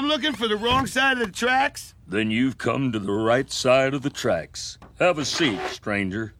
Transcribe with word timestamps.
I'm 0.00 0.08
looking 0.08 0.32
for 0.32 0.48
the 0.48 0.56
wrong 0.56 0.86
side 0.86 1.18
of 1.20 1.26
the 1.26 1.30
tracks. 1.30 1.94
Then 2.08 2.30
you've 2.30 2.56
come 2.56 2.90
to 2.90 2.98
the 2.98 3.12
right 3.12 3.52
side 3.52 3.92
of 3.92 4.00
the 4.00 4.08
tracks. 4.08 4.78
Have 4.98 5.18
a 5.18 5.26
seat, 5.26 5.60
stranger. 5.72 6.32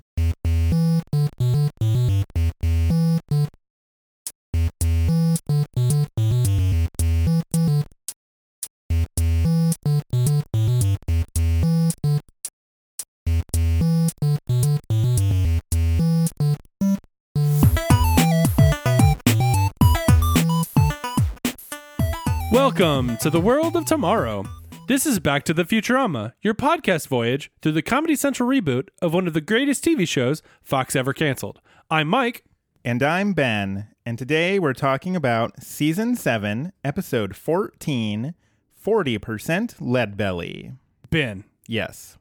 Welcome 22.81 23.19
to 23.19 23.29
the 23.29 23.43
world 23.43 23.77
of 23.77 23.85
tomorrow. 23.85 24.43
This 24.89 25.05
is 25.05 25.19
Back 25.19 25.45
to 25.45 25.53
the 25.53 25.65
Futurama, 25.65 26.33
your 26.41 26.55
podcast 26.55 27.09
voyage 27.09 27.53
through 27.61 27.73
the 27.73 27.83
Comedy 27.83 28.17
Central 28.17 28.49
reboot 28.49 28.89
of 29.03 29.13
one 29.13 29.27
of 29.27 29.35
the 29.35 29.43
greatest 29.43 29.85
TV 29.85 30.09
shows 30.09 30.43
Fox 30.63 30.97
ever 30.97 31.13
canceled. 31.13 31.61
I'm 31.91 32.09
Mike. 32.09 32.43
And 32.83 33.03
I'm 33.03 33.35
Ben, 33.35 33.89
and 34.07 34.19
today 34.19 34.59
we're 34.59 34.73
talking 34.73 35.15
about 35.15 35.63
Season 35.63 36.17
7, 36.17 36.73
Episode 36.83 37.37
14 37.37 38.35
40% 38.83 39.75
Lead 39.79 40.17
Belly. 40.17 40.73
Ben, 41.11 41.45
Yes. 41.67 42.17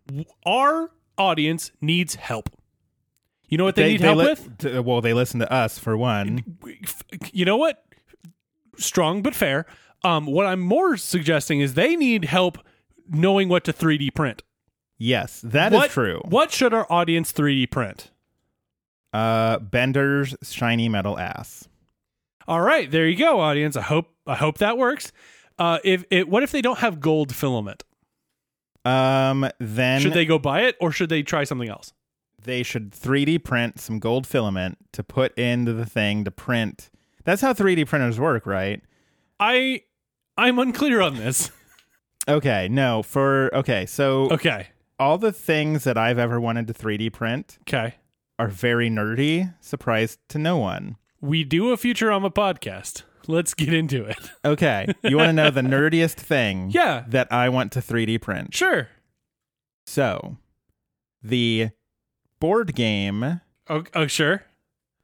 our 0.45 0.91
audience 1.17 1.71
needs 1.79 2.15
help. 2.15 2.49
You 3.47 3.57
know 3.57 3.63
what 3.63 3.75
they, 3.75 3.93
need 3.93 4.01
help 4.01 4.17
li- 4.17 4.25
with? 4.25 4.57
t- 4.57 4.79
well, 4.79 4.99
they 4.99 5.13
listen 5.13 5.39
to 5.39 5.49
us 5.49 5.79
for 5.79 5.95
one. 5.95 6.43
You 7.31 7.45
know 7.45 7.55
what? 7.55 7.81
Strong 8.77 9.21
but 9.21 9.33
fair. 9.35 9.65
Um, 10.03 10.25
what 10.25 10.45
I'm 10.45 10.61
more 10.61 10.97
suggesting 10.97 11.59
is 11.59 11.73
they 11.73 11.95
need 11.95 12.25
help 12.25 12.57
knowing 13.09 13.49
what 13.49 13.63
to 13.65 13.73
3D 13.73 14.13
print. 14.13 14.43
Yes, 14.97 15.41
that 15.43 15.71
is 15.73 15.77
what, 15.77 15.91
true. 15.91 16.21
What 16.25 16.51
should 16.51 16.73
our 16.73 16.85
audience 16.89 17.31
3D 17.31 17.71
print? 17.71 18.11
Uh, 19.13 19.59
Bender's 19.59 20.35
shiny 20.43 20.89
metal 20.89 21.17
ass. 21.17 21.67
All 22.47 22.61
right, 22.61 22.89
there 22.89 23.07
you 23.07 23.15
go, 23.15 23.39
audience. 23.39 23.75
I 23.77 23.81
hope 23.81 24.07
I 24.25 24.35
hope 24.35 24.57
that 24.59 24.77
works. 24.77 25.11
Uh, 25.57 25.79
if 25.83 26.03
it, 26.09 26.29
what 26.29 26.43
if 26.43 26.51
they 26.51 26.61
don't 26.61 26.79
have 26.79 26.99
gold 26.99 27.33
filament? 27.35 27.83
Um, 28.85 29.49
then 29.59 30.01
Should 30.01 30.13
they 30.13 30.25
go 30.25 30.39
buy 30.39 30.61
it 30.61 30.75
or 30.79 30.91
should 30.91 31.09
they 31.09 31.21
try 31.21 31.43
something 31.43 31.69
else? 31.69 31.93
they 32.43 32.63
should 32.63 32.91
3D 32.91 33.43
print 33.43 33.79
some 33.79 33.99
gold 33.99 34.25
filament 34.25 34.77
to 34.93 35.03
put 35.03 35.37
into 35.37 35.73
the 35.73 35.85
thing 35.85 36.23
to 36.23 36.31
print. 36.31 36.89
That's 37.23 37.41
how 37.41 37.53
3D 37.53 37.87
printers 37.87 38.19
work, 38.19 38.45
right? 38.45 38.81
I 39.39 39.83
I'm 40.39 40.57
unclear 40.59 41.01
on 41.01 41.15
this. 41.17 41.51
Okay, 42.27 42.67
no, 42.69 43.03
for 43.03 43.53
okay, 43.55 43.85
so 43.85 44.29
Okay. 44.31 44.67
all 44.97 45.17
the 45.17 45.31
things 45.31 45.83
that 45.83 45.97
I've 45.97 46.17
ever 46.19 46.39
wanted 46.39 46.67
to 46.67 46.73
3D 46.73 47.11
print 47.11 47.57
Okay. 47.61 47.95
are 48.37 48.47
very 48.47 48.89
nerdy, 48.89 49.53
surprise 49.59 50.17
to 50.29 50.37
no 50.37 50.57
one. 50.57 50.97
We 51.21 51.43
do 51.43 51.71
a 51.71 51.77
Futurama 51.77 52.33
podcast. 52.33 53.03
Let's 53.27 53.53
get 53.53 53.73
into 53.73 54.05
it. 54.05 54.17
Okay, 54.45 54.93
you 55.03 55.17
want 55.17 55.29
to 55.29 55.33
know 55.33 55.49
the 55.49 55.61
nerdiest 55.61 56.13
thing 56.15 56.69
Yeah. 56.73 57.03
that 57.09 57.31
I 57.31 57.49
want 57.49 57.71
to 57.73 57.81
3D 57.81 58.21
print? 58.21 58.53
Sure. 58.55 58.87
So, 59.85 60.37
the 61.21 61.69
board 62.39 62.75
game 62.75 63.41
Oh, 63.67 63.83
oh 63.93 64.07
sure. 64.07 64.43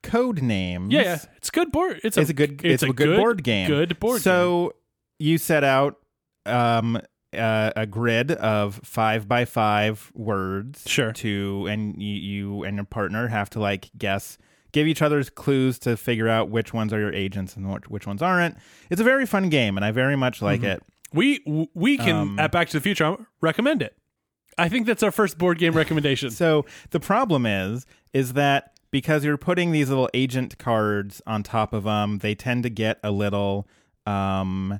Codenames 0.03 0.91
Yeah, 0.91 1.01
yeah. 1.01 1.17
It's 1.37 1.49
good 1.49 1.71
board. 1.71 1.99
It's 2.03 2.15
a, 2.17 2.21
is 2.21 2.29
a 2.29 2.33
good 2.33 2.63
it's, 2.63 2.83
a, 2.83 2.89
good, 2.93 3.17
board 3.17 3.43
game. 3.43 3.67
Good 3.67 3.99
board 3.99 4.17
game. 4.17 4.21
So 4.23 4.73
you 5.19 5.37
set 5.37 5.63
out 5.63 5.97
um 6.45 6.99
uh, 7.35 7.71
a 7.75 7.85
grid 7.85 8.31
of 8.31 8.79
five 8.83 9.27
by 9.27 9.43
five 9.45 10.09
words. 10.15 10.83
Sure. 10.87 11.11
To 11.11 11.67
and 11.67 12.01
you, 12.01 12.15
you 12.15 12.63
and 12.63 12.77
your 12.77 12.85
partner 12.85 13.27
have 13.27 13.49
to 13.51 13.59
like 13.59 13.89
guess, 13.97 14.37
give 14.71 14.87
each 14.87 15.01
other's 15.01 15.29
clues 15.29 15.77
to 15.79 15.97
figure 15.97 16.29
out 16.29 16.49
which 16.49 16.73
ones 16.73 16.93
are 16.93 16.99
your 16.99 17.11
agents 17.13 17.57
and 17.57 17.69
which, 17.69 17.89
which 17.89 18.07
ones 18.07 18.21
aren't. 18.21 18.55
It's 18.89 19.01
a 19.01 19.03
very 19.03 19.25
fun 19.25 19.49
game, 19.49 19.75
and 19.75 19.83
I 19.85 19.91
very 19.91 20.15
much 20.15 20.41
like 20.41 20.61
Mm-hmm. 20.61 20.69
it. 20.69 20.83
We 21.13 21.67
we 21.73 21.97
can 21.97 22.15
Um, 22.15 22.39
at 22.39 22.51
Back 22.53 22.67
to 22.69 22.77
the 22.77 22.81
Future 22.81 23.17
recommend 23.41 23.81
it. 23.81 23.97
I 24.57 24.69
think 24.69 24.87
that's 24.87 25.03
our 25.03 25.11
first 25.11 25.37
board 25.37 25.57
game 25.59 25.73
recommendation. 25.73 26.29
So 26.31 26.65
the 26.91 26.99
problem 27.01 27.45
is, 27.45 27.85
is 28.13 28.31
that 28.33 28.71
because 28.91 29.25
you're 29.25 29.37
putting 29.37 29.71
these 29.73 29.89
little 29.89 30.09
agent 30.13 30.57
cards 30.57 31.21
on 31.27 31.43
top 31.43 31.73
of 31.73 31.83
them, 31.83 32.19
they 32.19 32.33
tend 32.35 32.63
to 32.63 32.69
get 32.69 32.97
a 33.03 33.11
little, 33.11 33.67
um, 34.05 34.79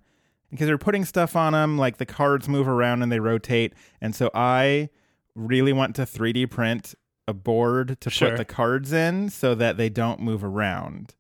because 0.51 0.67
they're 0.67 0.77
putting 0.77 1.05
stuff 1.05 1.35
on 1.35 1.53
them, 1.53 1.77
like 1.77 1.97
the 1.97 2.05
cards 2.05 2.47
move 2.47 2.67
around 2.67 3.01
and 3.03 3.11
they 3.11 3.19
rotate. 3.19 3.73
And 4.01 4.15
so 4.15 4.29
I 4.33 4.89
really 5.35 5.73
want 5.73 5.95
to 5.97 6.03
3D 6.03 6.49
print 6.49 6.95
a 7.27 7.33
board 7.33 7.99
to 8.01 8.09
Sure. 8.09 8.29
put 8.29 8.37
the 8.37 8.45
cards 8.45 8.93
in 8.93 9.29
so 9.29 9.55
that 9.55 9.77
they 9.77 9.89
don't 9.89 10.19
move 10.19 10.43
around. 10.43 11.15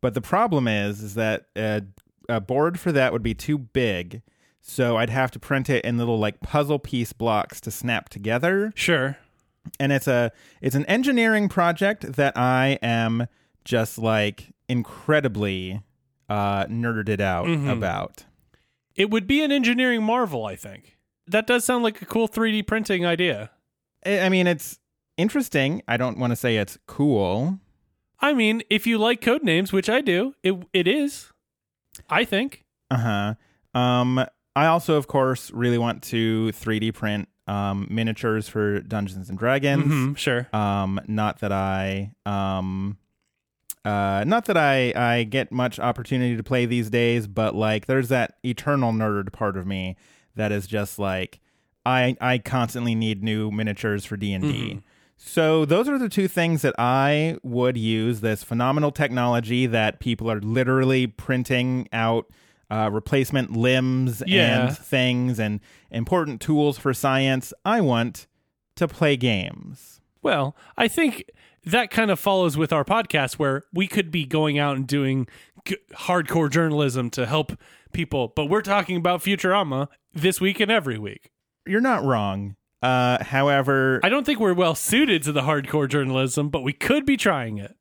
But 0.00 0.14
the 0.14 0.20
problem 0.22 0.66
is, 0.66 1.02
is 1.02 1.14
that 1.14 1.46
a, 1.56 1.82
a 2.28 2.40
board 2.40 2.80
for 2.80 2.90
that 2.92 3.12
would 3.12 3.22
be 3.22 3.34
too 3.34 3.58
big. 3.58 4.22
So 4.62 4.96
I'd 4.96 5.10
have 5.10 5.30
to 5.32 5.38
print 5.38 5.68
it 5.70 5.84
in 5.84 5.98
little 5.98 6.18
like 6.18 6.40
puzzle 6.40 6.78
piece 6.78 7.12
blocks 7.12 7.60
to 7.62 7.70
snap 7.70 8.08
together 8.10 8.72
sure. 8.74 9.16
and 9.78 9.90
it's 9.90 10.06
a 10.06 10.32
it's 10.60 10.74
an 10.74 10.84
engineering 10.86 11.48
project 11.48 12.12
that 12.14 12.36
I 12.36 12.78
am 12.82 13.26
just 13.64 13.96
like 13.98 14.52
incredibly 14.68 15.80
uh 16.28 16.66
nerded 16.66 17.20
out 17.20 17.46
Mhm. 17.46 17.70
about. 17.72 18.24
It 18.96 19.10
would 19.10 19.26
be 19.26 19.42
an 19.42 19.52
engineering 19.52 20.02
marvel, 20.02 20.44
I 20.46 20.56
think. 20.56 20.98
That 21.26 21.46
does 21.46 21.64
sound 21.64 21.84
like 21.84 22.02
a 22.02 22.06
cool 22.06 22.28
3D 22.28 22.66
printing 22.66 23.06
idea. 23.06 23.50
I 24.04 24.28
mean, 24.28 24.46
it's 24.46 24.78
interesting. 25.16 25.82
I 25.86 25.96
don't 25.96 26.18
want 26.18 26.32
to 26.32 26.36
say 26.36 26.56
it's 26.56 26.78
cool. 26.86 27.58
I 28.20 28.32
mean, 28.32 28.62
if 28.68 28.86
you 28.86 28.98
like 28.98 29.20
Codenames, 29.20 29.72
which 29.72 29.88
I 29.88 30.00
do, 30.00 30.34
it 30.42 30.54
it 30.72 30.86
is. 30.88 31.32
I 32.08 32.24
think. 32.24 32.64
Uh 32.90 32.96
huh. 33.74 33.78
Um, 33.78 34.24
I 34.56 34.66
also, 34.66 34.96
of 34.96 35.06
course, 35.06 35.50
really 35.52 35.78
want 35.78 36.02
to 36.04 36.50
3D 36.52 36.92
print 36.94 37.28
um 37.46 37.86
miniatures 37.90 38.48
for 38.48 38.80
Dungeons 38.80 39.28
and 39.28 39.38
Dragons. 39.38 39.84
Mhm, 39.84 40.16
sure. 40.16 40.48
Um, 40.52 41.00
not 41.06 41.40
that 41.40 41.52
I 41.52 42.12
um. 42.26 42.96
Uh, 43.84 44.24
not 44.26 44.44
that 44.44 44.56
I, 44.58 44.92
I 44.94 45.22
get 45.24 45.50
much 45.50 45.78
opportunity 45.78 46.36
to 46.36 46.42
play 46.42 46.66
these 46.66 46.90
days, 46.90 47.26
but 47.26 47.54
like 47.54 47.86
there's 47.86 48.08
that 48.10 48.34
eternal 48.44 48.92
nerd 48.92 49.32
part 49.32 49.56
of 49.56 49.66
me 49.66 49.96
that 50.36 50.52
is 50.52 50.66
just 50.66 50.98
like 50.98 51.40
I 51.86 52.16
I 52.20 52.38
constantly 52.38 52.94
need 52.94 53.22
new 53.22 53.50
miniatures 53.50 54.04
for 54.04 54.16
D 54.18 54.32
and 54.34 54.44
D. 54.44 54.82
So 55.16 55.64
those 55.64 55.88
are 55.88 55.98
the 55.98 56.08
two 56.08 56.28
things 56.28 56.62
that 56.62 56.74
I 56.78 57.38
would 57.42 57.76
use. 57.76 58.20
This 58.20 58.42
phenomenal 58.42 58.90
technology 58.90 59.66
that 59.66 59.98
people 60.00 60.30
are 60.30 60.40
literally 60.40 61.06
printing 61.06 61.88
out 61.92 62.26
uh, 62.70 62.88
replacement 62.92 63.52
limbs 63.56 64.22
Yeah. 64.26 64.68
and 64.68 64.76
things 64.78 65.38
and 65.38 65.60
important 65.90 66.40
tools 66.40 66.78
for 66.78 66.92
science. 66.94 67.52
I 67.64 67.80
want 67.80 68.26
to 68.76 68.86
play 68.88 69.16
games. 69.16 70.00
Well, 70.22 70.54
I 70.76 70.86
think 70.86 71.24
that 71.64 71.90
kind 71.90 72.10
of 72.10 72.18
follows 72.18 72.56
with 72.56 72.72
our 72.72 72.84
podcast 72.84 73.34
where 73.34 73.64
we 73.72 73.86
could 73.86 74.10
be 74.10 74.24
going 74.24 74.58
out 74.58 74.76
and 74.76 74.86
doing 74.86 75.26
g- 75.64 75.76
hardcore 75.94 76.50
journalism 76.50 77.10
to 77.10 77.26
help 77.26 77.52
people, 77.92 78.32
but 78.34 78.46
we're 78.46 78.62
talking 78.62 78.96
about 78.96 79.20
Futurama 79.20 79.88
this 80.14 80.40
week 80.40 80.60
and 80.60 80.70
every 80.70 80.98
week. 80.98 81.30
You're 81.66 81.80
not 81.80 82.04
wrong. 82.04 82.56
Uh, 82.82 83.22
however, 83.22 84.00
I 84.02 84.08
don't 84.08 84.24
think 84.24 84.40
we're 84.40 84.54
well 84.54 84.74
suited 84.74 85.22
to 85.24 85.32
the 85.32 85.42
hardcore 85.42 85.88
journalism, 85.88 86.48
but 86.48 86.62
we 86.62 86.72
could 86.72 87.04
be 87.04 87.16
trying 87.16 87.58
it. 87.58 87.76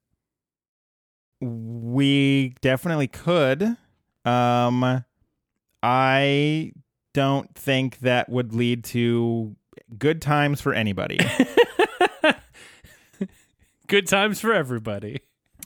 we 1.39 2.55
definitely 2.61 3.07
could. 3.07 3.77
Um, 4.25 5.05
I 5.81 6.71
don't 7.13 7.55
think 7.55 7.99
that 7.99 8.27
would 8.29 8.53
lead 8.53 8.83
to 8.85 9.55
good 9.97 10.21
times 10.21 10.59
for 10.59 10.73
anybody. 10.73 11.17
Good 13.89 14.07
times 14.07 14.39
for 14.39 14.53
everybody. 14.53 15.21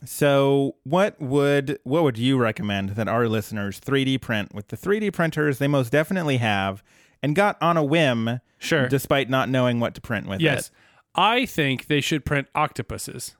so, 0.05 0.75
what 0.83 1.19
would 1.21 1.77
what 1.83 2.03
would 2.03 2.17
you 2.17 2.37
recommend 2.37 2.91
that 2.91 3.07
our 3.07 3.27
listeners 3.27 3.79
3D 3.79 4.19
print 4.21 4.55
with 4.55 4.69
the 4.69 4.77
3D 4.77 5.11
printers 5.13 5.59
they 5.59 5.67
most 5.67 5.91
definitely 5.91 6.37
have 6.37 6.81
and 7.21 7.35
got 7.35 7.61
on 7.61 7.77
a 7.77 7.83
whim 7.83 8.39
Sure. 8.59 8.87
despite 8.87 9.29
not 9.29 9.49
knowing 9.49 9.81
what 9.81 9.93
to 9.95 10.01
print 10.01 10.25
with 10.27 10.39
yes. 10.41 10.67
it? 10.67 10.71
I 11.15 11.45
think 11.45 11.87
they 11.87 11.99
should 12.01 12.25
print 12.25 12.47
octopuses. 12.55 13.35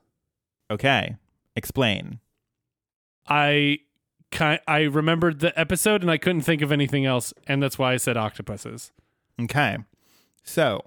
Okay, 0.70 1.16
explain. 1.56 2.20
I 3.26 3.80
I 4.40 4.82
remembered 4.82 5.40
the 5.40 5.58
episode 5.58 6.02
and 6.02 6.10
I 6.10 6.18
couldn't 6.18 6.42
think 6.42 6.60
of 6.60 6.72
anything 6.72 7.06
else, 7.06 7.32
and 7.46 7.62
that's 7.62 7.78
why 7.78 7.94
I 7.94 7.96
said 7.96 8.16
octopuses. 8.16 8.92
Okay. 9.40 9.78
So, 10.42 10.82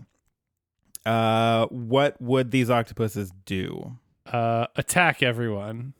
uh, 1.07 1.67
what 1.67 2.21
would 2.21 2.51
these 2.51 2.69
octopuses 2.69 3.31
do? 3.45 3.97
Uh, 4.25 4.67
attack 4.75 5.23
everyone. 5.23 5.93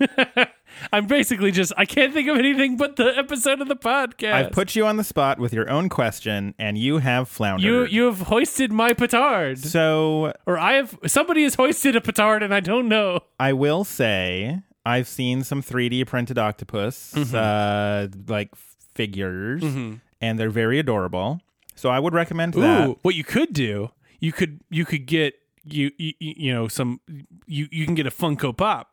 I'm 0.92 1.06
basically 1.06 1.50
just 1.50 1.72
I 1.76 1.84
can't 1.84 2.12
think 2.14 2.28
of 2.28 2.36
anything 2.38 2.76
but 2.76 2.96
the 2.96 3.16
episode 3.18 3.60
of 3.60 3.68
the 3.68 3.76
podcast. 3.76 4.32
I've 4.32 4.52
put 4.52 4.74
you 4.74 4.86
on 4.86 4.96
the 4.96 5.04
spot 5.04 5.38
with 5.38 5.52
your 5.52 5.68
own 5.68 5.88
question, 5.88 6.54
and 6.58 6.78
you 6.78 6.98
have 6.98 7.28
floundered. 7.28 7.64
you 7.64 7.84
you 7.84 8.04
have 8.06 8.20
hoisted 8.22 8.72
my 8.72 8.92
petard. 8.94 9.58
so 9.58 10.32
or 10.46 10.58
I 10.58 10.74
have 10.74 10.98
somebody 11.06 11.42
has 11.42 11.54
hoisted 11.54 11.96
a 11.96 12.00
petard 12.00 12.42
and 12.42 12.54
I 12.54 12.60
don't 12.60 12.88
know. 12.88 13.20
I 13.38 13.52
will 13.52 13.84
say 13.84 14.60
I've 14.86 15.06
seen 15.08 15.44
some 15.44 15.62
3D 15.62 16.06
printed 16.06 16.38
octopus, 16.38 17.14
uh, 17.34 18.08
like 18.26 18.50
figures, 18.94 19.62
and 19.62 20.38
they're 20.38 20.50
very 20.50 20.78
adorable. 20.78 21.40
So 21.74 21.90
I 21.90 21.98
would 21.98 22.14
recommend 22.14 22.54
that. 22.54 22.96
What 23.02 23.14
you 23.14 23.24
could 23.24 23.52
do, 23.52 23.90
you 24.20 24.32
could 24.32 24.60
you 24.70 24.84
could 24.84 25.06
get 25.06 25.34
you 25.64 25.90
you, 25.98 26.12
you 26.20 26.52
know 26.54 26.68
some 26.68 27.00
you 27.46 27.66
you 27.72 27.84
can 27.84 27.94
get 27.94 28.06
a 28.06 28.10
Funko 28.10 28.56
Pop 28.56 28.88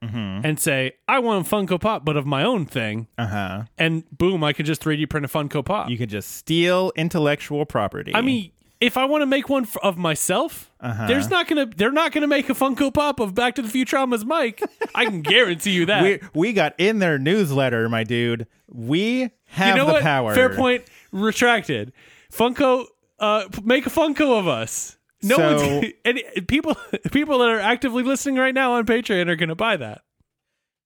and 0.00 0.60
say 0.60 0.92
I 1.08 1.18
want 1.18 1.46
a 1.46 1.50
Funko 1.50 1.80
Pop, 1.80 2.04
but 2.04 2.16
of 2.16 2.24
my 2.24 2.44
own 2.44 2.66
thing, 2.66 3.08
Uh 3.18 3.26
huh. 3.26 3.62
and 3.76 4.04
boom, 4.16 4.44
I 4.44 4.52
could 4.52 4.64
just 4.66 4.80
3D 4.82 5.10
print 5.10 5.26
a 5.26 5.28
Funko 5.28 5.64
Pop. 5.64 5.90
You 5.90 5.98
could 5.98 6.08
just 6.08 6.30
steal 6.36 6.92
intellectual 6.94 7.66
property. 7.66 8.12
I 8.14 8.20
mean, 8.20 8.52
if 8.80 8.96
I 8.96 9.06
want 9.06 9.22
to 9.22 9.26
make 9.26 9.48
one 9.48 9.64
f- 9.64 9.76
of 9.82 9.98
myself, 9.98 10.70
there's 10.80 11.28
not 11.28 11.48
gonna 11.48 11.66
they're 11.66 11.90
not 11.90 12.12
gonna 12.12 12.28
make 12.28 12.48
a 12.48 12.54
Funko 12.54 12.94
Pop 12.94 13.18
of 13.18 13.34
Back 13.34 13.56
to 13.56 13.62
the 13.62 13.68
Futurama's 13.68 14.24
Mike. 14.24 14.62
I 14.94 15.04
can 15.06 15.20
guarantee 15.22 15.72
you 15.72 15.86
that. 15.86 16.02
we 16.04 16.20
we 16.32 16.52
got 16.52 16.74
in 16.78 17.00
their 17.00 17.18
newsletter, 17.18 17.88
my 17.88 18.04
dude. 18.04 18.46
We 18.68 19.30
have 19.46 19.68
you 19.76 19.82
know 19.82 19.86
the 19.86 19.92
what? 19.94 20.02
power. 20.02 20.32
Fair 20.32 20.50
point. 20.54 20.84
Retracted. 21.10 21.92
Funko, 22.32 22.86
uh, 23.18 23.44
make 23.64 23.86
a 23.86 23.90
Funko 23.90 24.38
of 24.38 24.46
us. 24.48 24.96
No 25.22 25.36
So- 25.36 25.56
one's 25.56 25.92
any 26.04 26.22
people. 26.46 26.76
People 27.12 27.38
that 27.38 27.48
are 27.48 27.58
actively 27.60 28.02
listening 28.02 28.36
right 28.36 28.54
now 28.54 28.72
on 28.74 28.86
Patreon 28.86 29.28
are 29.28 29.36
going 29.36 29.48
to 29.48 29.54
buy 29.56 29.76
that. 29.76 30.02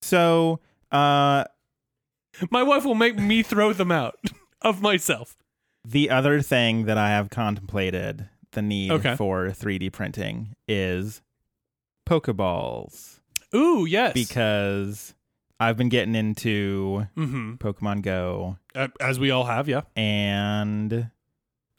So, 0.00 0.61
uh, 0.90 1.44
My 2.50 2.62
wife 2.62 2.84
will 2.84 2.94
make 2.94 3.17
me 3.19 3.43
throw 3.43 3.73
them 3.73 3.93
out 3.93 4.17
of 4.62 4.81
myself. 4.81 5.37
the 5.84 6.08
other 6.11 6.40
thing 6.40 6.84
that 6.87 6.96
I 6.99 7.11
have 7.11 7.29
contemplated 7.31 8.29
the 8.52 8.62
need 8.62 8.90
Okay. 8.93 9.17
for 9.17 9.49
3D 9.49 9.93
printing 9.93 10.55
is 10.69 11.20
Pokeballs 12.08 13.20
Ooh, 13.55 13.85
yes. 13.85 14.12
because 14.12 15.14
I've 15.61 15.76
been 15.76 15.88
getting 15.88 16.14
into 16.14 17.06
hmm 17.14 17.55
Pokemon 17.55 18.02
Go 18.02 18.58
as 19.00 19.19
we 19.19 19.31
all 19.31 19.44
have, 19.44 19.69
yeah. 19.69 19.82
and 19.96 21.11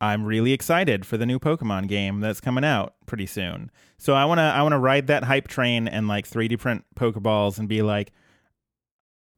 I'm 0.03 0.25
really 0.25 0.51
excited 0.51 1.05
for 1.05 1.15
the 1.15 1.25
new 1.25 1.39
Pokemon 1.39 1.87
game 1.87 2.19
that's 2.19 2.41
coming 2.41 2.65
out 2.65 2.95
pretty 3.05 3.25
soon. 3.25 3.71
So 3.97 4.13
I 4.13 4.25
want 4.25 4.39
to 4.39 4.41
I 4.41 4.61
want 4.61 4.73
to 4.73 4.77
ride 4.77 5.07
that 5.07 5.23
hype 5.23 5.47
train 5.47 5.87
and 5.87 6.09
like 6.09 6.29
3D 6.29 6.59
print 6.59 6.83
Pokeballs 6.93 7.57
and 7.57 7.69
be 7.69 7.81
like 7.81 8.11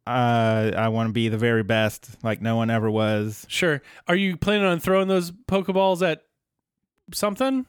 uh 0.08 0.72
I 0.76 0.88
want 0.88 1.10
to 1.10 1.14
be 1.14 1.30
the 1.30 1.38
very 1.38 1.62
best 1.62 2.18
like 2.24 2.42
no 2.42 2.56
one 2.56 2.72
ever 2.72 2.90
was. 2.90 3.46
Sure. 3.48 3.84
Are 4.08 4.16
you 4.16 4.38
planning 4.38 4.66
on 4.66 4.80
throwing 4.80 5.08
those 5.08 5.30
Pokeballs 5.32 6.02
at 6.02 6.24
something? 7.14 7.68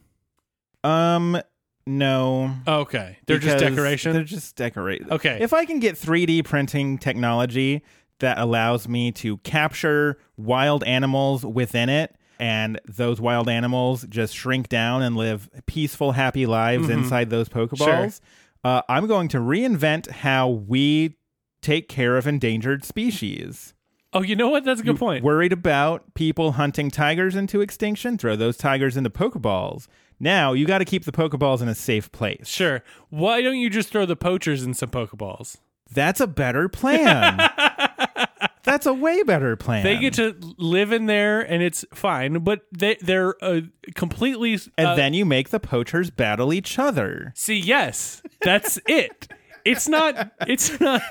Um 0.82 1.38
no. 1.86 2.50
Okay, 2.66 3.18
they're 3.26 3.38
just 3.38 3.58
decoration. 3.58 4.14
They're 4.14 4.24
just 4.24 4.56
decorate. 4.56 5.02
Okay. 5.10 5.36
If 5.42 5.52
I 5.52 5.66
can 5.66 5.80
get 5.80 5.96
3D 5.96 6.44
printing 6.44 6.96
technology 6.96 7.82
that 8.20 8.38
allows 8.38 8.88
me 8.88 9.12
to 9.12 9.36
capture 9.38 10.16
wild 10.38 10.82
animals 10.84 11.44
within 11.44 11.90
it 11.90 12.16
and 12.38 12.80
those 12.86 13.20
wild 13.20 13.48
animals 13.48 14.04
just 14.08 14.34
shrink 14.34 14.68
down 14.68 15.02
and 15.02 15.16
live 15.16 15.48
peaceful 15.66 16.12
happy 16.12 16.46
lives 16.46 16.88
inside 16.88 17.30
those 17.30 17.48
pokeballs, 17.48 18.20
uh, 18.64 18.82
I'm 18.88 19.06
going 19.06 19.28
to 19.28 19.38
reinvent 19.38 20.10
how 20.10 20.48
we 20.48 21.16
take 21.62 21.88
care 21.88 22.16
of 22.16 22.26
endangered 22.26 22.84
species. 22.84 23.74
oh, 24.12 24.22
you 24.22 24.36
know 24.36 24.48
what? 24.48 24.64
That's 24.64 24.80
a 24.80 24.84
good 24.84 24.98
point. 24.98 25.24
Worried 25.24 25.52
about 25.52 26.14
people 26.14 26.52
hunting 26.52 26.90
tigers 26.90 27.34
into 27.34 27.60
extinction? 27.60 28.18
Throw 28.18 28.36
those 28.36 28.56
tigers 28.56 28.96
into 28.96 29.10
pokeballs. 29.10 29.88
Now 30.18 30.52
you 30.52 30.66
got 30.66 30.78
to 30.78 30.84
keep 30.84 31.04
the 31.04 31.12
pokeballs 31.12 31.60
in 31.60 31.68
a 31.68 31.74
safe 31.74 32.10
place. 32.12 32.48
Sure. 32.48 32.82
Why 33.10 33.42
don't 33.42 33.58
you 33.58 33.68
just 33.68 33.90
throw 33.90 34.06
the 34.06 34.16
poachers 34.16 34.64
in 34.64 34.74
some 34.74 34.90
Pokeballs? 34.90 35.58
That's 35.92 36.20
a 36.20 36.26
better 36.26 36.68
plan. 36.68 37.38
That's 38.66 38.84
a 38.84 38.92
way 38.92 39.22
better 39.22 39.56
plan. 39.56 39.84
They 39.84 39.96
get 39.96 40.14
to 40.14 40.36
live 40.58 40.92
in 40.92 41.06
there 41.06 41.40
and 41.40 41.62
it's 41.62 41.84
fine, 41.94 42.40
but 42.40 42.62
they 42.76 42.96
they're 43.00 43.42
uh, 43.42 43.60
completely. 43.94 44.58
and 44.76 44.88
uh, 44.88 44.94
then 44.96 45.14
you 45.14 45.24
make 45.24 45.50
the 45.50 45.60
poachers 45.60 46.10
battle 46.10 46.52
each 46.52 46.78
other. 46.78 47.32
see, 47.36 47.56
yes, 47.56 48.22
that's 48.42 48.78
it. 48.86 49.28
It's 49.64 49.88
not. 49.88 50.32
It's 50.46 50.78
not. 50.80 51.02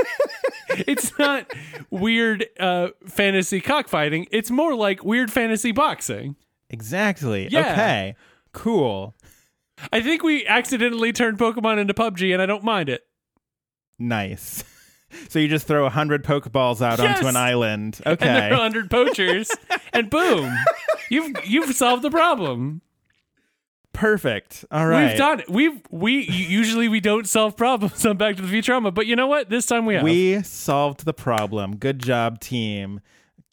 It's 0.70 1.18
not 1.18 1.52
weird 1.90 2.46
uh, 2.60 2.90
fantasy 3.08 3.62
cockfighting. 3.62 4.28
It's 4.32 4.52
more 4.52 4.76
like 4.76 5.04
weird 5.04 5.32
fantasy 5.32 5.72
boxing. 5.72 6.36
Exactly. 6.70 7.48
Yeah. 7.50 7.72
Okay. 7.72 8.16
Cool. 8.54 9.16
I 9.92 10.02
think 10.02 10.24
we 10.24 10.46
accidentally 10.48 11.12
turned 11.14 11.38
Pokemon 11.38 11.80
into 11.80 11.94
PUBG, 11.94 12.34
and 12.34 12.42
I 12.42 12.46
don't 12.46 12.64
mind 12.64 12.90
it. 12.90 13.04
Nice. 14.00 14.64
So 15.30 15.40
you 15.40 15.48
just 15.48 15.68
throw 15.68 15.86
a 15.86 15.90
hundred 15.90 16.24
Pokeballs 16.24 16.82
out 16.82 17.00
Yes. 17.00 17.18
onto 17.18 17.28
an 17.28 17.36
island. 17.36 18.02
And 18.06 18.18
there 18.20 18.32
are 18.34 18.48
Okay. 18.48 18.56
hundred 18.56 18.90
poachers, 18.90 19.50
and 19.94 20.10
boom, 20.10 20.54
you've 21.10 21.34
you've 21.46 21.76
solved 21.76 22.04
the 22.04 22.10
problem. 22.12 22.82
Perfect. 23.94 24.66
All 24.72 24.88
right. 24.88 25.10
We've 25.10 25.18
done 25.18 25.40
it. 25.40 25.50
We've 25.50 25.82
we 25.90 26.26
usually 26.30 26.90
we 26.90 27.00
don't 27.00 27.28
solve 27.28 27.56
problems 27.56 28.06
on 28.06 28.18
Back 28.18 28.36
to 28.36 28.42
the 28.42 28.48
Futurama, 28.54 28.94
but 28.94 29.08
you 29.08 29.16
know 29.16 29.28
what? 29.28 29.50
This 29.50 29.66
time 29.66 29.86
we 29.86 29.94
have. 29.94 30.04
We 30.04 30.42
solved 30.44 31.06
the 31.06 31.14
problem. 31.14 31.78
Good 31.78 32.00
job, 32.00 32.42
team. 32.42 33.00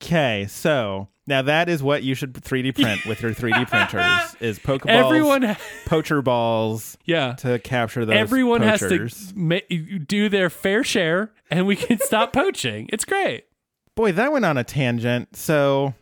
Okay, 0.02 0.46
so 0.48 1.08
now 1.28 1.42
that 1.42 1.68
is 1.68 1.80
what 1.80 2.02
you 2.02 2.16
should 2.16 2.32
3D 2.32 2.74
print 2.74 3.06
with 3.06 3.22
your 3.22 3.32
3D 3.32 3.68
printers 3.70 4.34
is 4.40 4.58
Pokeballs, 4.58 4.88
Everyone, 4.88 5.56
poacher 5.86 6.22
balls 6.22 6.98
yeah. 7.04 7.34
to 7.34 7.60
capture 7.60 8.04
those 8.04 8.16
Everyone 8.16 8.62
poachers. 8.62 9.16
has 9.16 9.32
to 9.32 9.38
ma- 9.38 9.58
do 10.06 10.28
their 10.28 10.50
fair 10.50 10.82
share, 10.82 11.30
and 11.50 11.66
we 11.68 11.76
can 11.76 12.00
stop 12.00 12.32
poaching. 12.32 12.88
It's 12.92 13.04
great. 13.04 13.44
Boy, 13.94 14.10
that 14.12 14.32
went 14.32 14.44
on 14.44 14.56
a 14.58 14.64
tangent. 14.64 15.36
So, 15.36 15.94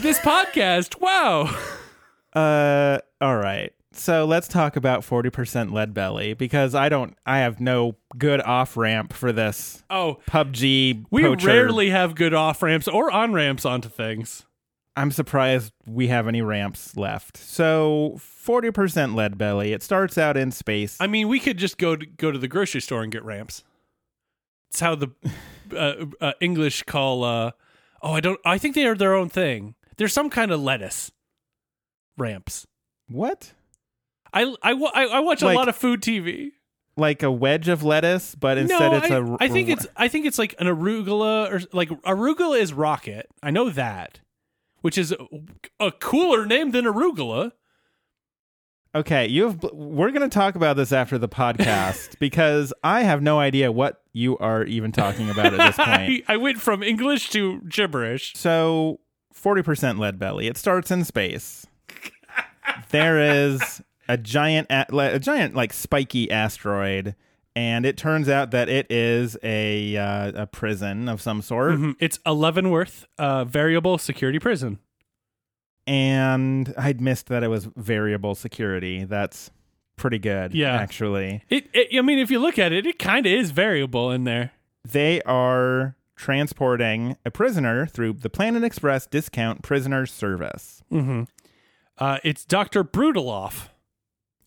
This 0.00 0.18
podcast, 0.18 1.00
wow. 1.00 1.56
uh, 2.34 2.98
all 3.20 3.36
right. 3.36 3.72
So 3.94 4.24
let's 4.24 4.48
talk 4.48 4.76
about 4.76 5.02
40% 5.02 5.72
lead 5.72 5.92
belly 5.94 6.34
because 6.34 6.74
I 6.74 6.88
don't, 6.88 7.16
I 7.26 7.38
have 7.38 7.60
no 7.60 7.96
good 8.16 8.40
off 8.40 8.76
ramp 8.76 9.12
for 9.12 9.32
this 9.32 9.82
Oh, 9.90 10.18
PUBG. 10.26 11.04
we 11.10 11.22
poacher. 11.22 11.46
rarely 11.48 11.90
have 11.90 12.14
good 12.14 12.34
off 12.34 12.62
ramps 12.62 12.88
or 12.88 13.10
on 13.10 13.32
ramps 13.32 13.64
onto 13.64 13.88
things. 13.88 14.44
I'm 14.96 15.10
surprised 15.10 15.72
we 15.86 16.08
have 16.08 16.28
any 16.28 16.42
ramps 16.42 16.96
left. 16.96 17.36
So 17.38 18.18
40% 18.18 19.14
lead 19.14 19.38
belly. 19.38 19.72
It 19.72 19.82
starts 19.82 20.18
out 20.18 20.36
in 20.36 20.50
space. 20.52 20.96
I 21.00 21.06
mean, 21.06 21.28
we 21.28 21.40
could 21.40 21.56
just 21.56 21.78
go 21.78 21.96
to, 21.96 22.04
go 22.04 22.30
to 22.30 22.38
the 22.38 22.48
grocery 22.48 22.80
store 22.82 23.02
and 23.02 23.10
get 23.10 23.24
ramps. 23.24 23.64
It's 24.70 24.80
how 24.80 24.94
the 24.94 25.10
uh, 25.76 26.06
uh, 26.20 26.32
English 26.40 26.82
call. 26.84 27.24
Uh, 27.24 27.52
oh, 28.02 28.12
I 28.12 28.20
don't. 28.20 28.40
I 28.44 28.58
think 28.58 28.74
they 28.74 28.86
are 28.86 28.94
their 28.94 29.14
own 29.14 29.28
thing. 29.30 29.74
There's 29.96 30.12
some 30.12 30.28
kind 30.30 30.50
of 30.50 30.60
lettuce 30.60 31.10
ramps. 32.16 32.66
what? 33.08 33.52
I 34.32 34.42
I, 34.62 34.72
I, 34.72 35.04
I 35.04 35.20
watch 35.20 35.42
Like- 35.42 35.54
a 35.54 35.58
lot 35.58 35.68
of 35.68 35.76
food 35.76 36.00
TV. 36.02 36.50
Like 36.94 37.22
a 37.22 37.30
wedge 37.32 37.68
of 37.68 37.82
lettuce, 37.82 38.34
but 38.34 38.58
instead 38.58 38.92
no, 38.92 38.98
it's 38.98 39.10
I, 39.10 39.16
a. 39.16 39.36
I 39.40 39.48
think 39.48 39.70
it's 39.70 39.86
I 39.96 40.08
think 40.08 40.26
it's 40.26 40.38
like 40.38 40.54
an 40.58 40.66
arugula 40.66 41.50
or 41.50 41.60
like 41.72 41.88
arugula 42.02 42.60
is 42.60 42.74
rocket. 42.74 43.28
I 43.42 43.50
know 43.50 43.70
that, 43.70 44.20
which 44.82 44.98
is 44.98 45.10
a, 45.12 45.26
a 45.80 45.90
cooler 45.90 46.44
name 46.44 46.72
than 46.72 46.84
arugula. 46.84 47.52
Okay, 48.94 49.26
you 49.26 49.44
have. 49.44 49.62
We're 49.72 50.10
going 50.10 50.28
to 50.28 50.28
talk 50.28 50.54
about 50.54 50.76
this 50.76 50.92
after 50.92 51.16
the 51.16 51.30
podcast 51.30 52.18
because 52.20 52.74
I 52.84 53.04
have 53.04 53.22
no 53.22 53.40
idea 53.40 53.72
what 53.72 54.02
you 54.12 54.36
are 54.36 54.64
even 54.64 54.92
talking 54.92 55.30
about 55.30 55.54
at 55.54 55.66
this 55.74 55.76
point. 55.86 56.24
I, 56.28 56.34
I 56.34 56.36
went 56.36 56.60
from 56.60 56.82
English 56.82 57.30
to 57.30 57.62
gibberish. 57.62 58.34
So, 58.36 59.00
40% 59.34 59.98
lead 59.98 60.18
belly. 60.18 60.46
It 60.46 60.58
starts 60.58 60.90
in 60.90 61.04
space. 61.04 61.66
there 62.90 63.18
is 63.18 63.80
a 64.08 64.16
giant 64.16 64.66
a, 64.70 65.18
giant 65.18 65.54
like 65.54 65.72
spiky 65.72 66.30
asteroid 66.30 67.14
and 67.54 67.84
it 67.84 67.96
turns 67.98 68.28
out 68.28 68.50
that 68.50 68.68
it 68.68 68.86
is 68.90 69.36
a 69.42 69.96
uh, 69.96 70.42
a 70.42 70.46
prison 70.46 71.08
of 71.08 71.20
some 71.20 71.42
sort 71.42 71.72
Mhm. 71.72 71.96
It's 72.00 72.18
a 72.26 72.32
Leavenworth 72.32 73.06
uh, 73.18 73.44
variable 73.44 73.98
security 73.98 74.38
prison. 74.38 74.78
and 75.86 76.72
I'd 76.78 77.00
missed 77.00 77.26
that 77.28 77.42
it 77.42 77.48
was 77.48 77.66
variable 77.76 78.34
security. 78.34 79.04
That's 79.04 79.50
pretty 79.96 80.18
good 80.18 80.54
Yeah. 80.54 80.74
actually. 80.74 81.42
It, 81.48 81.68
it 81.72 81.88
I 81.98 82.02
mean, 82.02 82.18
if 82.18 82.30
you 82.30 82.38
look 82.38 82.58
at 82.58 82.72
it, 82.72 82.86
it 82.86 82.98
kind 82.98 83.26
of 83.26 83.32
is 83.32 83.50
variable 83.50 84.10
in 84.10 84.24
there. 84.24 84.52
They 84.88 85.20
are 85.22 85.96
transporting 86.16 87.16
a 87.24 87.30
prisoner 87.30 87.86
through 87.86 88.14
the 88.14 88.30
Planet 88.30 88.62
Express 88.64 89.06
discount 89.06 89.62
prisoner 89.62 90.06
service. 90.06 90.82
Mm-hmm. 90.92 91.24
Uh, 91.98 92.18
it's 92.24 92.44
Doctor 92.44 92.82
Brutaloff, 92.84 93.68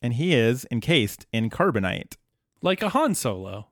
And 0.06 0.14
he 0.14 0.36
is 0.36 0.68
encased 0.70 1.26
in 1.34 1.50
carbonite. 1.50 2.14
like 2.62 2.82
a 2.84 2.90
Han 2.90 3.16
Solo. 3.16 3.68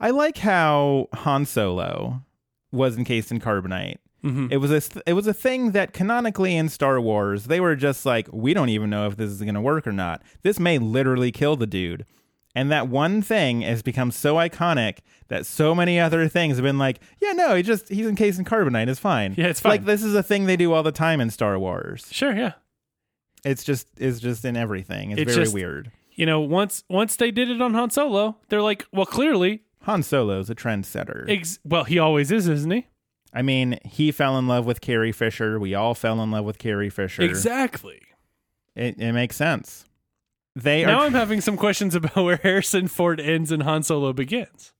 I 0.00 0.10
like 0.10 0.38
how 0.38 1.08
Han 1.14 1.44
Solo 1.46 2.22
was 2.72 2.96
encased 2.98 3.30
in 3.30 3.38
carbonite. 3.40 3.98
Mhm. 4.24 4.50
It 4.50 4.56
was 4.58 4.70
a 4.72 4.80
th- 4.80 5.02
it 5.06 5.12
was 5.14 5.26
a 5.28 5.34
thing 5.34 5.70
that 5.72 5.92
canonically 5.92 6.56
in 6.56 6.68
Star 6.68 7.00
Wars 7.00 7.44
they 7.44 7.60
were 7.60 7.76
just 7.76 8.04
like 8.06 8.28
we 8.32 8.54
don't 8.54 8.68
even 8.70 8.90
know 8.90 9.06
if 9.06 9.16
this 9.16 9.30
is 9.30 9.40
going 9.42 9.54
to 9.54 9.60
work 9.60 9.86
or 9.86 9.92
not. 9.92 10.22
This 10.42 10.58
may 10.60 10.78
literally 10.78 11.30
kill 11.32 11.54
the 11.56 11.66
dude. 11.66 12.04
And 12.54 12.70
that 12.70 12.86
one 12.88 13.22
thing 13.22 13.62
has 13.62 13.82
become 13.82 14.10
so 14.10 14.34
iconic 14.34 14.98
that 15.28 15.46
so 15.46 15.74
many 15.74 15.98
other 15.98 16.28
things 16.28 16.56
have 16.56 16.64
been 16.64 16.78
like, 16.78 17.00
yeah, 17.20 17.32
no, 17.32 17.54
he 17.56 17.62
just 17.62 17.88
he's 17.88 18.06
encased 18.06 18.38
in 18.38 18.44
carbonite, 18.44 18.88
it's 18.88 19.00
fine. 19.00 19.34
Yeah, 19.38 19.46
it's 19.46 19.64
Like 19.64 19.84
this 19.86 20.02
is 20.02 20.14
a 20.14 20.22
thing 20.22 20.44
they 20.46 20.56
do 20.56 20.72
all 20.72 20.82
the 20.82 20.92
time 20.92 21.20
in 21.20 21.30
Star 21.30 21.58
Wars. 21.58 22.06
Sure, 22.10 22.34
yeah. 22.36 22.52
It's 23.44 23.64
just 23.64 23.88
it's 23.96 24.20
just 24.20 24.44
in 24.44 24.56
everything. 24.56 25.10
It's, 25.12 25.22
It's 25.22 25.32
very 25.34 25.44
just- 25.44 25.54
weird. 25.54 25.90
You 26.14 26.26
know, 26.26 26.40
once 26.40 26.84
once 26.90 27.16
they 27.16 27.30
did 27.30 27.48
it 27.50 27.62
on 27.62 27.72
Han 27.74 27.90
Solo, 27.90 28.36
they're 28.48 28.60
like, 28.62 28.86
well, 28.92 29.06
clearly, 29.06 29.62
Han 29.84 30.02
Solo's 30.02 30.50
a 30.50 30.54
trendsetter. 30.54 31.24
ex- 31.28 31.58
well, 31.64 31.84
he 31.84 31.98
always 31.98 32.30
is, 32.30 32.46
isn't 32.48 32.70
he? 32.70 32.86
I 33.32 33.40
mean, 33.40 33.78
he 33.82 34.12
fell 34.12 34.38
in 34.38 34.46
love 34.46 34.66
with 34.66 34.82
Carrie 34.82 35.10
Fisher. 35.10 35.58
We 35.58 35.74
all 35.74 35.94
fell 35.94 36.22
in 36.22 36.30
love 36.30 36.44
with 36.44 36.58
Carrie 36.58 36.90
Fisher. 36.90 37.22
Exactly. 37.22 37.98
It, 38.76 38.98
it 39.00 39.12
makes 39.12 39.36
sense. 39.36 39.86
They 40.54 40.84
Now 40.84 40.98
are. 41.00 41.06
I'm 41.06 41.14
having 41.14 41.40
some 41.40 41.56
questions 41.56 41.94
about 41.94 42.14
where 42.22 42.36
Harrison 42.36 42.88
Ford 42.88 43.18
ends 43.18 43.50
and 43.50 43.62
Han 43.62 43.82
Solo 43.82 44.12
begins. 44.12 44.74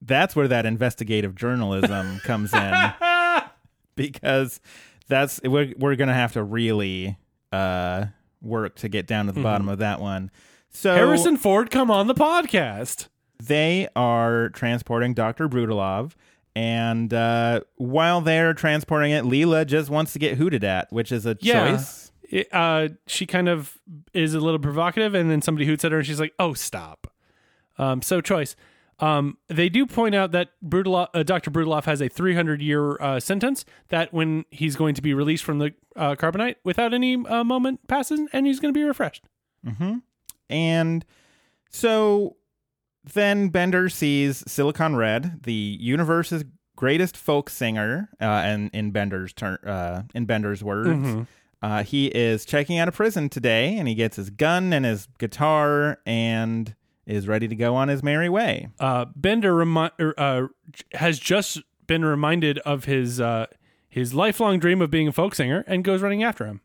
that's 0.00 0.36
where 0.36 0.46
that 0.46 0.64
investigative 0.64 1.34
journalism 1.34 2.20
comes 2.20 2.54
in 2.54 2.92
because 3.96 4.60
that's 5.08 5.40
we're 5.42 5.74
we're 5.76 5.96
gonna 5.96 6.14
have 6.14 6.32
to 6.34 6.42
really 6.44 7.16
uh 7.52 8.06
work 8.42 8.76
to 8.76 8.88
get 8.88 9.06
down 9.06 9.26
to 9.26 9.32
the 9.32 9.42
bottom 9.42 9.68
of 9.68 9.78
that 9.78 10.00
one. 10.00 10.30
So 10.70 10.94
Harrison 10.94 11.36
Ford, 11.36 11.70
come 11.70 11.90
on 11.90 12.06
the 12.06 12.14
podcast. 12.14 13.08
they 13.42 13.88
are 13.96 14.48
transporting 14.50 15.14
Doctor 15.14 15.48
Brutalov. 15.48 16.12
And 16.56 17.12
uh, 17.14 17.60
while 17.76 18.20
they're 18.20 18.52
transporting 18.52 19.12
it, 19.12 19.24
Leela 19.24 19.64
just 19.66 19.90
wants 19.90 20.12
to 20.14 20.18
get 20.18 20.36
hooted 20.38 20.64
at, 20.64 20.92
which 20.92 21.12
is 21.12 21.24
a 21.24 21.36
Yeah. 21.40 21.70
choice. 21.76 22.10
It, 22.30 22.48
uh, 22.52 22.88
she 23.06 23.26
kind 23.26 23.48
of 23.48 23.78
is 24.12 24.34
a 24.34 24.40
little 24.40 24.58
provocative, 24.58 25.14
and 25.14 25.30
then 25.30 25.40
somebody 25.40 25.66
hoots 25.66 25.84
at 25.84 25.92
her, 25.92 25.98
and 25.98 26.06
she's 26.06 26.18
like, 26.20 26.34
"Oh, 26.38 26.52
stop." 26.54 27.06
Um, 27.78 28.02
so 28.02 28.20
choice. 28.20 28.54
Um, 29.00 29.38
they 29.48 29.68
do 29.68 29.86
point 29.86 30.14
out 30.14 30.32
that 30.32 30.48
uh, 30.64 31.22
Dr. 31.22 31.50
Brutaloff 31.50 31.84
has 31.84 32.00
a 32.00 32.08
300 32.08 32.60
year 32.60 33.00
uh, 33.00 33.20
sentence 33.20 33.64
that 33.88 34.12
when 34.12 34.44
he's 34.50 34.74
going 34.74 34.94
to 34.94 35.02
be 35.02 35.14
released 35.14 35.44
from 35.44 35.58
the 35.58 35.72
uh, 35.94 36.16
carbonite 36.16 36.56
without 36.64 36.92
any 36.92 37.14
uh, 37.26 37.44
moment 37.44 37.86
passes, 37.86 38.20
and 38.32 38.46
he's 38.46 38.58
going 38.60 38.74
to 38.74 38.78
be 38.78 38.84
refreshed. 38.84 39.24
And 40.50 41.04
so 41.70 42.36
then 43.12 43.48
Bender 43.50 43.88
sees 43.88 44.42
Silicon 44.50 44.96
Red, 44.96 45.42
the 45.44 45.52
universe's 45.80 46.44
greatest 46.76 47.16
folk 47.16 47.50
singer, 47.50 48.08
uh, 48.20 48.24
and 48.24 48.70
in 48.72 48.90
Bender's 48.90 49.32
turn, 49.32 49.58
uh, 49.64 50.02
in 50.14 50.24
Bender's 50.26 50.62
words, 50.64 51.26
uh, 51.62 51.82
he 51.82 52.06
is 52.06 52.44
checking 52.44 52.78
out 52.78 52.88
of 52.88 52.94
prison 52.94 53.28
today, 53.28 53.76
and 53.76 53.86
he 53.88 53.94
gets 53.94 54.16
his 54.16 54.30
gun 54.30 54.72
and 54.72 54.84
his 54.84 55.08
guitar, 55.18 55.98
and 56.06 56.74
is 57.08 57.26
ready 57.26 57.48
to 57.48 57.56
go 57.56 57.74
on 57.74 57.88
his 57.88 58.02
merry 58.04 58.28
way. 58.28 58.68
uh, 58.78 59.06
Bender 59.16 59.54
remi- 59.54 59.90
er, 59.98 60.14
uh, 60.16 60.42
has 60.92 61.18
just 61.18 61.60
been 61.86 62.04
reminded 62.04 62.58
of 62.60 62.84
his 62.84 63.20
uh, 63.20 63.46
his 63.88 64.14
lifelong 64.14 64.58
dream 64.60 64.80
of 64.80 64.90
being 64.90 65.08
a 65.08 65.12
folk 65.12 65.34
singer 65.34 65.64
and 65.66 65.82
goes 65.82 66.02
running 66.02 66.22
after 66.22 66.46
him. 66.46 66.60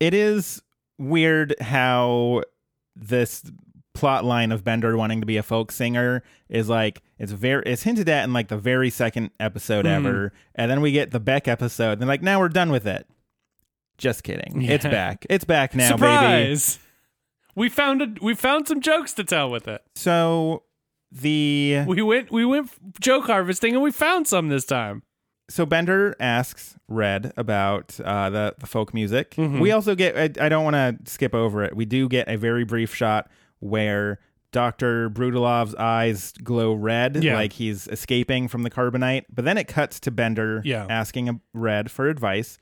It 0.00 0.14
is 0.14 0.60
weird 0.98 1.54
how 1.60 2.42
this 2.96 3.50
plot 3.94 4.24
line 4.24 4.50
of 4.52 4.64
Bender 4.64 4.96
wanting 4.96 5.20
to 5.20 5.26
be 5.26 5.36
a 5.36 5.42
folk 5.42 5.70
singer 5.70 6.22
is 6.48 6.68
like 6.68 7.02
it's 7.18 7.30
very 7.32 7.62
it's 7.66 7.82
hinted 7.84 8.08
at 8.08 8.24
in 8.24 8.32
like 8.32 8.48
the 8.48 8.58
very 8.58 8.90
second 8.90 9.30
episode 9.38 9.84
Mm-hmm. 9.84 10.06
ever, 10.06 10.32
and 10.54 10.70
then 10.70 10.80
we 10.80 10.90
get 10.92 11.10
the 11.12 11.20
Beck 11.20 11.46
episode, 11.46 11.98
and 12.00 12.08
like, 12.08 12.22
now 12.22 12.40
we're 12.40 12.48
done 12.48 12.70
with 12.72 12.86
it. 12.86 13.06
Just 13.98 14.24
kidding. 14.24 14.62
It's 14.62 14.84
back. 14.84 15.24
It's 15.30 15.44
back 15.44 15.74
now, 15.76 15.96
baby. 15.96 16.52
We 17.54 17.68
found 17.68 18.02
a, 18.02 18.14
we 18.22 18.34
found 18.34 18.68
some 18.68 18.80
jokes 18.80 19.12
to 19.14 19.24
tell 19.24 19.50
with 19.50 19.68
it. 19.68 19.82
So 19.94 20.62
the 21.10 21.84
We 21.86 22.00
went 22.02 22.30
we 22.30 22.44
went 22.44 22.70
joke 23.00 23.26
harvesting 23.26 23.74
and 23.74 23.82
we 23.82 23.90
found 23.92 24.26
some 24.26 24.48
this 24.48 24.64
time. 24.64 25.02
so 25.50 25.66
Bender 25.66 26.16
asks 26.18 26.76
Red 26.88 27.32
about 27.36 27.98
uh, 28.04 28.30
the 28.30 28.54
the 28.58 28.66
folk 28.66 28.94
music. 28.94 29.32
Mm-hmm. 29.32 29.60
We 29.60 29.70
also 29.72 29.94
get. 29.94 30.16
I, 30.16 30.46
I 30.46 30.48
don't 30.48 30.64
want 30.64 30.76
to 31.04 31.10
skip 31.10 31.34
over 31.34 31.62
it. 31.62 31.76
We 31.76 31.84
do 31.84 32.08
get 32.08 32.28
a 32.28 32.36
very 32.36 32.64
brief 32.64 32.94
shot 32.94 33.30
where 33.60 34.18
Doctor 34.52 35.08
Brutalov's 35.10 35.74
eyes 35.76 36.32
glow 36.42 36.74
red, 36.74 37.22
Yeah. 37.24 37.34
like 37.36 37.54
he's 37.54 37.88
escaping 37.88 38.48
from 38.48 38.62
the 38.64 38.70
carbonite. 38.70 39.24
But 39.32 39.44
then 39.46 39.56
it 39.58 39.66
cuts 39.68 39.98
to 40.00 40.10
Bender 40.10 40.60
Yeah. 40.64 40.86
asking 40.90 41.40
Red 41.54 41.90
for 41.90 42.08
advice 42.08 42.58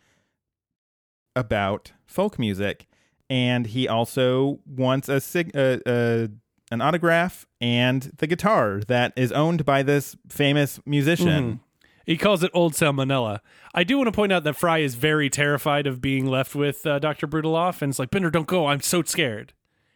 about 1.37 1.93
folk 2.07 2.39
music, 2.39 2.87
and 3.31 3.67
he 3.67 3.89
also 3.89 4.59
wants 4.67 5.09
a 5.09 5.21
sig- 5.21 5.57
uh, 5.57 5.79
uh, 5.87 6.27
an 6.71 6.81
autograph 6.83 7.47
and 7.61 8.13
the 8.19 8.27
guitar 8.27 8.81
that 8.89 9.13
is 9.17 9.33
owned 9.33 9.65
by 9.65 9.83
this 9.83 10.17
famous 10.29 10.79
musician. 10.85 11.61
He 12.07 12.17
calls 12.17 12.43
it 12.43 12.51
Old 12.53 12.73
Salmonella. 12.75 13.39
I 13.75 13.85
do 13.85 13.97
want 13.97 14.09
to 14.09 14.13
point 14.13 14.33
out 14.33 14.43
that 14.45 14.55
Fry 14.57 14.79
is 14.79 14.97
very 14.97 15.31
terrified 15.31 15.87
of 15.87 16.01
being 16.01 16.27
left 16.27 16.55
with 16.55 16.85
uh, 16.87 16.99
Dr. 16.99 17.27
Brutaloff, 17.29 17.83
and 17.83 17.91
it's 17.91 17.99
like, 18.01 18.11
Bender, 18.11 18.31
don't 18.31 18.47
go. 18.49 18.67
I'm 18.67 18.81
so 18.81 19.03
scared. 19.03 19.53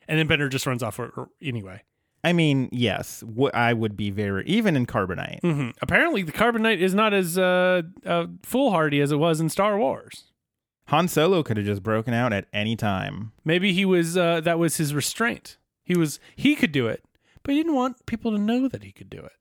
And 0.07 0.19
then 0.19 0.27
Bender 0.29 0.49
just 0.49 0.67
runs 0.67 0.83
off 0.83 1.01
anyway. 1.43 1.83
I 2.23 2.33
mean, 2.33 2.69
yes, 2.73 3.21
w- 3.21 3.51
I 3.53 3.73
would 3.73 3.97
be 3.97 4.11
very 4.11 4.45
even 4.47 4.77
in 4.77 4.87
carbonite. 4.87 5.41
hmm 5.41 5.71
Apparently, 5.83 6.23
the 6.23 6.33
Carbonite 6.33 6.79
is 6.79 6.95
not 6.95 7.13
as 7.13 7.37
uh, 7.37 7.83
uh, 8.07 8.27
foolhardy 8.43 9.01
as 9.01 9.11
it 9.13 9.17
was 9.17 9.41
in 9.41 9.49
Star 9.49 9.79
Wars. 9.79 10.25
Han 10.89 11.09
Solo 11.09 11.43
could 11.43 11.57
have 11.57 11.67
just 11.67 11.83
broken 11.83 12.13
out 12.15 12.33
at 12.33 12.47
any 12.53 12.77
time. 12.77 13.33
Maybe 13.45 13.73
he 13.73 13.85
was 13.85 14.17
uh, 14.17 14.41
that 14.43 14.59
was 14.59 14.77
his 14.77 14.95
restraint. 14.95 15.57
He 15.85 15.97
was 15.97 16.21
he 16.37 16.55
could 16.57 16.73
do 16.73 16.87
it, 16.87 17.05
but 17.43 17.53
he 17.55 17.61
didn't 17.61 17.75
want 17.75 18.05
people 18.07 18.31
to 18.33 18.39
know 18.39 18.69
that 18.69 18.83
he 18.83 18.93
could 18.93 19.11
do 19.11 19.19
it. 19.21 19.33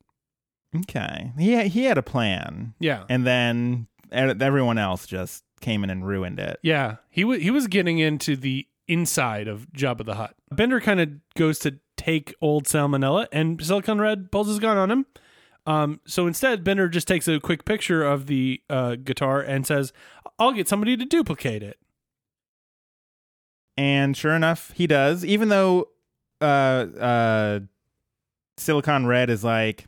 Okay, 0.76 1.32
he 1.38 1.68
he 1.70 1.84
had 1.86 1.98
a 1.98 2.04
plan, 2.04 2.74
Yeah, 2.80 3.04
and 3.10 3.26
then 3.28 3.88
everyone 4.12 4.78
else 4.78 5.06
just 5.06 5.44
came 5.62 5.84
in 5.84 5.90
and 5.90 6.06
ruined 6.06 6.40
it. 6.40 6.60
yeah. 6.62 6.98
He 7.10 7.24
was 7.24 7.42
he 7.42 7.52
was 7.52 7.68
getting 7.68 8.00
into 8.00 8.36
the 8.36 8.68
inside 8.88 9.48
of 9.48 9.68
Jabba 9.72 10.06
the 10.06 10.16
Hutt. 10.16 10.36
Bender 10.52 10.82
kind 10.82 11.00
of 11.00 11.10
goes 11.36 11.60
to 11.60 11.80
take 11.96 12.34
old 12.42 12.66
Salmonella, 12.66 13.28
and 13.32 13.64
Silicon 13.64 14.00
Red 14.02 14.32
pulls 14.32 14.48
his 14.48 14.60
gun 14.60 14.78
on 14.78 14.90
him. 14.92 15.06
Um, 15.66 16.02
so 16.06 16.28
instead, 16.28 16.64
Bender 16.64 16.90
just 16.90 17.08
takes 17.08 17.28
a 17.28 17.40
quick 17.40 17.64
picture 17.66 18.04
of 18.04 18.26
the 18.28 18.62
uh, 18.70 18.96
guitar 18.96 19.40
and 19.42 19.66
says, 19.66 19.94
"I'll 20.38 20.52
get 20.52 20.68
somebody 20.68 20.98
to 20.98 21.06
duplicate 21.06 21.64
it." 21.64 21.78
And 23.78 24.16
sure 24.16 24.34
enough, 24.34 24.72
he 24.76 24.88
does. 24.88 25.26
Even 25.26 25.50
though 25.50 25.90
uh, 26.42 26.44
uh, 26.46 27.60
Silicon 28.58 29.06
Red 29.08 29.30
is 29.30 29.44
like, 29.44 29.88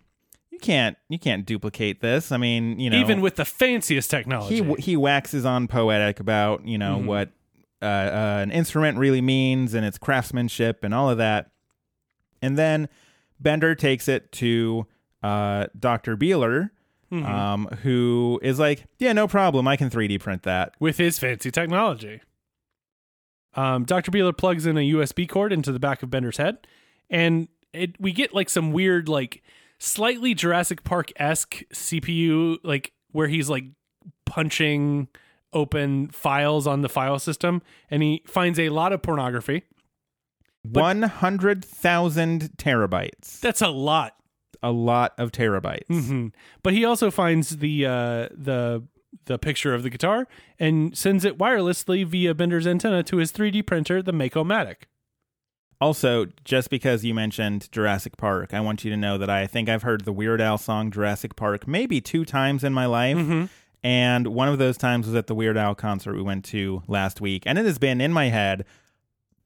you 0.50 0.58
can't 0.60 0.98
you 1.10 1.20
can't 1.20 1.46
duplicate 1.46 2.02
this. 2.02 2.32
I 2.32 2.38
mean, 2.38 2.80
you 2.80 2.90
know, 2.90 2.98
Even 2.98 3.22
with 3.22 3.36
the 3.36 3.46
fanciest 3.46 4.10
technology, 4.10 4.64
he 4.64 4.74
he 4.82 4.98
waxes 4.98 5.46
on 5.46 5.68
poetic 5.68 6.20
about 6.20 6.66
you 6.66 6.78
know 6.78 7.00
Mhm. 7.00 7.06
what 7.06 7.30
uh, 7.82 7.86
uh, 7.86 8.40
an 8.42 8.52
instrument 8.52 8.98
really 8.98 9.22
means 9.22 9.74
and 9.74 9.86
its 9.86 9.98
craftsmanship 9.98 10.84
and 10.84 10.94
all 10.94 11.10
of 11.10 11.18
that, 11.18 11.52
and 12.42 12.58
then 12.58 12.88
Bender 13.40 13.76
takes 13.76 14.08
it 14.08 14.32
to 14.32 14.88
uh, 15.26 15.68
Doctor 15.80 16.16
Beeler, 16.18 16.70
Mhm. 17.12 17.26
um, 17.26 17.66
who 17.84 18.40
is 18.44 18.60
like, 18.60 18.86
yeah, 19.00 19.14
no 19.14 19.28
problem, 19.28 19.68
I 19.68 19.76
can 19.78 19.90
3D 19.90 20.20
print 20.20 20.44
that. 20.44 20.74
with 20.80 20.98
his 20.98 21.18
fancy 21.20 21.52
technology. 21.52 22.22
Um, 23.54 23.86
Dr. 23.86 24.12
Beeler 24.12 24.38
plugs 24.38 24.66
in 24.66 24.78
a 24.78 24.82
USB 24.82 25.28
cord 25.28 25.54
into 25.54 25.72
the 25.72 25.80
back 25.80 26.04
of 26.04 26.10
Bender's 26.10 26.38
head, 26.38 26.68
and 27.10 27.48
it, 27.74 28.00
we 28.02 28.12
get 28.12 28.34
like 28.34 28.50
some 28.50 28.72
weird, 28.74 29.08
like 29.08 29.42
slightly 29.80 30.34
Jurassic 30.34 30.84
Park 30.84 31.12
esque 31.16 31.64
CPU, 31.74 32.58
like 32.64 32.92
where 33.12 33.28
he's 33.28 33.50
like 33.50 33.66
punching 34.26 35.08
open 35.54 36.10
files 36.10 36.68
on 36.68 36.82
the 36.82 36.90
file 36.90 37.18
system, 37.20 37.62
and 37.90 38.04
he 38.04 38.22
finds 38.28 38.60
a 38.60 38.70
lot 38.70 38.92
of 38.92 39.02
pornography. 39.02 39.64
One 40.64 41.04
hundred 41.04 41.64
thousand 41.64 42.50
terabytes, 42.58 43.40
That's 43.40 43.62
a 43.62 43.70
lot. 43.70 44.16
A 44.66 44.72
lot 44.72 45.14
of 45.18 45.32
terabytes. 45.32 45.86
hmm 45.88 46.28
But 46.64 46.74
he 46.74 46.84
also 46.84 47.12
finds 47.12 47.58
the 47.58 47.86
uh, 47.86 48.30
the 48.32 48.84
the 49.26 49.38
picture 49.38 49.74
of 49.74 49.84
the 49.84 49.90
guitar 49.90 50.28
and 50.60 50.98
sends 50.98 51.24
it 51.24 51.38
wirelessly 51.38 52.06
via 52.06 52.34
Bender's 52.34 52.68
antenna 52.68 53.02
to 53.04 53.18
his 53.18 53.32
3D 53.32 53.66
printer, 53.66 54.02
the 54.02 54.12
Mako-Matic. 54.12 54.84
Also, 55.80 56.28
just 56.44 56.70
because 56.70 57.06
you 57.06 57.14
mentioned 57.14 57.72
Jurassic 57.72 58.18
Park, 58.18 58.54
I 58.54 58.60
want 58.60 58.84
you 58.84 58.92
to 58.92 58.98
know 58.98 59.18
that 59.18 59.30
I 59.30 59.48
think 59.48 59.70
I've 59.70 59.84
heard 59.84 60.04
the 60.06 60.14
Weird 60.14 60.42
Al 60.42 60.58
song 60.58 60.92
Jurassic 60.92 61.36
Park 61.36 61.68
maybe 61.68 62.02
two 62.02 62.26
times 62.26 62.64
in 62.64 62.74
my 62.74 62.86
life. 62.86 63.18
Mm-hmm. 63.18 63.46
And 63.84 64.28
one 64.28 64.48
of 64.50 64.58
those 64.58 64.78
times 64.78 65.06
was 65.06 65.16
at 65.16 65.28
the 65.28 65.36
Weird 65.36 65.58
Al 65.58 65.76
concert 65.76 66.16
we 66.16 66.22
went 66.22 66.44
to 66.46 66.82
last 66.88 67.22
week. 67.22 67.44
And 67.46 67.60
it 67.60 67.66
has 67.66 67.78
been 67.78 68.02
in 68.02 68.12
my 68.12 68.30
head 68.30 68.66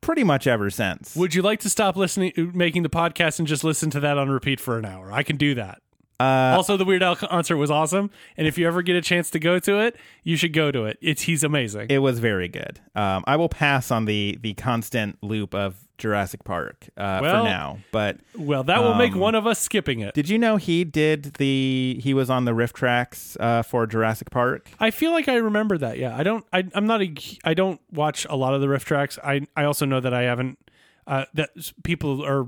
pretty 0.01 0.24
much 0.24 0.48
ever 0.48 0.70
since. 0.70 1.15
Would 1.15 1.34
you 1.34 1.41
like 1.41 1.60
to 1.62 1.70
stop 1.70 1.96
listening, 1.96 2.51
making 2.53 2.84
the 2.84 2.89
podcast, 2.89 3.39
and 3.39 3.48
just 3.48 3.63
listen 3.63 3.89
to 3.91 4.00
that 4.00 4.18
on 4.18 4.29
repeat 4.29 4.60
for 4.60 4.77
an 4.77 4.86
hour? 4.86 5.12
I 5.12 5.24
can 5.24 5.38
do 5.38 5.56
that. 5.56 5.82
uh, 6.20 6.53
also, 6.56 6.75
the 6.77 6.86
Weird 6.86 7.01
Al 7.03 7.15
concert 7.15 7.58
was 7.58 7.72
awesome, 7.72 8.10
and 8.38 8.46
if 8.48 8.58
you 8.58 8.68
ever 8.68 8.82
get 8.82 8.96
a 8.96 9.01
chance 9.01 9.29
to 9.32 9.39
go 9.39 9.60
to 9.60 9.79
it, 9.79 9.96
you 10.24 10.36
should 10.36 10.53
go 10.53 10.72
to 10.72 10.86
it. 10.86 10.98
It's 11.01 11.24
he's 11.24 11.44
amazing. 11.44 11.88
it 11.89 12.00
was 12.00 12.20
very 12.20 12.48
good. 12.48 12.79
Um, 12.96 13.24
I 13.27 13.36
will 13.38 13.50
pass 13.50 13.89
on 13.91 14.06
the 14.06 14.38
the 14.41 14.53
constant 14.56 15.18
loop 15.22 15.53
of 15.56 15.88
Jurassic 16.00 16.44
Park 16.44 16.89
uh, 16.98 17.20
Well- 17.22 17.44
for 17.44 17.50
now. 17.50 17.79
But 17.91 18.18
well, 18.36 18.63
that 18.63 18.82
will 18.82 18.96
make 18.96 19.13
um, 19.13 19.20
one 19.20 19.36
of 19.36 19.46
us 19.46 19.60
skipping 19.60 20.00
it. 20.00 20.13
did 20.15 20.27
you 20.29 20.39
know 20.39 20.58
he 20.58 20.84
did 20.84 21.36
the 21.36 22.00
he 22.01 22.13
was 22.13 22.29
on 22.29 22.46
the 22.46 22.51
RiffTrax 22.51 23.38
uh, 23.39 23.62
for 23.62 23.86
Jurassic 23.86 24.32
Park? 24.32 24.70
I 24.79 24.89
feel 24.91 25.12
like 25.12 25.27
I 25.27 25.36
remember 25.36 25.77
that. 25.77 25.98
Yeah, 25.98 26.18
I 26.18 26.24
don't. 26.24 26.46
I, 26.51 26.63
I'm 26.74 26.88
not 26.88 27.01
a. 27.03 27.13
I 27.44 27.53
don't 27.53 27.79
watch 27.91 28.25
a 28.29 28.36
lot 28.36 28.53
of 28.56 28.62
the 28.62 28.68
RiffTrax. 28.68 29.20
I 29.24 29.46
I 29.56 29.65
also 29.65 29.86
know 29.86 30.00
that 30.00 30.13
I 30.13 30.24
haven't. 30.24 30.58
Uh, 31.06 31.25
that 31.34 31.50
people 31.84 32.24
are 32.25 32.46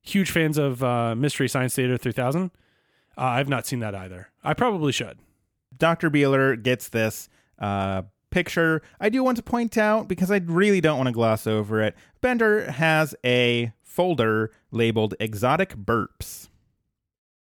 huge 0.00 0.30
fans 0.30 0.58
of 0.58 0.82
uh, 0.82 1.14
Mystery 1.14 1.48
Science 1.48 1.74
Theater 1.74 1.96
3000. 1.96 2.50
Uh, 3.18 3.20
I've 3.20 3.48
not 3.48 3.66
seen 3.66 3.80
that 3.80 3.94
either. 3.94 4.28
I 4.44 4.54
probably 4.54 4.92
should. 4.92 5.18
Dr. 5.76 6.10
Beeler 6.10 6.62
gets 6.62 6.88
this 6.88 7.28
uh, 7.58 8.02
picture. 8.36 8.82
I 9.00 9.08
do 9.08 9.24
want 9.24 9.38
to 9.38 9.42
point 9.42 9.78
out, 9.78 10.08
because 10.08 10.30
I 10.30 10.36
really 10.44 10.82
don't 10.82 10.98
want 10.98 11.06
to 11.06 11.12
gloss 11.12 11.46
over 11.46 11.80
it, 11.80 11.94
Bender 12.20 12.70
has 12.70 13.14
a 13.24 13.72
folder 13.82 14.50
labeled 14.70 15.14
exotic 15.18 15.74
burps. 15.74 16.48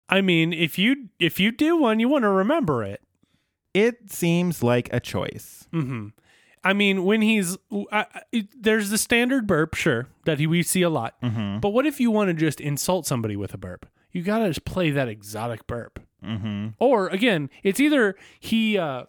I 0.08 0.20
mean, 0.20 0.52
if 0.52 0.78
you 0.78 1.08
if 1.18 1.40
you 1.40 1.50
do 1.50 1.76
one, 1.76 1.98
you 1.98 2.08
want 2.08 2.22
to 2.22 2.28
remember 2.28 2.84
it. 2.84 3.00
It 3.72 4.12
seems 4.12 4.62
like 4.62 4.88
a 4.92 5.00
choice. 5.00 5.66
hmm 5.72 6.08
I 6.66 6.72
mean, 6.72 7.04
when 7.04 7.20
he's 7.22 7.58
I, 7.92 8.06
I, 8.32 8.48
there's 8.58 8.90
the 8.90 8.96
standard 8.96 9.46
burp, 9.46 9.74
sure, 9.74 10.06
that 10.24 10.38
he, 10.38 10.46
we 10.46 10.62
see 10.62 10.82
a 10.82 10.88
lot. 10.88 11.20
Mm-hmm. 11.20 11.58
But 11.58 11.70
what 11.70 11.86
if 11.86 12.00
you 12.00 12.10
want 12.10 12.28
to 12.28 12.34
just 12.34 12.60
insult 12.60 13.04
somebody 13.04 13.36
with 13.36 13.52
a 13.52 13.58
burp? 13.58 13.84
You 14.12 14.22
gotta 14.22 14.46
just 14.48 14.64
play 14.64 14.90
that 14.92 15.08
exotic 15.08 15.66
burp. 15.66 16.00
Mm-hmm. 16.24 16.68
Or 16.78 17.08
again, 17.08 17.50
it's 17.64 17.80
either 17.80 18.14
he 18.38 18.78
uh, 18.78 19.04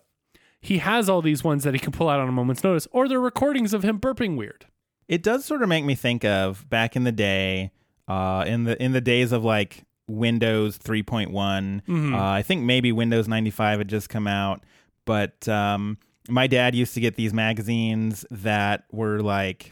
he 0.65 0.79
has 0.79 1.07
all 1.10 1.22
these 1.22 1.43
ones 1.43 1.63
that 1.63 1.74
he 1.74 1.79
can 1.79 1.91
pull 1.91 2.10
out 2.10 2.19
on 2.19 2.27
a 2.27 2.31
moment's 2.31 2.63
notice, 2.63 2.88
or 2.91 3.07
they're 3.07 3.19
recordings 3.19 3.74
of 3.74 3.84
him 3.84 4.00
burping 4.00 4.36
weird. 4.38 4.65
It 5.07 5.22
does 5.24 5.45
sort 5.45 5.62
of 5.62 5.69
make 5.69 5.86
me 5.86 5.95
think 5.95 6.25
of 6.25 6.67
back 6.69 6.95
in 6.95 7.03
the 7.03 7.12
day, 7.12 7.72
uh, 8.07 8.43
in 8.48 8.63
the 8.63 8.81
in 8.84 8.91
the 8.91 9.01
days 9.01 9.31
of 9.31 9.43
like 9.43 9.84
Windows 10.07 10.77
3one 10.77 11.81
Mhm. 11.88 12.13
Uh, 12.13 12.24
I 12.24 12.41
think 12.41 12.63
maybe 12.63 12.91
Windows 12.91 13.27
95 13.27 13.79
had 13.79 13.88
just 13.88 14.10
come 14.10 14.27
out, 14.27 14.63
but 15.05 15.48
um, 15.48 15.98
my 16.29 16.48
dad 16.48 16.74
used 16.75 16.93
to 16.95 17.00
get 17.00 17.15
these 17.15 17.34
magazines 17.34 18.25
that 18.31 18.86
were 18.91 19.19
like 19.22 19.72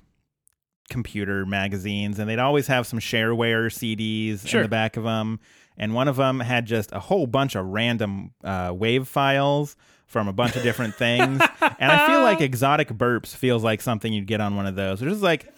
computer 0.89 1.45
magazines, 1.45 2.19
and 2.19 2.29
they'd 2.29 2.39
always 2.39 2.67
have 2.67 2.85
some 2.85 2.99
shareware 2.99 3.71
CDs 3.71 4.47
Sure. 4.47 4.61
in 4.61 4.65
the 4.65 4.69
back 4.69 4.97
of 4.97 5.03
them. 5.03 5.39
And 5.77 5.95
one 5.95 6.07
of 6.07 6.17
them 6.17 6.39
had 6.41 6.65
just 6.67 6.91
a 6.91 6.99
whole 6.99 7.25
bunch 7.25 7.55
of 7.55 7.65
random 7.65 8.31
uh, 8.43 8.71
wave 8.75 9.07
files 9.07 9.75
from 10.13 10.29
a 10.29 10.33
bunch 10.33 10.55
of 10.55 10.63
different 10.63 10.95
things. 10.95 11.41
and 11.61 11.91
I 11.91 12.07
feel 12.07 12.21
like 12.21 12.39
exotic 12.41 12.87
burps 12.87 13.35
feels 13.35 13.61
like 13.63 13.81
something 13.81 14.13
you'd 14.13 14.27
get 14.27 14.39
on 14.39 14.55
one 14.55 14.65
of 14.67 14.75
those. 14.75 15.01
It's 15.01 15.11
just 15.11 15.21
like, 15.23 15.53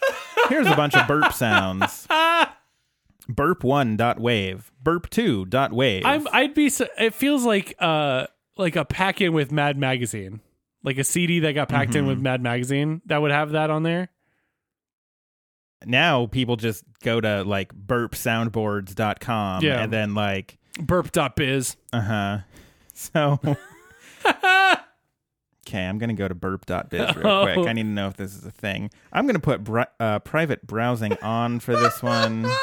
here's 0.50 0.66
a 0.66 0.76
bunch 0.76 0.96
of 0.96 1.08
burp 1.08 1.32
sounds. 1.34 2.08
Burp 3.28 3.64
one 3.64 3.98
dot 3.98 4.20
wave, 4.20 4.72
burp 4.84 5.10
two 5.10 5.46
dot 5.46 5.74
wave. 5.74 6.06
I'm 6.06 6.28
I'd 6.32 6.54
be. 6.54 6.70
so- 6.70 6.88
It 6.96 7.14
feels 7.16 7.44
like 7.44 7.74
uh 7.80 8.28
like 8.56 8.76
a 8.76 8.86
pack 8.86 9.20
in 9.20 9.34
with 9.34 9.52
Mad 9.52 9.78
Magazine, 9.80 10.42
like 10.84 11.00
a 11.00 11.04
CD 11.04 11.40
that 11.40 11.54
got 11.54 11.68
packed 11.68 11.96
in 11.96 12.06
with 12.06 12.20
Mad 12.20 12.44
Magazine 12.44 13.02
that 13.08 13.20
would 13.20 13.32
have 13.32 13.54
that 13.54 13.72
on 13.72 13.82
there. 13.82 14.10
now 15.88 16.28
people 16.28 16.56
just 16.56 16.84
go 17.04 17.20
to 17.20 17.44
like 17.44 17.74
burpsoundboards.com 17.74 19.64
Yeah. 19.64 19.82
and 19.84 19.92
then 19.92 20.14
like 20.14 20.60
Burp.biz. 20.80 21.78
uh-huh 21.94 22.40
so 22.94 23.40
okay 25.68 25.86
i'm 25.86 25.98
gonna 25.98 26.14
go 26.14 26.28
to 26.28 26.36
burp.biz 26.36 27.16
real 27.16 27.28
Oh. 27.28 27.44
quick 27.54 27.68
i 27.68 27.74
need 27.74 27.84
to 27.84 27.90
know 27.90 28.08
if 28.08 28.16
this 28.18 28.36
is 28.36 28.46
a 28.46 28.52
thing 28.52 28.90
i'm 29.14 29.26
gonna 29.28 29.40
put 29.40 29.64
bri- 29.64 29.86
uh, 30.00 30.20
private 30.20 30.66
browsing 30.68 31.18
on 31.22 31.60
for 31.60 31.76
this 31.76 32.02
one 32.04 32.46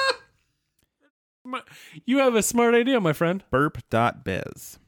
You 2.06 2.18
have 2.18 2.36
a 2.36 2.42
smart 2.42 2.74
idea, 2.74 3.00
my 3.00 3.12
friend. 3.12 3.42
burp.biz 3.50 4.78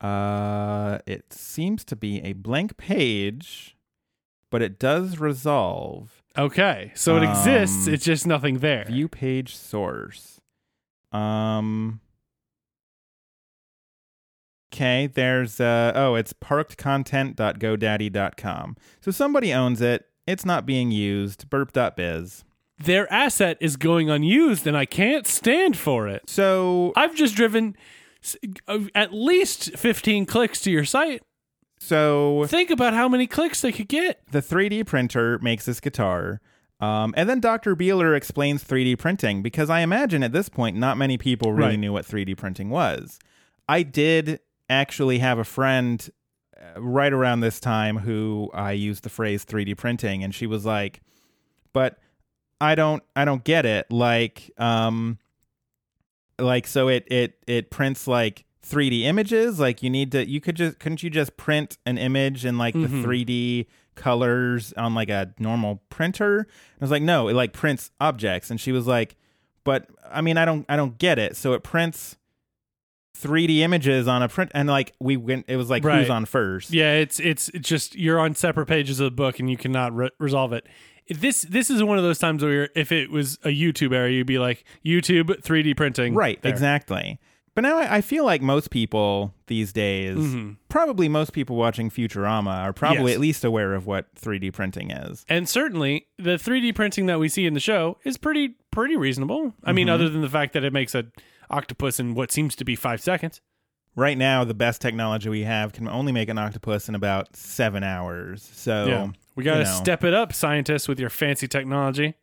uh 0.00 0.98
it 1.06 1.32
seems 1.32 1.84
to 1.84 1.94
be 1.94 2.20
a 2.22 2.32
blank 2.32 2.76
page 2.76 3.76
but 4.50 4.60
it 4.62 4.78
does 4.78 5.18
resolve 5.18 6.22
Okay, 6.38 6.92
so 6.94 7.16
it 7.16 7.22
exists. 7.24 7.88
Um, 7.88 7.94
It's 7.94 8.04
just 8.04 8.24
nothing 8.26 8.58
there. 8.60 8.84
View 8.84 9.08
page 9.08 9.56
source. 9.56 10.40
Um. 11.12 12.00
Okay, 14.72 15.08
there's 15.08 15.60
uh 15.60 15.92
oh, 15.94 16.14
it's 16.14 16.32
parkedcontent.godaddy.com. 16.32 18.76
So 19.00 19.10
somebody 19.10 19.52
owns 19.52 19.80
it. 19.80 20.06
It's 20.26 20.44
not 20.44 20.66
being 20.66 20.90
used. 20.90 21.48
Burp.biz. 21.50 22.44
Their 22.78 23.12
asset 23.12 23.58
is 23.60 23.76
going 23.76 24.08
unused, 24.08 24.66
and 24.66 24.76
I 24.76 24.86
can't 24.86 25.26
stand 25.26 25.76
for 25.76 26.08
it. 26.08 26.30
So 26.30 26.92
I've 26.96 27.14
just 27.14 27.34
driven 27.36 27.76
uh, 28.68 28.80
at 28.94 29.12
least 29.12 29.76
15 29.76 30.24
clicks 30.26 30.60
to 30.62 30.70
your 30.70 30.84
site. 30.84 31.22
so 31.78 32.46
Think 32.48 32.70
about 32.70 32.94
how 32.94 33.08
many 33.08 33.26
clicks 33.26 33.60
they 33.60 33.72
could 33.72 33.88
get. 33.88 34.20
the 34.30 34.40
3D 34.40 34.86
printer 34.86 35.38
makes 35.40 35.66
this 35.66 35.80
guitar. 35.80 36.40
Um, 36.80 37.12
and 37.18 37.28
then 37.28 37.40
Dr. 37.40 37.76
Beeler 37.76 38.16
explains 38.16 38.64
3D 38.64 38.98
printing 38.98 39.42
because 39.42 39.68
I 39.68 39.80
imagine 39.80 40.22
at 40.22 40.32
this 40.32 40.48
point 40.48 40.78
not 40.78 40.96
many 40.96 41.18
people 41.18 41.52
really 41.52 41.70
Right. 41.72 41.78
knew 41.78 41.92
what 41.92 42.06
3D 42.06 42.34
printing 42.38 42.70
was. 42.70 43.18
I 43.68 43.82
did 43.82 44.40
actually 44.70 45.18
have 45.18 45.38
a 45.38 45.44
friend 45.44 46.08
uh, 46.56 46.80
right 46.80 47.12
around 47.12 47.40
this 47.40 47.60
time 47.60 47.98
who 47.98 48.50
I 48.54 48.72
used 48.72 49.02
the 49.02 49.10
phrase 49.10 49.44
3D 49.44 49.76
printing 49.76 50.24
and 50.24 50.34
she 50.34 50.46
was 50.46 50.64
like, 50.64 51.00
"But 51.74 51.98
I 52.60 52.74
don't 52.74 53.02
I 53.14 53.24
don't 53.24 53.44
get 53.44 53.66
it. 53.66 53.90
Like 53.90 54.50
um 54.58 55.18
like 56.38 56.66
so 56.66 56.88
it 56.88 57.04
it 57.10 57.34
it 57.46 57.70
prints 57.70 58.06
like 58.06 58.44
3D 58.66 59.02
images 59.02 59.58
like 59.58 59.82
you 59.82 59.90
need 59.90 60.12
to 60.12 60.28
you 60.28 60.40
could 60.40 60.54
just 60.56 60.78
couldn't 60.78 61.02
you 61.02 61.10
just 61.10 61.36
print 61.36 61.76
an 61.86 61.98
image 61.98 62.44
in 62.44 62.56
like 62.58 62.74
Mhm. 62.74 63.02
the 63.02 63.02
3D 63.02 63.66
colors 63.94 64.72
on 64.74 64.94
like 64.94 65.10
a 65.10 65.34
normal 65.38 65.82
printer 65.90 66.46
i 66.48 66.84
was 66.84 66.90
like 66.90 67.02
no 67.02 67.28
it 67.28 67.34
like 67.34 67.52
prints 67.52 67.90
objects 68.00 68.50
and 68.50 68.58
she 68.60 68.72
was 68.72 68.86
like 68.86 69.16
but 69.64 69.88
i 70.10 70.20
mean 70.22 70.38
i 70.38 70.44
don't 70.46 70.64
i 70.70 70.76
don't 70.76 70.96
get 70.96 71.18
it 71.18 71.36
so 71.36 71.52
it 71.52 71.62
prints 71.62 72.16
3d 73.18 73.58
images 73.58 74.08
on 74.08 74.22
a 74.22 74.28
print 74.28 74.50
and 74.54 74.68
like 74.68 74.92
we 75.00 75.16
went 75.16 75.44
it 75.48 75.56
was 75.56 75.68
like 75.68 75.84
Right. 75.84 75.98
who's 76.00 76.10
on 76.10 76.24
first 76.24 76.72
Yeah, 76.72 76.94
it's 76.94 77.18
it's 77.20 77.48
it's 77.50 77.68
just 77.68 77.94
you're 77.96 78.18
on 78.20 78.34
separate 78.34 78.66
pages 78.66 79.00
of 79.00 79.04
the 79.04 79.10
book 79.10 79.38
and 79.40 79.50
you 79.50 79.56
cannot 79.56 79.94
re- 79.94 80.10
resolve 80.18 80.52
it. 80.52 80.66
This 81.08 81.42
this 81.42 81.70
is 81.70 81.82
one 81.82 81.98
of 81.98 82.04
those 82.04 82.18
times 82.18 82.42
where 82.42 82.70
if 82.76 82.92
it 82.92 83.10
was 83.10 83.34
a 83.44 83.48
YouTube 83.48 83.92
area, 83.94 84.16
you'd 84.18 84.26
be 84.26 84.38
like 84.38 84.64
YouTube 84.86 85.42
3D 85.42 85.76
printing. 85.76 86.14
right 86.14 86.40
There. 86.40 86.50
exactly 86.52 87.18
but 87.56 87.62
now 87.62 87.78
I, 87.78 87.96
I 87.96 88.00
feel 88.00 88.24
like 88.24 88.40
most 88.42 88.70
people 88.70 89.34
these 89.48 89.72
days 89.72 90.16
Mhm. 90.16 90.56
probably 90.68 91.08
most 91.08 91.32
people 91.32 91.56
watching 91.56 91.90
futurama 91.90 92.54
are 92.62 92.72
probably 92.72 93.10
Yes. 93.10 93.14
at 93.16 93.20
least 93.20 93.44
aware 93.44 93.74
of 93.74 93.86
what 93.86 94.06
3d 94.14 94.52
printing 94.52 94.92
is 94.92 95.26
And 95.28 95.48
certainly 95.48 96.06
the 96.16 96.38
3D 96.38 96.72
printing 96.74 97.06
that 97.06 97.18
we 97.18 97.28
see 97.28 97.44
in 97.44 97.54
the 97.54 97.60
show 97.60 97.98
is 98.04 98.16
pretty 98.16 98.54
pretty 98.70 98.96
reasonable. 98.96 99.52
I 99.64 99.72
mean, 99.72 99.88
Mhm. 99.88 99.92
other 99.94 100.08
than 100.08 100.20
the 100.22 100.28
fact 100.28 100.52
that 100.52 100.62
it 100.62 100.72
makes 100.72 100.94
a 100.94 101.06
octopus 101.50 102.00
in 102.00 102.14
what 102.14 102.30
seems 102.30 102.54
to 102.56 102.64
be 102.64 102.76
five 102.76 103.00
seconds. 103.00 103.40
right 103.96 104.16
now 104.16 104.44
the 104.44 104.54
best 104.54 104.80
technology 104.80 105.28
we 105.28 105.42
have 105.42 105.72
can 105.72 105.88
only 105.88 106.12
make 106.12 106.28
an 106.28 106.38
octopus 106.38 106.88
in 106.88 106.94
about 106.94 107.34
seven 107.36 107.82
hours 107.82 108.48
so 108.52 108.86
yeah, 108.86 109.08
we 109.34 109.44
got 109.44 109.54
to 109.54 109.58
you 109.60 109.64
know. 109.64 109.70
step 109.72 110.04
it 110.04 110.14
up, 110.14 110.32
scientists, 110.32 110.86
with 110.88 111.00
your 111.00 111.10
fancy 111.10 111.48
technology. 111.48 112.14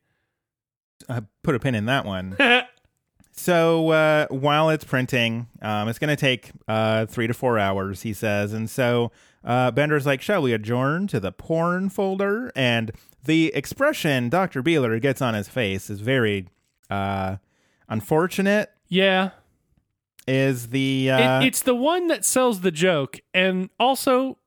I 1.10 1.22
put 1.44 1.56
a 1.56 1.60
pin 1.60 1.76
in 1.76 1.86
that 1.86 2.06
one 2.06 2.38
So 3.38 3.92
uh, 3.92 4.28
while 4.30 4.72
it's 4.72 4.84
printing, 4.84 5.48
um, 5.62 5.88
it's 5.88 6.00
going 6.00 6.10
to 6.10 6.20
take 6.20 6.52
uh, 6.68 7.06
three 7.06 7.28
to 7.28 7.34
four 7.36 7.60
hours, 7.60 8.02
he 8.02 8.12
says. 8.12 8.52
And 8.52 8.68
so 8.68 9.12
uh, 9.44 9.70
Bender's 9.72 10.08
like, 10.08 10.22
shall 10.22 10.42
we 10.42 10.54
adjourn 10.54 11.06
to 11.08 11.20
the 11.20 11.32
porn 11.32 11.90
folder? 11.90 12.52
And 12.56 12.92
the 13.24 13.54
expression 13.54 14.30
Dr. 14.30 14.63
Beeler 14.63 15.00
gets 15.00 15.22
on 15.22 15.36
his 15.36 15.48
face 15.48 15.90
is 15.90 16.02
very 16.02 16.48
uh, 16.90 17.38
unfortunate. 17.88 18.72
Yeah, 18.88 19.32
Is 20.28 20.69
the 20.69 21.12
uh, 21.12 21.41
it, 21.41 21.47
it's 21.47 21.62
the 21.62 21.76
one 21.76 22.08
that 22.08 22.26
sells 22.26 22.62
the 22.62 22.71
joke, 22.71 23.19
and 23.34 23.69
also 23.80 24.38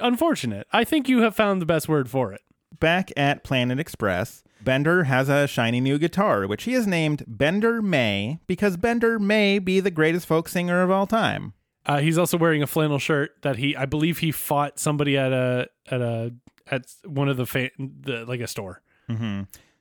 unfortunate. 0.00 0.66
I 0.72 0.84
think 0.84 1.08
you 1.08 1.22
have 1.22 1.34
found 1.36 1.60
the 1.62 1.66
best 1.66 1.88
word 1.88 2.10
for 2.10 2.32
it. 2.32 2.40
back 2.80 3.10
at 3.16 3.44
Planet 3.44 3.78
Express? 3.78 4.42
Bender 4.62 5.04
has 5.04 5.28
a 5.28 5.46
shiny 5.46 5.78
new 5.80 5.98
guitar, 5.98 6.46
which 6.46 6.64
he 6.64 6.72
has 6.72 6.86
named 6.86 7.22
Bender 7.26 7.82
May 7.82 8.38
because 8.46 8.78
Bender 8.78 9.18
may 9.18 9.58
be 9.58 9.78
the 9.78 9.90
greatest 9.90 10.26
folk 10.26 10.48
singer 10.48 10.82
of 10.82 10.90
all 10.90 11.06
time. 11.06 11.52
Uh, 11.84 11.98
he's 11.98 12.16
also 12.16 12.38
wearing 12.38 12.62
a 12.62 12.66
flannel 12.66 12.98
shirt 12.98 13.32
that 13.42 13.56
he, 13.56 13.76
I 13.76 13.84
believe, 13.84 14.18
he 14.18 14.32
fought 14.32 14.78
somebody 14.78 15.18
at 15.18 15.32
a 15.32 15.68
at 15.90 16.00
a 16.00 16.32
at 16.70 16.86
one 17.04 17.28
of 17.28 17.36
the 17.36 17.44
fa- 17.44 17.70
the 17.78 18.24
like 18.26 18.40
a 18.40 18.46
store. 18.46 18.80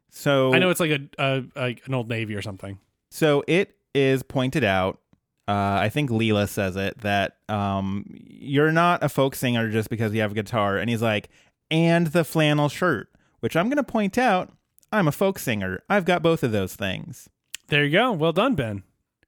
So 0.09 0.53
I 0.53 0.59
know 0.59 0.69
it's 0.69 0.79
like 0.81 0.91
a, 0.91 0.99
a, 1.17 1.43
a 1.55 1.77
an 1.85 1.93
old 1.93 2.09
navy 2.09 2.35
or 2.35 2.41
something. 2.41 2.77
So 3.13 3.43
it 3.47 3.75
is 3.93 4.23
pointed 4.23 4.63
out. 4.63 4.99
Uh, 5.47 5.77
I 5.81 5.89
think 5.89 6.09
Leela 6.09 6.49
says 6.49 6.75
it 6.75 6.97
that 7.01 7.37
um, 7.47 8.05
you're 8.09 8.71
not 8.71 9.03
a 9.03 9.07
folk 9.09 9.35
singer 9.35 9.69
just 9.69 9.87
because 9.87 10.15
you 10.15 10.21
have 10.21 10.31
a 10.31 10.35
guitar, 10.35 10.77
and 10.77 10.89
he's 10.89 11.01
like, 11.03 11.29
and 11.69 12.07
the 12.07 12.23
flannel 12.23 12.69
shirt, 12.69 13.09
which 13.39 13.55
I'm 13.55 13.67
going 13.67 13.77
to 13.77 13.83
point 13.83 14.17
out. 14.17 14.51
I'm 14.91 15.07
a 15.07 15.11
folk 15.11 15.37
singer. 15.37 15.83
I've 15.87 16.05
got 16.05 16.23
both 16.23 16.41
of 16.41 16.51
those 16.51 16.75
things. 16.75 17.29
There 17.67 17.83
you 17.83 17.91
go. 17.91 18.11
Well 18.13 18.33
done, 18.33 18.55
Ben. 18.55 18.81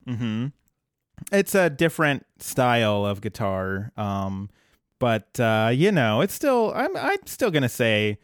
hmm 0.08 0.48
It's 1.32 1.54
a 1.54 1.70
different 1.70 2.26
style 2.40 3.06
of 3.06 3.22
guitar, 3.22 3.92
um, 3.98 4.50
but 5.00 5.40
uh, 5.40 5.70
you 5.72 5.92
know, 5.92 6.22
it's 6.22 6.34
still. 6.34 6.74
I'm. 6.74 6.98
I'm 6.98 7.26
still 7.28 7.52
going 7.52 7.64
to 7.64 7.70
say 7.70 8.18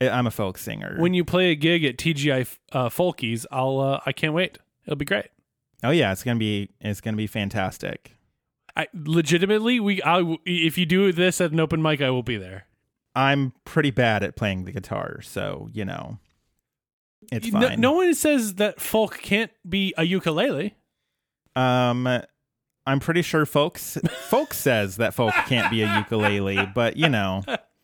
I'm 0.00 0.26
a 0.26 0.30
folk 0.30 0.56
singer. 0.56 0.96
When 0.98 1.12
you 1.12 1.24
play 1.26 1.50
a 1.50 1.54
gig 1.54 1.84
at 1.84 1.98
TGI 1.98 2.56
uh, 2.72 2.88
Folkies, 2.88 3.44
I'll 3.50 3.80
uh, 3.80 4.00
I 4.06 4.12
can't 4.12 4.32
wait. 4.32 4.58
It'll 4.86 4.96
be 4.96 5.04
great. 5.04 5.26
oh 5.82 5.90
yeah, 5.90 6.12
it's 6.12 6.22
gonna 6.24 6.38
be. 6.38 6.70
It's 6.80 7.00
gonna 7.00 7.16
be 7.16 7.26
fantastic. 7.26 8.16
I 8.76 8.88
legitimately 8.92 9.78
we 9.80 10.02
I 10.02 10.36
if 10.44 10.76
you 10.78 10.84
do 10.86 11.12
this 11.12 11.40
at 11.40 11.52
an 11.52 11.60
open 11.60 11.80
mic, 11.82 12.00
I 12.02 12.10
will 12.10 12.22
be 12.24 12.36
there. 12.36 12.66
I'm 13.14 13.52
pretty 13.64 13.90
bad 13.92 14.22
at 14.24 14.34
playing 14.36 14.64
the 14.64 14.72
guitar, 14.72 15.20
so 15.22 15.68
you 15.72 15.84
know, 15.84 16.18
it's 17.30 17.50
No, 17.52 17.68
fine. 17.68 17.80
no 17.80 17.92
one 17.92 18.14
says 18.14 18.54
that 18.56 18.80
folk 18.80 19.18
can't 19.22 19.52
be 19.68 19.94
a 19.96 20.02
ukulele. 20.04 20.74
Um, 21.54 22.08
I'm 22.86 22.98
pretty 23.00 23.22
sure 23.22 23.46
folks 23.46 23.96
folks 24.28 24.56
says 24.68 24.96
that 24.96 25.14
folk 25.14 25.32
can't 25.46 25.70
be 25.70 25.82
a 25.82 25.96
ukulele, 25.98 26.66
but 26.74 26.96
you 26.96 27.08
know, 27.08 27.42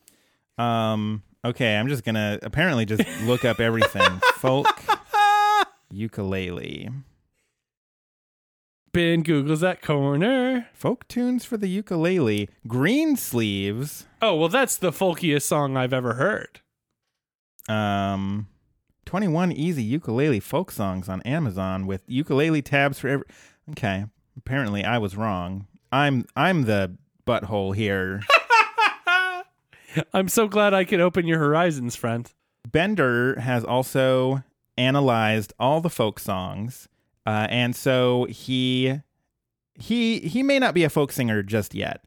um, 0.59 1.23
okay, 1.45 1.77
I'm 1.77 1.87
just 1.89 2.05
gonna 2.05 2.39
apparently 2.43 2.85
just 2.85 3.05
look 3.23 3.45
up 3.45 3.61
everything 3.61 4.21
folk 4.35 4.67
ukulele 5.91 6.89
Ben 8.93 9.23
Google's 9.23 9.61
that 9.61 9.83
corner. 9.83 10.69
folk 10.73 11.07
tunes 11.07 11.45
for 11.45 11.57
the 11.57 11.69
ukulele 11.69 12.49
Greensleeves. 12.67 14.07
Oh 14.21 14.35
well, 14.35 14.49
that's 14.49 14.77
the 14.77 14.91
folkiest 14.91 15.43
song 15.43 15.77
I've 15.77 15.93
ever 15.93 16.15
heard. 16.15 16.61
Um. 17.69 18.49
21 19.07 19.51
easy 19.51 19.83
ukulele 19.83 20.39
folk 20.39 20.71
songs 20.71 21.09
on 21.09 21.21
Amazon 21.23 21.85
with 21.85 22.03
ukulele 22.07 22.63
tabs 22.63 23.01
for 23.01 23.09
every 23.09 23.27
Okay, 23.73 24.05
apparently 24.37 24.85
I 24.85 24.99
was 24.99 25.17
wrong. 25.17 25.67
I'm 25.91 26.27
I'm 26.37 26.63
the 26.63 26.97
butthole 27.27 27.75
here. 27.75 28.23
I'm 30.13 30.29
so 30.29 30.47
glad 30.47 30.75
I 30.75 30.85
could 30.85 31.01
open 31.01 31.27
your 31.27 31.41
horizons, 31.41 31.97
friend. 31.97 32.33
Bender 32.71 33.41
has 33.41 33.65
also 33.65 34.45
analyzed 34.77 35.53
all 35.59 35.81
the 35.81 35.91
folk 35.91 36.19
songs, 36.19 36.89
uh, 37.27 37.47
and 37.51 37.75
so 37.77 38.25
he 38.25 39.01
he 39.75 40.21
he 40.21 40.43
may 40.43 40.59
not 40.59 40.75
be 40.75 40.85
a 40.85 40.91
folk 40.91 41.13
singer 41.13 41.43
just 41.43 41.75
yet, 41.75 42.05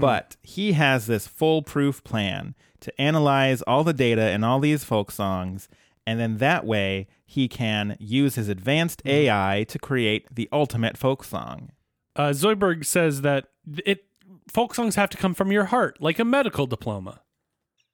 but 0.00 0.36
he 0.42 0.72
has 0.72 1.06
this 1.06 1.26
foolproof 1.26 2.02
plan 2.04 2.54
to 2.80 3.00
analyze 3.00 3.62
all 3.62 3.84
the 3.84 3.92
data 3.92 4.30
in 4.30 4.44
all 4.44 4.60
these 4.60 4.84
folk 4.84 5.10
songs, 5.10 5.68
and 6.06 6.18
then 6.20 6.38
that 6.38 6.64
way 6.66 7.06
he 7.24 7.48
can 7.48 7.96
use 7.98 8.36
his 8.36 8.48
advanced 8.48 9.02
AI 9.04 9.64
to 9.68 9.78
create 9.78 10.32
the 10.34 10.48
ultimate 10.52 10.96
folk 10.96 11.24
song. 11.24 11.70
Uh, 12.14 12.30
Zoidberg 12.30 12.84
says 12.84 13.22
that 13.22 13.46
it 13.84 14.04
folk 14.48 14.74
songs 14.74 14.94
have 14.94 15.10
to 15.10 15.16
come 15.16 15.34
from 15.34 15.52
your 15.52 15.66
heart, 15.66 16.00
like 16.00 16.18
a 16.18 16.24
medical 16.24 16.66
diploma. 16.66 17.20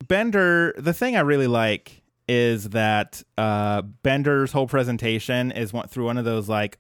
Bender, 0.07 0.75
the 0.77 0.93
thing 0.93 1.17
I 1.17 1.21
really 1.21 1.47
like 1.47 2.02
is 2.29 2.71
that 2.71 3.23
uh, 3.37 3.83
Bender's 3.83 4.53
whole 4.53 4.67
presentation 4.69 5.51
is 5.53 5.73
one, 5.73 5.89
through 5.89 6.05
one 6.07 6.19
of 6.19 6.25
those 6.25 6.49
like 6.49 6.79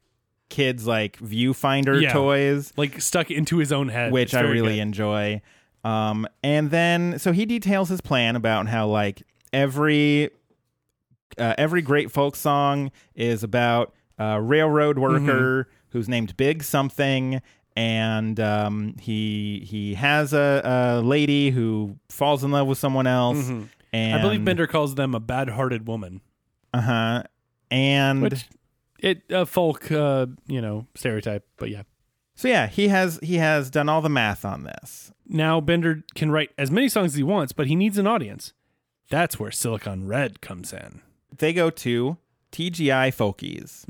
kids 0.49 0.87
like 0.87 1.19
viewfinder 1.19 2.01
Yeah. 2.01 2.13
toys, 2.13 2.73
Like 2.77 3.01
stuck 3.01 3.31
into 3.31 3.59
his 3.59 3.73
own 3.73 3.89
head, 3.89 4.13
which 4.13 4.35
I 4.35 4.41
really 4.43 4.75
good. 4.77 4.81
enjoy. 4.83 5.43
Um, 5.85 6.27
and 6.45 6.71
then 6.71 7.19
so 7.19 7.33
he 7.33 7.45
details 7.47 7.89
his 7.89 8.01
plan 8.01 8.37
about 8.37 8.69
how 8.69 8.87
like 8.87 9.23
every 9.53 10.31
uh, 11.39 11.55
every 11.59 11.83
great 11.83 12.11
folk 12.11 12.37
song 12.37 12.91
is 13.15 13.43
about 13.43 13.93
a 14.19 14.41
railroad 14.41 14.97
Mm-hmm. 14.97 15.27
worker 15.27 15.69
who's 15.91 16.09
named 16.09 16.37
Big 16.37 16.63
something, 16.63 17.43
and 17.77 18.39
um, 18.39 18.95
he 19.01 19.67
he 19.69 19.95
has 19.95 20.33
a, 20.33 20.61
a 20.65 21.01
lady 21.03 21.51
who 21.51 21.97
falls 22.09 22.45
in 22.45 22.51
love 22.51 22.67
with 22.67 22.79
someone 22.79 23.07
else. 23.07 23.51
And 23.93 24.15
Mm-hmm. 24.15 24.19
I 24.19 24.23
believe 24.23 24.45
Bender 24.45 24.67
calls 24.67 24.95
them 24.95 25.15
a 25.15 25.21
bad-hearted 25.21 25.87
woman, 25.87 26.21
Uh 26.73 26.81
huh. 26.81 27.23
And 27.71 28.23
which 28.23 28.47
it 28.99 29.23
a 29.31 29.45
folk 29.47 29.91
uh, 29.93 30.27
you 30.47 30.61
know 30.61 30.87
stereotype, 30.95 31.47
but 31.57 31.71
yeah. 31.71 31.83
so 32.35 32.49
yeah, 32.49 32.67
he 32.69 32.89
has 32.89 33.19
he 33.23 33.37
has 33.37 33.71
done 33.71 33.89
all 33.89 34.01
the 34.03 34.09
math 34.11 34.45
on 34.45 34.65
this. 34.65 35.13
Now 35.27 35.61
Bender 35.61 36.03
can 36.15 36.31
write 36.31 36.51
as 36.59 36.71
many 36.71 36.89
songs 36.89 37.13
as 37.13 37.17
he 37.17 37.23
wants, 37.23 37.53
but 37.53 37.67
he 37.67 37.75
needs 37.77 37.99
an 37.99 38.07
audience. 38.07 38.53
That's 39.11 39.39
where 39.39 39.51
Silicon 39.51 40.07
Red 40.07 40.41
comes 40.41 40.73
in. 40.73 41.01
They 41.37 41.53
go 41.53 41.71
to 41.71 42.17
TGI 42.53 43.09
Folkies, 43.15 43.87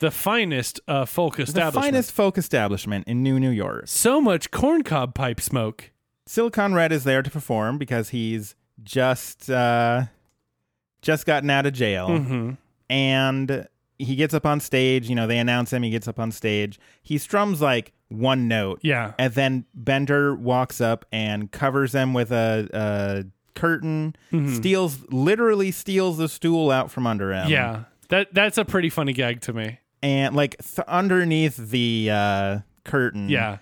The 0.00 0.10
finest 0.10 0.80
uh, 0.88 1.04
folk 1.04 1.38
establishment, 1.38 1.74
the 1.74 1.80
finest 1.80 2.12
folk 2.12 2.36
establishment 2.38 3.06
in 3.06 3.22
New 3.22 3.38
New 3.38 3.50
York. 3.50 3.84
So 3.86 4.20
much 4.20 4.50
corncob 4.50 5.14
pipe 5.14 5.40
smoke. 5.40 5.90
Silicon 6.26 6.74
Red 6.74 6.90
is 6.92 7.04
there 7.04 7.22
to 7.22 7.30
perform 7.30 7.78
because 7.78 8.08
he's 8.10 8.54
just 8.84 9.50
uh, 9.50 10.04
just 11.02 11.26
gotten 11.26 11.50
out 11.50 11.66
of 11.66 11.72
jail, 11.72 12.08
Mm-hmm. 12.08 12.50
and 12.90 13.66
he 13.98 14.16
gets 14.16 14.34
up 14.34 14.46
on 14.46 14.60
stage. 14.60 15.08
You 15.08 15.14
know, 15.14 15.26
they 15.26 15.38
announce 15.38 15.72
him. 15.72 15.82
He 15.82 15.90
gets 15.90 16.08
up 16.08 16.18
on 16.18 16.32
stage. 16.32 16.78
He 17.02 17.18
strums 17.18 17.60
like 17.60 17.92
one 18.08 18.48
note, 18.48 18.80
Yeah. 18.82 19.12
and 19.18 19.32
then 19.34 19.64
Bender 19.74 20.34
walks 20.34 20.80
up 20.80 21.04
and 21.12 21.50
covers 21.50 21.94
him 21.94 22.12
with 22.14 22.30
a, 22.32 22.68
a 22.72 23.24
curtain. 23.58 24.14
Steals 24.54 24.98
literally 25.10 25.70
steals 25.70 26.18
the 26.18 26.28
stool 26.28 26.70
out 26.70 26.90
from 26.90 27.06
under 27.06 27.32
him. 27.32 27.48
Yeah. 27.48 27.84
That 28.08 28.34
that's 28.34 28.58
a 28.58 28.64
pretty 28.64 28.90
funny 28.90 29.12
gag 29.14 29.40
to 29.42 29.52
me. 29.54 29.78
and 30.02 30.34
like 30.36 30.56
th- 30.58 30.86
underneath 30.88 31.56
the 31.56 32.10
uh, 32.12 32.58
curtain. 32.84 33.28
Yeah. 33.30 33.58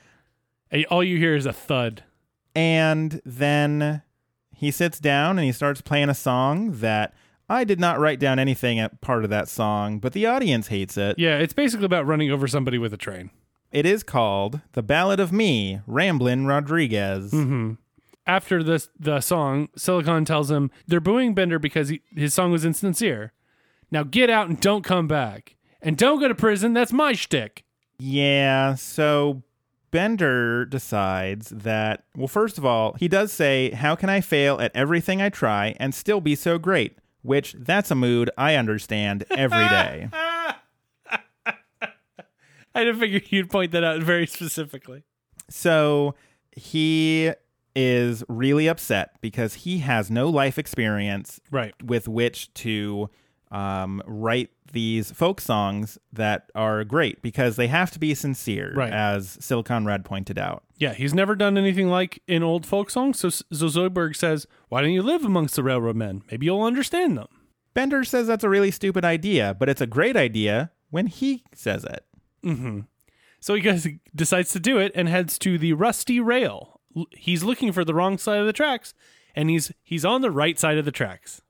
All 0.91 1.05
you 1.05 1.19
hear 1.19 1.35
is 1.37 1.47
a 1.47 1.53
thud. 1.53 2.03
and 2.57 3.21
then 3.25 4.03
he 4.61 4.71
sits 4.71 5.01
down 5.01 5.39
and 5.39 5.47
he 5.47 5.53
starts 5.53 5.81
playing 5.81 6.11
a 6.11 6.15
song 6.15 6.73
that 6.81 7.15
I 7.49 7.65
did 7.65 7.81
not 7.81 7.99
write 7.99 8.21
down 8.21 8.39
anything 8.39 8.79
at 8.79 9.01
part 9.01 9.25
of 9.25 9.31
that 9.31 9.49
song, 9.49 10.01
but 10.01 10.13
the 10.13 10.27
audience 10.27 10.67
hates 10.67 10.99
it. 10.99 11.19
Yeah, 11.19 11.39
it's 11.39 11.55
basically 11.55 11.87
about 11.87 12.07
running 12.07 12.31
over 12.31 12.47
somebody 12.47 12.77
with 12.77 12.93
a 12.93 12.99
train. 12.99 13.31
It 13.73 13.87
is 13.87 14.03
called 14.03 14.61
"The 14.73 14.83
Ballad 14.83 15.19
of 15.19 15.33
Me," 15.33 15.81
Ramblin' 15.87 16.47
Rodriguez. 16.47 17.33
Mm-hmm. 17.33 17.73
After 18.27 18.63
this 18.63 18.91
the 18.99 19.21
song, 19.21 19.71
Silicon 19.79 20.27
tells 20.27 20.51
him 20.51 20.71
they're 20.87 21.01
booing 21.01 21.33
Bender 21.33 21.59
because 21.59 21.89
he, 21.89 22.03
his 22.15 22.35
song 22.35 22.53
was 22.53 22.67
insincere. 22.67 23.33
Now 23.91 24.03
get 24.03 24.29
out 24.29 24.51
and 24.51 24.61
don't 24.61 24.85
come 24.85 25.09
back. 25.09 25.57
And 25.81 25.97
don't 25.97 26.21
go 26.21 26.29
to 26.29 26.35
prison. 26.35 26.75
That's 26.75 26.93
my 26.93 27.15
shtick. 27.15 27.65
Yeah, 27.99 28.75
so 28.75 29.43
Bender 29.91 30.65
decides 30.65 31.51
that, 31.51 32.05
well, 32.17 32.29
first 32.29 32.59
of 32.59 32.65
all, 32.65 32.95
he 32.95 33.09
does 33.09 33.33
say, 33.33 33.71
How 33.71 33.95
can 33.97 34.09
I 34.09 34.21
fail 34.21 34.61
at 34.61 34.71
everything 34.75 35.21
I 35.21 35.29
try 35.29 35.75
and 35.81 35.95
still 35.95 36.21
be 36.21 36.35
so 36.35 36.59
great? 36.59 36.97
Which, 37.23 37.55
that's 37.59 37.91
a 37.91 37.95
mood 37.95 38.31
I 38.39 38.55
understand 38.55 39.25
every 39.31 39.69
day. 39.69 40.09
I 42.75 42.85
didn't 42.85 43.01
figure 43.01 43.21
you'd 43.29 43.51
point 43.51 43.73
that 43.73 43.85
out 43.85 44.01
very 44.03 44.27
specifically. 44.27 45.03
So 45.49 46.15
he 46.53 47.33
is 47.75 48.23
really 48.29 48.69
upset 48.69 49.21
because 49.21 49.55
he 49.55 49.79
has 49.79 50.11
no 50.11 50.29
life 50.29 50.59
experience 50.59 51.41
Right. 51.51 51.75
with 51.83 52.09
which 52.09 52.53
to 52.55 53.11
um, 53.51 54.03
write 54.07 54.51
these 54.73 55.11
folk 55.11 55.41
songs 55.41 55.99
that 56.13 56.51
are 56.55 56.85
great 56.85 57.21
because 57.23 57.57
they 57.57 57.67
have 57.67 57.91
to 57.91 57.99
be 57.99 58.15
sincere, 58.15 58.73
Right. 58.77 58.93
as 58.93 59.37
Silicon 59.41 59.85
Red 59.85 60.05
pointed 60.05 60.39
out. 60.39 60.63
Yeah, 60.79 60.95
he's 60.95 61.13
never 61.13 61.35
done 61.35 61.59
anything 61.59 61.89
like 61.89 62.23
an 62.29 62.43
old 62.45 62.65
folk 62.65 62.89
song. 62.91 63.13
So, 63.15 63.29
so 63.31 63.45
Zoidberg 63.53 64.15
says, 64.17 64.47
"Why 64.69 64.81
don't 64.81 64.93
you 64.93 65.03
live 65.03 65.25
amongst 65.25 65.57
the 65.57 65.63
railroad 65.65 65.97
men? 65.97 66.23
Maybe 66.31 66.47
you'll 66.47 66.63
understand 66.63 67.19
them." 67.19 67.27
Bender 67.75 68.05
says 68.05 68.27
that's 68.29 68.45
a 68.45 68.49
really 68.49 68.71
stupid 68.71 69.05
idea, 69.05 69.55
but 69.59 69.69
it's 69.69 69.81
a 69.81 69.87
great 69.87 70.17
idea 70.17 70.71
when 70.91 71.07
he 71.09 71.43
says 71.55 71.85
it. 71.85 72.05
So 73.41 73.55
he 73.55 73.61
goes, 73.61 73.87
decides 74.15 74.53
to 74.53 74.61
do 74.61 74.79
it 74.79 74.93
and 74.95 75.09
heads 75.09 75.39
to 75.41 75.59
the 75.59 75.73
rusty 75.73 76.21
rail. 76.21 76.81
He's 77.13 77.43
looking 77.45 77.73
for 77.73 77.85
the 77.85 77.95
wrong 77.95 78.19
side 78.19 78.39
of 78.41 78.47
the 78.47 78.53
tracks, 78.53 78.93
and 79.35 79.49
he's 79.51 79.73
he's 79.83 80.05
on 80.05 80.21
the 80.21 80.31
right 80.31 80.59
side 80.59 80.79
of 80.79 80.85
the 80.85 80.93
tracks. 80.93 81.41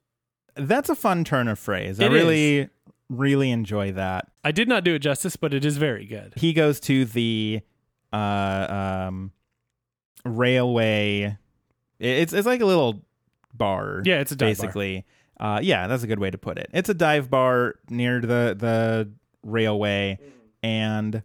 That's 0.66 0.88
a 0.88 0.94
fun 0.94 1.25
turn 1.25 1.49
of 1.49 1.59
phrase. 1.59 2.01
I 2.01 2.07
It 2.07 2.11
really, 2.12 2.68
really 3.09 3.51
enjoy 3.51 3.92
that. 3.92 4.31
I 4.44 4.53
did 4.53 4.68
not 4.68 4.85
do 4.85 4.94
it 4.94 5.01
justice, 5.01 5.37
but 5.37 5.53
it 5.55 5.64
is 5.64 5.77
very 5.77 6.07
good. 6.07 6.35
He 6.37 6.53
goes 6.53 6.81
to 6.81 7.05
the 7.05 7.61
uh, 8.12 8.16
um, 9.07 9.33
railway. 10.25 11.37
It's 11.99 12.33
it's 12.33 12.46
like 12.46 12.61
a 12.61 12.66
little 12.66 13.03
bar. 13.55 14.03
Yeah, 14.05 14.20
it's 14.20 14.33
a 14.33 14.37
dive 14.37 14.57
bar. 14.59 14.66
basically. 14.66 15.05
Uh, 15.38 15.61
yeah, 15.62 15.87
that's 15.87 16.03
a 16.03 16.07
good 16.07 16.18
way 16.18 16.31
to 16.31 16.38
put 16.38 16.59
it. 16.59 16.68
It's 16.73 16.88
a 16.88 16.94
dive 16.94 17.31
bar 17.31 17.75
near 17.88 18.20
the 18.20 18.55
the 18.59 19.11
railway, 19.42 20.18
and, 20.62 21.23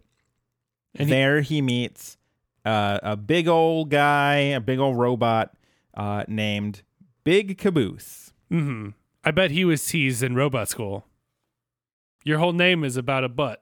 And 0.98 1.08
he- 1.08 1.14
there 1.14 1.40
he 1.42 1.60
meets 1.62 2.16
uh, 2.64 2.98
a 3.02 3.16
big 3.16 3.48
old 3.48 3.90
guy, 3.90 4.34
a 4.36 4.60
big 4.60 4.78
old 4.78 4.96
robot 4.98 5.54
uh, 5.94 6.24
named 6.28 6.82
Big 7.24 7.58
Caboose. 7.58 8.32
hmm 8.50 8.90
I 9.26 9.32
bet 9.32 9.50
he 9.50 9.64
was 9.64 9.84
teased 9.84 10.22
in 10.22 10.34
robot 10.34 10.68
school. 10.68 11.04
Your 12.24 12.38
whole 12.38 12.52
name 12.52 12.84
is 12.84 12.96
about 12.96 13.24
a 13.24 13.28
butt. 13.28 13.60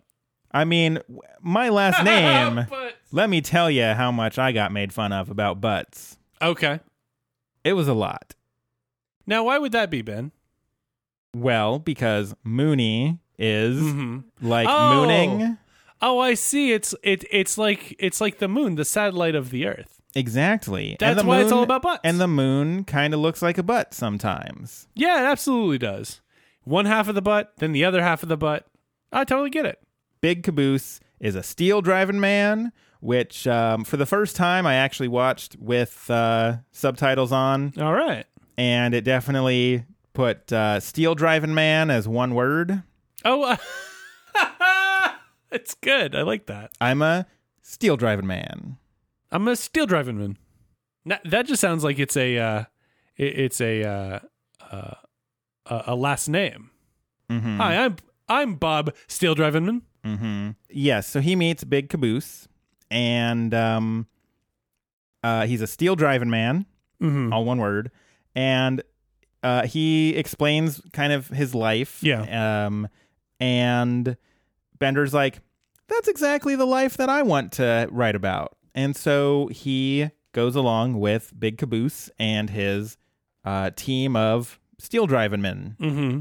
I 0.52 0.64
mean, 0.64 1.00
my 1.40 1.68
last 1.70 2.04
name. 2.04 2.66
But- 2.70 2.94
let 3.12 3.30
me 3.30 3.40
tell 3.40 3.70
you 3.70 3.84
how 3.84 4.10
much 4.12 4.38
I 4.38 4.52
got 4.52 4.72
made 4.72 4.92
fun 4.92 5.12
of 5.12 5.30
about 5.30 5.60
butts. 5.60 6.18
okay. 6.42 6.80
It 7.64 7.72
was 7.72 7.88
a 7.88 7.94
lot. 7.94 8.34
Now, 9.26 9.44
why 9.44 9.56
would 9.58 9.72
that 9.72 9.88
be, 9.90 10.02
Ben? 10.02 10.32
Well, 11.34 11.78
because 11.78 12.34
Mooney 12.44 13.18
is 13.38 13.78
hmm 13.80 14.18
like 14.42 14.68
Oh. 14.68 14.94
mooning. 14.94 15.56
Oh, 16.02 16.18
I 16.18 16.34
see. 16.34 16.72
It's 16.72 16.94
it 17.02 17.24
it's 17.30 17.56
like 17.56 17.96
it's 17.98 18.20
like 18.20 18.38
the 18.38 18.48
moon, 18.48 18.74
the 18.74 18.84
satellite 18.84 19.34
of 19.34 19.48
the 19.50 19.66
Earth. 19.66 20.02
Exactly. 20.14 20.90
And 20.90 20.98
That's 21.00 21.22
the 21.22 21.26
why 21.28 21.40
it's 21.40 21.50
all 21.52 21.58
moon- 21.58 21.64
about 21.64 21.82
butts. 21.82 22.00
And 22.04 22.20
the 22.20 22.28
moon 22.28 22.84
kind 22.84 23.12
of 23.14 23.20
looks 23.20 23.42
like 23.42 23.58
a 23.58 23.62
butt 23.62 23.94
sometimes. 23.94 24.86
Yeah, 24.94 25.20
it 25.22 25.26
absolutely 25.26 25.78
does. 25.78 26.20
One 26.62 26.86
half 26.86 27.08
of 27.08 27.14
the 27.14 27.22
butt, 27.22 27.52
then 27.58 27.72
the 27.72 27.84
other 27.84 28.02
half 28.02 28.22
of 28.22 28.28
the 28.28 28.36
butt. 28.36 28.66
I 29.12 29.24
totally 29.24 29.50
get 29.50 29.66
it. 29.66 29.80
Big 30.20 30.42
Caboose 30.42 31.00
is 31.20 31.34
a 31.34 31.42
steel 31.42 31.80
driving 31.82 32.20
man, 32.20 32.72
which 33.00 33.46
um, 33.46 33.84
for 33.84 33.96
the 33.96 34.06
first 34.06 34.34
time 34.36 34.66
I 34.66 34.74
actually 34.74 35.08
watched 35.08 35.56
with 35.58 36.08
uh, 36.10 36.56
subtitles 36.72 37.32
on, 37.32 37.72
All 37.78 37.92
right. 37.92 38.24
and 38.56 38.94
it 38.94 39.02
definitely 39.04 39.84
put 40.14 40.52
uh, 40.52 40.80
steel 40.80 41.14
driving 41.14 41.54
man 41.54 41.90
as 41.90 42.08
one 42.08 42.34
word. 42.34 42.82
Oh, 43.24 43.56
it's 45.50 45.74
good. 45.74 46.14
I 46.14 46.22
like 46.22 46.46
that. 46.46 46.72
I'm 46.80 47.02
a 47.02 47.26
steel 47.62 47.96
driving 47.96 48.26
man. 48.26 48.76
I'm 49.34 49.48
a 49.48 49.56
steel 49.56 49.86
driving 49.86 50.16
man. 50.16 50.38
Now, 51.04 51.18
that 51.24 51.46
just 51.46 51.60
sounds 51.60 51.82
like 51.82 51.98
it's 51.98 52.16
a 52.16 52.38
uh, 52.38 52.64
it, 53.16 53.38
it's 53.40 53.60
a 53.60 53.82
uh, 53.82 54.18
uh, 54.70 54.94
a 55.66 55.94
last 55.96 56.28
name. 56.28 56.70
Mm-hmm. 57.28 57.58
Hi, 57.58 57.84
I'm 57.84 57.96
I'm 58.28 58.54
Bob 58.54 58.94
Steel 59.08 59.34
Driving 59.34 59.66
Man. 59.66 59.82
Mm-hmm. 60.04 60.50
Yes, 60.70 61.08
so 61.08 61.20
he 61.20 61.34
meets 61.34 61.64
Big 61.64 61.88
Caboose, 61.88 62.46
and 62.92 63.52
um, 63.52 64.06
uh, 65.24 65.46
he's 65.46 65.60
a 65.60 65.66
steel 65.66 65.96
driving 65.96 66.30
man, 66.30 66.66
Mm-hmm. 67.02 67.32
all 67.32 67.44
one 67.44 67.58
word, 67.58 67.90
and 68.36 68.82
uh, 69.42 69.66
he 69.66 70.14
explains 70.16 70.80
kind 70.92 71.12
of 71.12 71.28
his 71.28 71.54
life. 71.54 71.98
Yeah. 72.02 72.66
Um, 72.66 72.88
and 73.40 74.16
Bender's 74.78 75.12
like, 75.12 75.40
"That's 75.88 76.06
exactly 76.08 76.54
the 76.54 76.66
life 76.66 76.96
that 76.98 77.08
I 77.08 77.22
want 77.22 77.52
to 77.54 77.88
write 77.90 78.14
about," 78.14 78.56
and 78.74 78.96
so 78.96 79.48
he 79.48 80.10
goes 80.32 80.56
along 80.56 81.00
with 81.00 81.32
Big 81.38 81.58
Caboose 81.58 82.10
and 82.18 82.50
his 82.50 82.96
uh, 83.44 83.70
team 83.74 84.16
of 84.16 84.58
steel 84.78 85.06
driving 85.06 85.40
men. 85.40 85.76
Mm-hmm. 85.80 86.20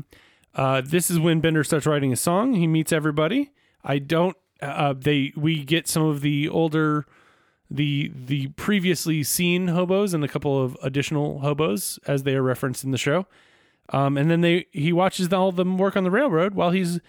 Uh, 0.56 0.82
this 0.82 1.10
is 1.10 1.20
when 1.20 1.42
Bender 1.42 1.64
starts 1.64 1.86
writing 1.86 2.14
a 2.14 2.16
song. 2.16 2.54
He 2.54 2.68
meets 2.68 2.94
everybody. 2.94 3.52
I 3.84 4.00
don't. 4.00 4.38
Uh, 4.62 4.94
they 4.98 5.34
we 5.36 5.64
get 5.64 5.88
some 5.88 6.04
of 6.04 6.22
the 6.22 6.48
older, 6.48 7.06
the 7.70 8.12
the 8.14 8.48
previously 8.50 9.24
seen 9.24 9.70
hobos 9.70 10.14
and 10.14 10.24
a 10.24 10.28
couple 10.28 10.64
of 10.64 10.78
additional 10.82 11.40
hobos 11.40 12.00
as 12.08 12.24
they 12.24 12.36
are 12.36 12.44
referenced 12.44 12.84
in 12.84 12.92
the 12.92 12.98
show. 12.98 13.26
Um, 13.90 14.18
and 14.18 14.32
then 14.32 14.42
they 14.42 14.68
he 14.72 14.94
watches 14.94 15.34
all 15.34 15.52
them 15.52 15.78
work 15.78 15.98
on 15.98 16.04
the 16.04 16.12
railroad 16.12 16.54
while 16.54 16.70
he's 16.70 17.00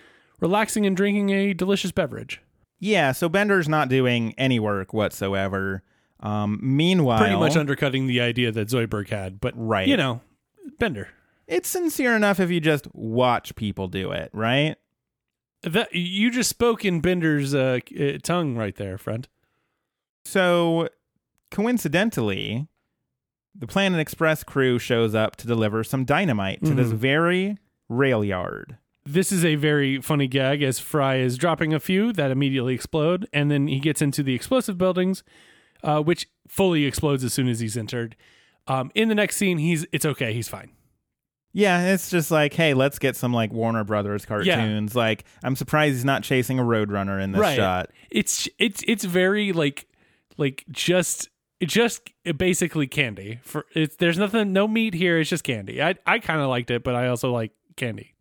relaxing 0.40 0.84
and 0.86 0.96
drinking 0.96 1.30
a 1.30 1.54
delicious 1.54 1.92
beverage. 1.92 2.40
Yeah, 2.84 3.12
so 3.12 3.30
Bender's 3.30 3.66
not 3.68 3.88
doing 3.88 4.34
any 4.36 4.60
work 4.60 4.92
whatsoever. 4.92 5.82
Um, 6.20 6.58
meanwhile, 6.62 7.18
Pretty 7.18 7.36
much 7.36 7.56
undercutting 7.56 8.06
the 8.06 8.20
idea 8.20 8.52
that 8.52 8.68
Zoidberg 8.68 9.08
had, 9.08 9.40
but 9.40 9.54
Right. 9.56 9.88
you 9.88 9.96
know, 9.96 10.20
Bender. 10.78 11.08
it's 11.46 11.66
sincere 11.68 12.14
enough 12.14 12.38
if 12.40 12.50
you 12.50 12.60
just 12.60 12.86
watch 12.94 13.54
people 13.56 13.88
do 13.88 14.10
it, 14.12 14.28
right? 14.34 14.76
That 15.62 15.94
you 15.94 16.30
just 16.30 16.50
spoke 16.50 16.84
in 16.84 17.00
Bender's 17.00 17.54
uh, 17.54 17.78
uh, 17.98 18.18
tongue 18.22 18.54
right 18.56 18.76
there, 18.76 18.98
friend. 18.98 19.26
So, 20.26 20.88
coincidentally, 21.50 22.68
the 23.54 23.66
Planet 23.66 23.98
Express 23.98 24.44
crew 24.44 24.78
shows 24.78 25.14
up 25.14 25.36
to 25.36 25.46
deliver 25.46 25.84
some 25.84 26.04
dynamite 26.04 26.62
to 26.64 26.74
this 26.74 26.88
Mhm. 26.92 26.96
very 26.96 27.58
rail 27.88 28.22
yard. 28.22 28.76
This 29.06 29.30
is 29.30 29.44
a 29.44 29.54
very 29.56 30.00
funny 30.00 30.26
gag 30.26 30.62
as 30.62 30.78
Fry 30.78 31.16
is 31.16 31.36
dropping 31.36 31.74
a 31.74 31.80
few 31.80 32.12
that 32.14 32.30
immediately 32.30 32.74
explode, 32.74 33.28
and 33.32 33.50
then 33.50 33.68
he 33.68 33.78
gets 33.78 34.00
into 34.00 34.22
the 34.22 34.34
explosive 34.34 34.78
buildings, 34.78 35.22
uh, 35.82 36.00
which 36.00 36.26
fully 36.48 36.86
explodes 36.86 37.22
as 37.22 37.34
soon 37.34 37.48
as 37.48 37.60
he's 37.60 37.76
entered. 37.76 38.16
Um, 38.66 38.90
in 38.94 39.08
the 39.10 39.14
next 39.14 39.36
scene, 39.36 39.58
he's 39.58 39.84
it's 39.92 40.06
okay, 40.06 40.32
he's 40.32 40.48
fine. 40.48 40.70
Yeah, 41.52 41.92
it's 41.92 42.10
just 42.10 42.30
like, 42.30 42.54
hey, 42.54 42.72
let's 42.74 42.98
get 42.98 43.14
some 43.14 43.32
like 43.32 43.52
Warner 43.52 43.84
Brothers 43.84 44.24
cartoons. 44.24 44.96
Like, 44.96 45.24
I'm 45.42 45.54
surprised 45.54 45.94
he's 45.94 46.04
not 46.04 46.22
chasing 46.24 46.58
a 46.58 46.62
roadrunner 46.64 47.22
in 47.22 47.30
this 47.32 47.40
Right. 47.40 47.56
shot. 47.56 47.90
It's 48.10 48.48
it's 48.58 48.82
it's 48.88 49.04
very 49.04 49.52
like 49.52 49.86
like 50.38 50.64
just 50.70 51.28
just 51.62 52.10
basically 52.38 52.86
candy 52.86 53.38
for 53.42 53.66
it's 53.74 53.96
there's 53.96 54.18
nothing 54.18 54.52
no 54.52 54.66
meat 54.66 54.92
here 54.94 55.18
it's 55.18 55.30
just 55.30 55.44
candy 55.44 55.80
i 55.80 55.94
i 56.06 56.18
kind 56.18 56.40
of 56.40 56.48
liked 56.48 56.70
it 56.70 56.82
but 56.84 56.94
i 56.94 57.06
also 57.06 57.32
like 57.32 57.52
candy 57.76 58.13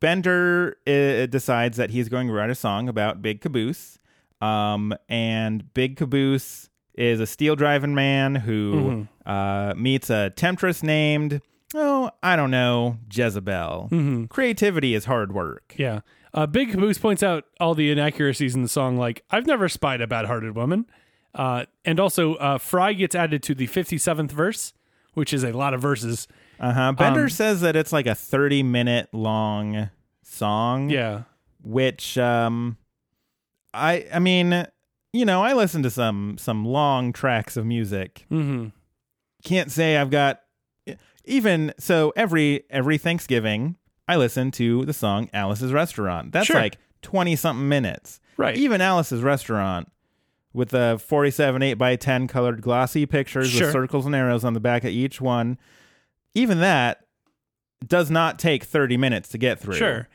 Bender 0.00 0.76
uh, 0.86 1.26
decides 1.26 1.76
that 1.76 1.90
he's 1.90 2.08
going 2.08 2.26
to 2.26 2.32
write 2.32 2.50
a 2.50 2.54
song 2.54 2.88
about 2.88 3.22
Big 3.22 3.40
Caboose. 3.40 3.98
Um, 4.40 4.94
and 5.08 5.72
Big 5.74 5.96
Caboose 5.96 6.68
is 6.94 7.20
a 7.20 7.26
steel 7.26 7.56
driving 7.56 7.94
man 7.94 8.34
who 8.34 9.06
uh, 9.26 9.74
meets 9.76 10.10
a 10.10 10.30
temptress 10.30 10.82
named, 10.82 11.40
oh, 11.74 12.10
I 12.22 12.36
don't 12.36 12.50
know, 12.50 12.96
Jezebel. 13.12 13.88
mm-hmm. 13.92 14.24
Creativity 14.26 14.94
is 14.94 15.04
hard 15.04 15.32
work. 15.32 15.74
yeah 15.76 16.00
uh 16.32 16.46
big 16.46 16.70
caboose 16.70 16.96
points 16.98 17.24
out 17.24 17.42
all 17.58 17.74
the 17.74 17.90
inaccuracies 17.90 18.54
in 18.54 18.62
the 18.62 18.68
song 18.68 18.96
like 18.96 19.24
i've 19.32 19.46
never 19.46 19.68
spied 19.68 20.00
a 20.00 20.06
bad-hearted 20.06 20.54
woman 20.54 20.86
uh 21.34 21.64
and 21.84 21.98
also 21.98 22.34
uh 22.36 22.56
fry 22.56 22.92
gets 22.92 23.16
added 23.16 23.42
to 23.42 23.52
the 23.52 23.66
57th 23.66 24.30
verse 24.30 24.72
which 25.14 25.32
is 25.32 25.42
a 25.42 25.50
lot 25.50 25.74
of 25.74 25.82
verses 25.82 26.28
Uh 26.60 26.72
huh. 26.72 26.92
Bender 26.92 27.22
Um, 27.24 27.28
says 27.30 27.60
that 27.62 27.74
it's 27.76 27.92
like 27.92 28.06
a 28.06 28.14
30 28.14 28.62
minute 28.62 29.08
long 29.12 29.90
song. 30.22 30.90
yeah 30.90 31.22
Which, 31.62 32.18
um, 32.18 32.76
I, 33.72 34.06
I 34.12 34.18
mean, 34.18 34.66
you 35.12 35.24
know, 35.24 35.42
I 35.42 35.54
listen 35.54 35.82
to 35.84 35.90
some 35.90 36.36
some 36.38 36.64
long 36.64 37.12
tracks 37.12 37.56
of 37.56 37.64
music. 37.66 38.26
mm-hmm 38.30 38.68
can't 39.42 39.70
say 39.70 39.96
I've 39.96 40.10
got 40.10 40.42
even 41.24 41.72
so 41.78 42.12
every 42.14 42.64
every 42.68 42.98
Thanksgiving 42.98 43.76
I 44.06 44.16
listen 44.16 44.50
to 44.52 44.84
the 44.84 44.92
song 44.92 45.30
Alice's 45.32 45.72
Restaurant. 45.72 46.30
That's 46.32 46.46
Sure. 46.48 46.56
like 46.56 46.76
20 47.00 47.36
something 47.36 47.66
minutes. 47.66 48.20
right 48.36 48.54
Even 48.54 48.82
Alice's 48.82 49.22
Restaurant 49.22 49.90
with 50.52 50.68
the 50.70 51.00
47 51.06 51.62
8 51.62 51.74
by 51.74 51.96
10 51.96 52.26
colored 52.28 52.60
glossy 52.60 53.06
pictures 53.06 53.48
Sure. 53.48 53.68
with 53.68 53.72
circles 53.72 54.04
and 54.04 54.14
arrows 54.14 54.44
on 54.44 54.52
the 54.52 54.60
back 54.60 54.84
of 54.84 54.90
each 54.90 55.22
one. 55.22 55.56
Even 56.34 56.60
that 56.60 57.04
does 57.86 58.10
not 58.10 58.38
take 58.38 58.64
30 58.64 58.96
minutes 58.96 59.28
to 59.30 59.38
get 59.38 59.58
through. 59.58 59.74
Sure. 59.74 60.08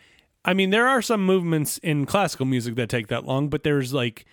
I 0.44 0.54
mean, 0.54 0.70
there 0.70 0.88
are 0.88 1.02
some 1.02 1.26
movements 1.26 1.78
in 1.80 2.06
classical 2.06 2.46
music 2.46 2.76
that 2.76 2.90
take 2.90 3.08
that 3.08 3.26
long, 3.26 3.50
but 3.50 3.64
there's 3.64 3.94
like 3.94 4.26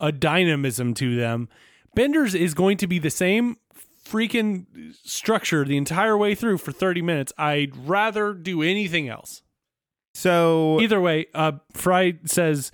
a 0.00 0.10
dynamism 0.10 0.94
to 0.94 1.16
them. 1.16 1.48
Bender's 1.94 2.34
is 2.34 2.54
going 2.54 2.76
to 2.78 2.86
be 2.86 2.98
the 2.98 3.10
same 3.10 3.56
freaking 4.04 4.66
structure 5.04 5.64
the 5.64 5.76
entire 5.76 6.16
way 6.16 6.34
through 6.34 6.58
for 6.58 6.72
30 6.72 7.02
minutes. 7.02 7.32
I'd 7.38 7.76
rather 7.76 8.32
do 8.34 8.62
anything 8.62 9.08
else. 9.08 9.42
So 10.14 10.80
Either 10.80 11.00
way, 11.00 11.26
uh, 11.34 11.52
Fry 11.72 12.14
says 12.24 12.72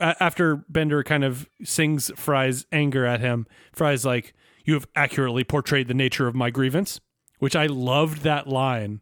after 0.00 0.56
Bender 0.68 1.02
kind 1.02 1.24
of 1.24 1.48
sings 1.62 2.10
Fry's 2.16 2.64
anger 2.72 3.04
at 3.04 3.20
him, 3.20 3.46
Fry's 3.72 4.06
like, 4.06 4.32
"You 4.64 4.74
have 4.74 4.86
accurately 4.94 5.44
portrayed 5.44 5.88
the 5.88 5.94
nature 5.94 6.26
of 6.26 6.34
my 6.34 6.48
grievance," 6.50 7.00
which 7.42 7.56
I 7.56 7.66
loved 7.66 8.22
that 8.22 8.46
line. 8.46 9.00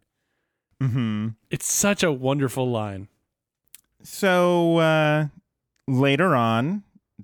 mhm. 0.83 1.35
It's 1.51 1.71
such 1.71 2.03
a 2.03 2.11
wonderful 2.11 2.71
line. 2.71 3.09
So 4.03 4.79
uh, 4.79 5.27
later 5.87 6.35
on, 6.35 6.83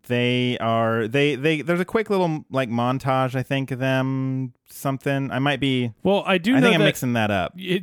they 0.08 0.58
are 0.58 1.08
they 1.08 1.34
they 1.34 1.62
there's 1.62 1.80
a 1.80 1.86
quick 1.86 2.10
little 2.10 2.44
like 2.50 2.68
montage. 2.68 3.34
I 3.34 3.42
think 3.42 3.70
of 3.70 3.78
them 3.78 4.52
something. 4.68 5.30
I 5.30 5.38
might 5.38 5.58
be. 5.58 5.94
Well, 6.02 6.22
I 6.26 6.36
do 6.36 6.54
I 6.54 6.60
think 6.60 6.74
I'm 6.74 6.82
mixing 6.82 7.14
that 7.14 7.30
up. 7.30 7.54
it, 7.56 7.82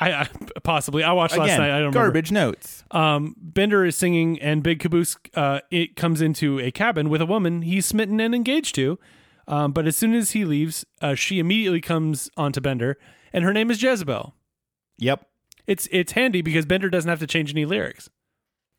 I, 0.00 0.12
I 0.22 0.28
possibly 0.64 1.04
I 1.04 1.12
watched 1.12 1.36
last 1.36 1.56
night. 1.58 1.70
I 1.70 1.78
don't 1.78 1.92
garbage 1.92 2.32
notes. 2.32 2.82
Um, 2.90 3.36
Bender 3.38 3.84
is 3.84 3.94
singing, 3.94 4.40
and 4.40 4.60
Big 4.60 4.80
Caboose 4.80 5.16
uh, 5.36 5.60
it 5.70 5.94
comes 5.94 6.20
into 6.20 6.58
a 6.58 6.72
cabin 6.72 7.10
with 7.10 7.22
a 7.22 7.26
woman 7.26 7.62
he's 7.62 7.86
smitten 7.86 8.18
and 8.18 8.34
engaged 8.34 8.74
to. 8.74 8.98
Um, 9.52 9.72
but 9.72 9.86
as 9.86 9.96
soon 9.98 10.14
as 10.14 10.30
he 10.30 10.46
leaves, 10.46 10.86
uh, 11.02 11.14
she 11.14 11.38
immediately 11.38 11.82
comes 11.82 12.30
onto 12.38 12.58
Bender, 12.60 12.96
and 13.34 13.44
her 13.44 13.52
name 13.52 13.70
is 13.70 13.82
Jezebel. 13.82 14.34
Yep. 14.96 15.26
It's 15.66 15.88
it's 15.92 16.12
handy 16.12 16.40
because 16.40 16.64
Bender 16.64 16.88
doesn't 16.88 17.08
have 17.10 17.18
to 17.20 17.26
change 17.26 17.50
any 17.52 17.66
lyrics. 17.66 18.08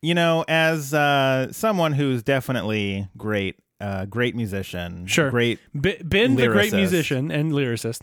You 0.02 0.14
know, 0.14 0.44
as 0.48 0.92
uh, 0.92 1.52
someone 1.52 1.92
who's 1.92 2.22
definitely 2.24 3.08
great, 3.16 3.56
uh, 3.80 4.06
great 4.06 4.34
musician, 4.34 5.06
Sure. 5.06 5.30
great, 5.30 5.60
B- 5.80 5.96
ben, 6.04 6.34
the 6.34 6.48
great 6.48 6.72
musician 6.72 7.30
and 7.30 7.52
lyricist. 7.52 8.00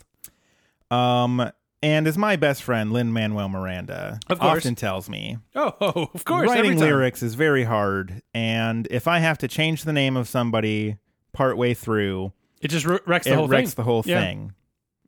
um, 0.90 1.50
and 1.82 2.06
as 2.08 2.16
my 2.16 2.36
best 2.36 2.62
friend 2.62 2.90
Lin 2.92 3.12
Manuel 3.12 3.48
Miranda 3.48 4.18
Of 4.30 4.38
course. 4.38 4.58
often 4.60 4.74
tells 4.76 5.08
me, 5.10 5.36
Oh, 5.54 5.74
oh 5.80 6.08
of 6.14 6.24
course. 6.24 6.48
writing 6.48 6.78
lyrics 6.78 7.22
is 7.22 7.34
very 7.34 7.64
hard, 7.64 8.22
and 8.32 8.88
if 8.90 9.06
I 9.06 9.18
have 9.18 9.36
to 9.38 9.48
change 9.48 9.82
the 9.84 9.92
name 9.92 10.16
of 10.16 10.26
somebody 10.28 10.96
partway 11.32 11.74
through, 11.74 12.32
It 12.62 12.68
just 12.68 12.86
wr- 12.86 12.96
wrecks 13.06 13.26
the 13.26 13.34
whole 13.34 13.34
thing. 13.34 13.34
it 13.34 13.36
whole 13.36 13.48
wrecks 13.48 13.70
thing. 13.74 13.76
the 13.76 13.82
whole 13.84 14.02
Yeah. 14.06 14.20
thing. 14.20 14.52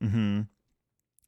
hmm 0.02 0.40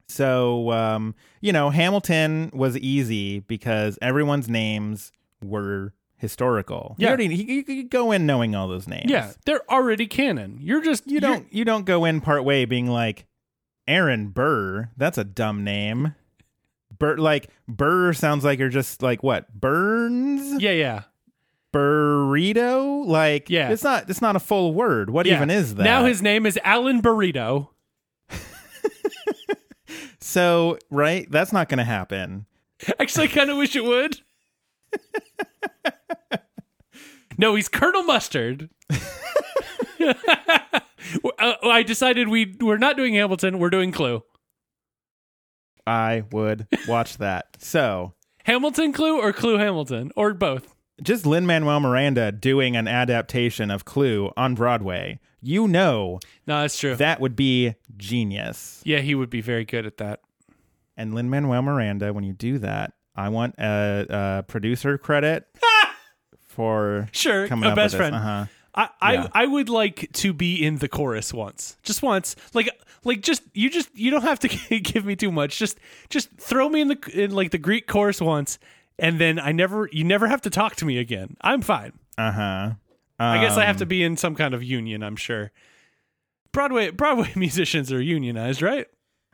So, 0.09 0.71
um, 0.71 1.15
you 1.41 1.51
know, 1.51 1.69
Hamilton 1.69 2.49
was 2.53 2.77
easy 2.77 3.39
because 3.41 3.97
everyone's 4.01 4.47
names 4.47 5.11
were 5.43 5.93
historical. 6.15 6.95
You 6.97 7.03
Yeah. 7.05 7.09
already- 7.09 7.35
you, 7.35 7.55
you 7.55 7.63
could 7.63 7.89
go 7.89 8.11
in 8.11 8.25
knowing 8.25 8.55
all 8.55 8.67
those 8.67 8.87
names. 8.87 9.09
Yeah, 9.11 9.31
they're 9.45 9.69
already 9.69 10.07
canon. 10.07 10.59
You're 10.61 10.81
just 10.81 11.07
you 11.07 11.19
don't 11.19 11.51
you 11.53 11.65
don't 11.65 11.85
go 11.85 12.05
in 12.05 12.21
part 12.21 12.43
way 12.43 12.65
being 12.65 12.87
like 12.87 13.25
Aaron 13.87 14.29
Burr. 14.29 14.89
That's 14.97 15.17
a 15.17 15.23
dumb 15.23 15.63
name. 15.63 16.15
Burr 16.97 17.17
like 17.17 17.49
Burr 17.67 18.13
sounds 18.13 18.43
like 18.43 18.57
you're 18.59 18.69
just 18.69 19.01
like 19.03 19.21
what 19.21 19.53
Burns 19.53 20.59
Yeah, 20.61 20.71
yeah, 20.71 21.01
burrito. 21.73 23.05
Like 23.05 23.49
Yeah. 23.49 23.69
it's 23.69 23.83
not 23.83 24.09
it's 24.09 24.21
not 24.21 24.35
a 24.35 24.39
full 24.39 24.73
word. 24.73 25.09
What 25.09 25.25
yeah. 25.25 25.35
even 25.37 25.49
is 25.49 25.75
that? 25.75 25.83
Now 25.83 26.05
his 26.05 26.21
name 26.21 26.45
is 26.45 26.59
Alan 26.63 27.01
Burrito. 27.01 27.69
so 30.19 30.77
right 30.89 31.29
that's 31.29 31.53
not 31.53 31.69
going 31.69 31.77
to 31.79 31.83
happen. 31.83 32.45
Actually, 32.99 33.25
I 33.25 33.31
kind 33.31 33.49
of 33.49 33.57
wish 33.57 33.75
it 33.75 33.83
would. 33.83 34.19
no, 37.37 37.55
he's 37.55 37.69
Colonel 37.69 38.03
Mustard. 38.03 38.69
Uh, 41.39 41.53
I 41.63 41.83
decided 41.83 42.27
we 42.27 42.55
we're 42.59 42.77
not 42.77 42.97
doing 42.97 43.13
Hamilton. 43.13 43.59
We're 43.59 43.69
doing 43.69 43.91
Clue. 43.93 44.23
I 45.85 46.23
would 46.31 46.67
watch 46.87 47.17
that. 47.17 47.55
So 47.59 48.13
Hamilton 48.43 48.91
Clue 48.91 49.21
or 49.21 49.31
Clue 49.31 49.57
Hamilton 49.57 50.11
or 50.17 50.33
both. 50.33 50.75
Just 51.01 51.25
Lin 51.25 51.45
Manuel 51.45 51.79
Miranda 51.79 52.31
doing 52.31 52.75
an 52.75 52.87
adaptation 52.87 53.69
of 53.71 53.85
Clue 53.85 54.31
on 54.37 54.55
Broadway. 54.55 55.19
You 55.41 55.67
know 55.67 56.19
No, 56.47 56.61
that's 56.61 56.77
true. 56.77 56.95
that 56.95 57.19
would 57.21 57.35
be 57.35 57.75
genius. 57.95 58.81
yeah, 58.83 58.99
he 58.99 59.13
would 59.15 59.29
be 59.29 59.41
very 59.41 59.65
good 59.65 59.85
at 59.85 59.97
that. 59.97 60.21
And 60.97 61.13
Lin 61.13 61.29
Manuel 61.29 61.61
Miranda, 61.61 62.11
when 62.13 62.23
you 62.23 62.33
do 62.33 62.57
that, 62.59 62.93
I 63.15 63.29
want 63.29 63.55
a, 63.59 64.05
a 64.39 64.43
producer 64.43 64.97
credit 64.97 65.45
for 66.39 67.07
Sure, 67.11 67.47
coming 67.47 67.65
a 67.67 67.69
up 67.71 67.75
best 67.75 67.95
friend. 67.95 68.15
Uh-huh. 68.15 68.45
I, 68.75 68.89
I 69.01 69.13
Yeah. 69.13 69.27
I 69.33 69.45
would 69.45 69.69
like 69.69 70.09
to 70.13 70.33
be 70.33 70.63
in 70.63 70.77
the 70.77 70.87
chorus 70.87 71.33
once, 71.33 71.77
just 71.83 72.01
once. 72.03 72.35
Like 72.53 72.69
like 73.03 73.21
just 73.21 73.41
you 73.53 73.69
just 73.69 73.95
you 73.95 74.11
don't 74.11 74.21
have 74.23 74.39
to 74.39 74.47
give 74.79 75.05
me 75.05 75.15
too 75.15 75.31
much. 75.31 75.57
Just 75.57 75.79
just 76.09 76.29
throw 76.39 76.69
me 76.69 76.81
in 76.81 76.87
the 76.89 77.11
in 77.13 77.31
like 77.31 77.51
the 77.51 77.57
Greek 77.57 77.87
chorus 77.87 78.21
once, 78.21 78.59
and 78.99 79.19
then 79.19 79.39
I 79.39 79.51
never 79.51 79.89
you 79.91 80.03
never 80.03 80.27
have 80.27 80.41
to 80.41 80.49
talk 80.49 80.75
to 80.77 80.85
me 80.85 80.97
again. 80.97 81.37
I'm 81.41 81.61
fine. 81.61 81.93
Uh 82.17 82.31
huh. 82.31 82.71
I 83.19 83.41
guess 83.41 83.57
I 83.57 83.65
have 83.65 83.77
to 83.77 83.83
Um, 83.85 83.89
be 83.89 84.03
in 84.03 84.15
some 84.17 84.35
kind 84.35 84.53
of 84.53 84.63
union. 84.63 85.01
I'm 85.03 85.15
sure. 85.15 85.51
Broadway 86.51 86.91
Broadway 86.91 87.31
musicians 87.35 87.91
are 87.91 88.01
unionized, 88.01 88.61
right? 88.61 88.87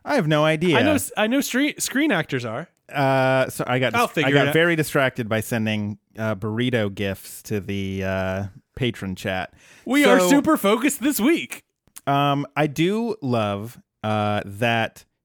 I 0.05 0.15
have 0.15 0.27
no 0.27 0.43
idea. 0.45 0.77
I 0.77 0.81
know 0.83 0.97
I 1.17 1.27
know 1.27 1.41
screen 1.41 1.79
screen 1.79 2.11
actors 2.11 2.45
are. 2.45 2.67
Uh, 2.91 3.49
so 3.49 3.63
I 3.65 3.79
got 3.79 3.95
I'll 3.95 4.05
I 4.05 4.07
figure 4.07 4.29
it 4.31 4.33
got 4.33 4.47
out. 4.49 4.53
very 4.53 4.75
distracted 4.75 5.29
by 5.29 5.39
sending 5.39 5.97
uh, 6.17 6.35
burrito 6.35 6.93
gifts 6.93 7.41
to 7.43 7.59
the 7.61 8.03
uh, 8.03 8.43
patron 8.75 9.15
chat. 9.15 9.53
We 9.85 10.03
So, 10.03 10.11
are 10.11 10.19
super 10.19 10.57
focused 10.57 11.01
this 11.01 11.19
week. 11.19 11.63
Um, 12.05 12.45
I 12.57 12.67
do 12.67 13.15
love 13.21 13.79
uh, 14.03 14.41
that. 14.45 15.05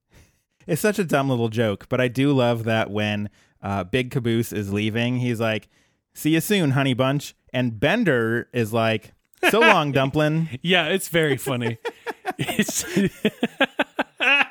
It's 0.67 0.81
such 0.81 0.99
a 0.99 1.03
dumb 1.03 1.29
little 1.31 1.49
joke, 1.49 1.87
but 1.89 1.99
I 1.99 2.07
do 2.09 2.31
love 2.31 2.63
that 2.65 2.91
when 2.91 3.31
uh, 3.61 3.83
Big 3.83 4.11
Caboose 4.11 4.53
is 4.53 4.71
leaving, 4.71 5.17
he's 5.19 5.39
like, 5.39 5.69
"See 6.13 6.31
you 6.31 6.41
soon, 6.41 6.71
honey 6.71 6.93
bunch," 6.93 7.35
and 7.53 7.79
Bender 7.79 8.49
is 8.53 8.73
like, 8.73 9.13
"So 9.49 9.59
long, 9.61 9.91
dumpling." 9.91 10.59
Yeah, 10.61 10.87
it's 10.87 11.07
very 11.07 11.37
funny. 11.37 11.77
it's 12.37 12.85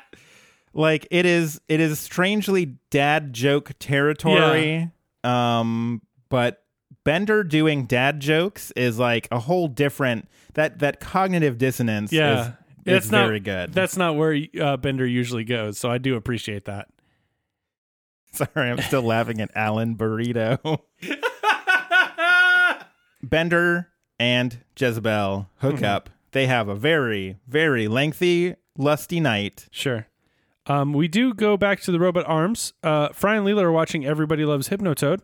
Like 0.73 1.07
it 1.11 1.25
is, 1.25 1.59
it 1.67 1.79
is 1.79 1.99
strangely 1.99 2.77
dad 2.89 3.33
joke 3.33 3.71
territory. 3.79 4.91
Um, 5.23 6.01
but 6.29 6.63
Bender 7.03 7.43
doing 7.43 7.85
dad 7.85 8.19
jokes 8.19 8.71
is 8.71 8.99
like 8.99 9.27
a 9.31 9.39
whole 9.39 9.67
different 9.67 10.29
that 10.53 10.79
that 10.79 10.99
cognitive 10.99 11.57
dissonance. 11.57 12.13
yeah. 12.13 12.41
is, 12.41 12.47
is 12.47 12.53
That's 12.85 13.11
not 13.11 13.25
very 13.25 13.39
good. 13.39 13.73
That's 13.73 13.97
not 13.97 14.15
where 14.15 14.39
uh, 14.61 14.77
Bender 14.77 15.05
usually 15.05 15.43
goes, 15.43 15.77
so 15.77 15.89
I 15.89 15.97
do 15.97 16.15
appreciate 16.15 16.65
that. 16.65 16.87
Sorry, 18.31 18.69
I'm 18.71 18.79
still 18.81 19.01
laughing 19.01 19.41
at 19.41 19.49
Alan 19.55 19.95
Burrito. 19.95 20.79
Bender 23.23 23.89
and 24.19 24.59
Jezebel 24.77 25.49
hook 25.57 25.75
Mm-hmm. 25.75 25.85
up. 25.85 26.09
They 26.31 26.45
have 26.47 26.67
a 26.67 26.75
very, 26.75 27.37
very 27.47 27.87
lengthy, 27.87 28.55
lusty 28.77 29.19
night. 29.19 29.67
Sure. 29.71 30.07
Um, 30.67 30.93
we 30.93 31.07
do 31.07 31.33
go 31.33 31.57
back 31.57 31.81
to 31.81 31.91
the 31.91 31.99
robot 31.99 32.25
arms. 32.27 32.73
Uh, 32.83 33.09
Fry 33.09 33.35
and 33.37 33.45
Leela 33.47 33.63
are 33.63 33.71
watching 33.71 34.05
Everybody 34.05 34.45
Loves 34.45 34.69
Hypnotoad. 34.69 35.21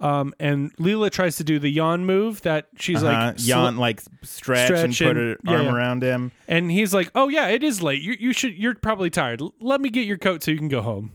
Um, 0.00 0.32
and 0.38 0.74
Leela 0.76 1.10
tries 1.10 1.36
to 1.36 1.44
do 1.44 1.58
the 1.58 1.70
yawn 1.70 2.04
move 2.06 2.42
that 2.42 2.68
she's 2.78 3.02
uh 3.02 3.06
like, 3.06 3.38
sl- 3.40 3.48
yawn, 3.48 3.76
like 3.76 4.00
stretch, 4.22 4.70
and 4.70 4.94
Stretch 4.94 5.08
put 5.08 5.16
and- 5.16 5.26
her 5.30 5.36
yeah, 5.44 5.52
arm 5.52 5.66
yeah. 5.66 5.72
around 5.74 6.02
him. 6.02 6.32
and 6.48 6.70
he's 6.70 6.92
like, 6.92 7.10
"Oh 7.14 7.28
yeah, 7.28 7.48
it 7.48 7.62
is 7.62 7.80
late. 7.82 8.02
You 8.02 8.14
you 8.18 8.32
should. 8.32 8.54
You're 8.58 8.74
probably 8.74 9.08
tired. 9.08 9.40
Let 9.60 9.80
me 9.80 9.90
get 9.90 10.04
your 10.06 10.18
coat 10.18 10.42
so 10.42 10.50
you 10.50 10.58
can 10.58 10.68
go 10.68 10.82
home." 10.82 11.12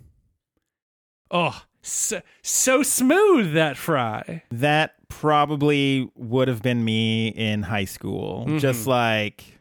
Oh, 1.31 1.63
so, 1.81 2.21
so 2.41 2.83
smooth 2.83 3.53
that 3.53 3.77
Fry. 3.77 4.43
That 4.51 4.95
probably 5.07 6.09
would 6.15 6.47
have 6.47 6.61
been 6.61 6.83
me 6.83 7.29
in 7.29 7.63
high 7.63 7.85
school. 7.85 8.45
Mm-hmm. 8.47 8.57
Just 8.57 8.87
like 8.87 9.59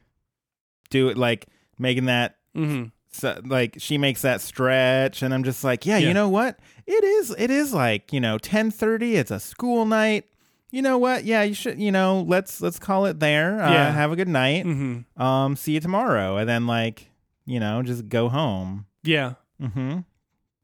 do 0.90 1.09
it, 1.09 1.16
like 1.18 1.46
making 1.78 2.07
that 2.07 2.37
hmm 2.54 2.85
so, 3.11 3.40
like 3.44 3.76
she 3.78 3.98
makes 3.98 4.22
that 4.22 4.40
stretch 4.40 5.22
and 5.22 5.33
i'm 5.35 5.42
just 5.42 5.64
like 5.64 5.85
yeah, 5.87 5.96
Yeah. 5.98 6.09
you 6.09 6.14
know 6.14 6.28
what 6.28 6.59
it 6.87 7.02
is 7.04 7.35
it 7.38 7.50
is 7.50 7.72
like 7.72 8.12
you 8.12 8.20
know 8.20 8.37
10:30 8.38 9.14
it's 9.16 9.31
a 9.31 9.40
school 9.40 9.87
night 9.87 10.24
you 10.70 10.83
know 10.83 10.98
what 10.98 11.24
yeah 11.24 11.42
you 11.42 11.54
should 11.54 11.81
you 11.81 11.90
know 11.90 12.24
let's 12.28 12.61
let's 12.61 12.78
call 12.78 13.07
it 13.07 13.18
there 13.20 13.61
uh, 13.62 13.72
Yeah. 13.72 13.90
have 13.92 14.12
a 14.12 14.16
good 14.16 14.28
night 14.28 14.64
hmm 14.64 14.98
um 15.16 15.57
see 15.57 15.72
you 15.72 15.81
tomorrow 15.81 16.37
and 16.37 16.48
then 16.48 16.66
like 16.66 17.11
you 17.46 17.59
know 17.61 17.83
just 17.83 18.09
go 18.09 18.28
home 18.28 18.87
Yeah. 19.02 19.35
mhm 19.61 20.04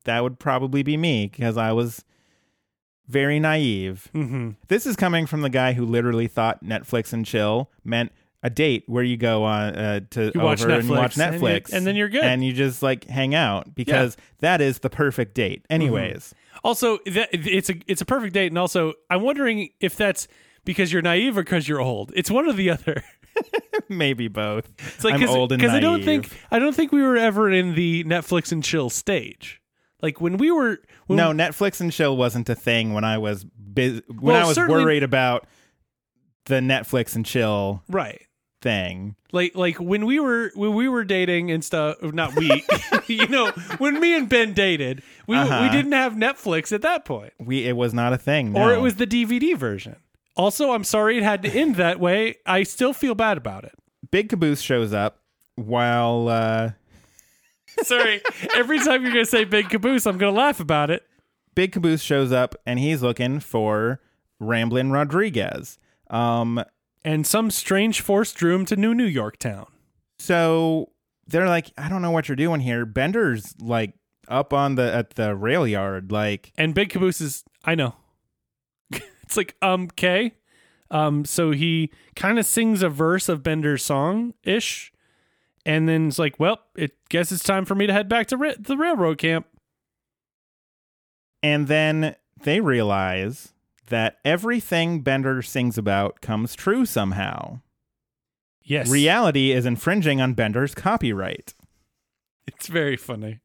that 0.04 0.22
would 0.22 0.38
probably 0.38 0.82
be 0.82 0.96
me 0.96 1.26
because 1.26 1.56
i 1.56 1.72
was 1.72 2.04
very 3.08 3.38
naive 3.38 4.08
hmm 4.12 4.50
this 4.68 4.86
is 4.86 4.96
coming 4.96 5.26
from 5.26 5.42
the 5.42 5.50
guy 5.50 5.72
who 5.74 5.84
literally 5.84 6.26
thought 6.26 6.64
netflix 6.64 7.12
and 7.12 7.26
chill 7.26 7.70
meant 7.84 8.10
a 8.42 8.50
date 8.50 8.84
where 8.86 9.02
you 9.02 9.16
go 9.16 9.42
on 9.44 9.74
uh, 9.74 10.00
to 10.10 10.30
You 10.34 10.40
over 10.42 10.70
and 10.70 10.86
you 10.86 10.92
watch 10.94 11.14
Netflix, 11.14 11.40
and 11.40 11.40
you- 11.70 11.76
and 11.78 11.86
then 11.86 11.96
you're 11.96 12.10
good. 12.10 12.24
and 12.24 12.44
you 12.44 12.52
just 12.52 12.82
like 12.82 13.04
hang 13.04 13.34
out 13.34 13.74
because 13.74 14.18
that 14.40 14.60
is 14.60 14.80
the 14.80 14.90
perfect 14.90 15.32
date. 15.34 15.64
Anyways, 15.70 16.34
Also, 16.62 16.98
that, 17.06 17.30
it's 17.32 17.70
a 17.70 17.76
it's 17.86 18.02
a 18.02 18.04
perfect 18.04 18.34
date, 18.34 18.48
and 18.48 18.58
also 18.58 18.92
I'm 19.08 19.22
wondering 19.22 19.70
if 19.80 19.96
that's 19.96 20.28
because 20.66 20.92
you're 20.92 21.00
naive 21.00 21.38
or 21.38 21.42
because 21.42 21.66
you're 21.66 21.80
old. 21.80 22.12
It's 22.14 22.30
one 22.30 22.46
or 22.46 22.52
the 22.52 22.68
other. 22.68 23.02
maybe 23.88 24.28
both. 24.28 24.70
It's 24.94 25.04
like 25.04 25.14
I'm 25.14 25.20
cause, 25.20 25.30
old 25.30 25.50
and 25.52 25.62
'cause 25.62 25.70
I 25.70 25.80
don't 25.80 26.04
think 26.04 26.28
I 26.50 26.58
don't 26.58 26.74
think 26.76 26.92
we 26.92 27.00
were 27.00 27.16
ever 27.16 27.50
in 27.50 27.74
the 27.74 28.04
Netflix 28.04 28.52
and 28.52 28.62
chill 28.62 28.90
stage. 28.90 29.62
Like 30.04 30.20
when 30.20 30.36
we 30.36 30.50
were 30.50 30.80
when 31.06 31.16
no, 31.16 31.30
Netflix 31.32 31.80
and 31.80 31.90
chill 31.90 32.14
wasn't 32.14 32.46
a 32.50 32.54
thing 32.54 32.92
when 32.92 33.04
I 33.04 33.16
was 33.16 33.42
busy. 33.44 34.02
When 34.08 34.34
Well, 34.34 34.44
I 34.44 34.46
was 34.46 34.58
worried 34.58 35.02
about 35.02 35.46
the 36.44 36.56
Netflix 36.56 37.16
and 37.16 37.24
chill 37.24 37.82
right. 37.88 38.20
thing. 38.60 39.16
Like 39.32 39.56
like 39.56 39.80
when 39.80 40.04
we 40.04 40.20
were 40.20 40.50
when 40.56 40.74
we 40.74 40.90
were 40.90 41.04
dating 41.04 41.50
and 41.50 41.64
stuff. 41.64 41.96
Not 42.02 42.36
we, 42.36 42.62
you 43.06 43.26
know, 43.28 43.50
when 43.78 43.98
me 43.98 44.14
and 44.14 44.28
Ben 44.28 44.52
dated, 44.52 45.02
we 45.26 45.38
Uh-huh. 45.38 45.60
we 45.62 45.74
didn't 45.74 45.92
have 45.92 46.12
Netflix 46.12 46.70
at 46.70 46.82
that 46.82 47.06
point, 47.06 47.32
We 47.40 47.66
it 47.66 47.74
was 47.74 47.94
not 47.94 48.12
a 48.12 48.18
thing, 48.18 48.54
or 48.54 48.74
it 48.74 48.82
was 48.82 48.96
the 48.96 49.06
DVD 49.06 49.56
version. 49.56 49.96
Also, 50.36 50.72
I'm 50.72 50.84
sorry 50.84 51.16
it 51.16 51.22
had 51.22 51.40
to 51.44 51.48
end 51.50 51.76
that 51.76 51.98
way. 51.98 52.34
I 52.44 52.64
still 52.64 52.92
feel 52.92 53.14
bad 53.14 53.38
about 53.38 53.64
it. 53.64 53.72
Big 54.10 54.28
Caboose 54.28 54.60
shows 54.60 54.92
up 54.92 55.20
while 55.54 56.28
uh, 56.28 56.72
Sorry. 57.82 58.20
Every 58.54 58.78
time 58.78 59.02
you're 59.02 59.12
gonna 59.12 59.24
say 59.24 59.44
big 59.44 59.68
caboose, 59.70 60.06
I'm 60.06 60.18
gonna 60.18 60.36
laugh 60.36 60.60
about 60.60 60.90
it. 60.90 61.02
Big 61.54 61.70
Caboose 61.72 62.02
shows 62.02 62.32
up 62.32 62.56
and 62.66 62.78
he's 62.80 63.00
looking 63.02 63.38
for 63.38 64.00
Ramblin' 64.40 64.90
Rodriguez. 64.90 65.78
Um, 66.10 66.62
And 67.04 67.24
some 67.26 67.50
strange 67.50 68.00
force 68.00 68.32
drew 68.32 68.54
him 68.56 68.64
to 68.66 68.76
New 68.76 68.92
New 68.94 69.04
York 69.04 69.36
Town. 69.38 69.66
So 70.18 70.90
they're 71.28 71.46
like, 71.48 71.70
I 71.78 71.88
don't 71.88 72.02
know 72.02 72.10
what 72.10 72.28
you're 72.28 72.34
doing 72.36 72.60
here. 72.60 72.84
Bender's 72.84 73.54
like 73.60 73.94
up 74.26 74.52
on 74.52 74.74
the 74.74 74.92
at 74.92 75.10
the 75.10 75.36
rail 75.36 75.66
yard. 75.66 76.10
Like, 76.10 76.52
And 76.56 76.74
Big 76.74 76.88
Caboose 76.90 77.20
is 77.20 77.44
I 77.64 77.74
know. 77.76 77.94
it's 79.22 79.36
like 79.36 79.54
um 79.62 79.88
K. 79.88 80.34
Um 80.90 81.24
so 81.24 81.50
he 81.52 81.90
kind 82.16 82.38
of 82.38 82.46
sings 82.46 82.82
a 82.82 82.88
verse 82.88 83.28
of 83.28 83.42
Bender's 83.42 83.84
song 83.84 84.34
ish 84.42 84.92
and 85.66 85.88
then 85.88 86.08
it's 86.08 86.18
like, 86.18 86.38
well, 86.38 86.58
it 86.76 86.92
guess 87.08 87.32
it's 87.32 87.42
time 87.42 87.64
for 87.64 87.74
me 87.74 87.86
to 87.86 87.92
head 87.92 88.08
back 88.08 88.26
to 88.28 88.36
ra- 88.36 88.52
the 88.58 88.76
railroad 88.76 89.18
camp. 89.18 89.46
and 91.42 91.68
then 91.68 92.16
they 92.42 92.60
realize 92.60 93.52
that 93.88 94.16
everything 94.24 95.00
Bender 95.00 95.42
sings 95.42 95.76
about 95.76 96.20
comes 96.20 96.54
true 96.54 96.86
somehow. 96.86 97.60
Yes. 98.62 98.88
Reality 98.88 99.52
is 99.52 99.66
infringing 99.66 100.20
on 100.22 100.32
Bender's 100.32 100.74
copyright, 100.74 101.52
It's 102.46 102.66
very 102.66 102.96
funny. 102.96 103.40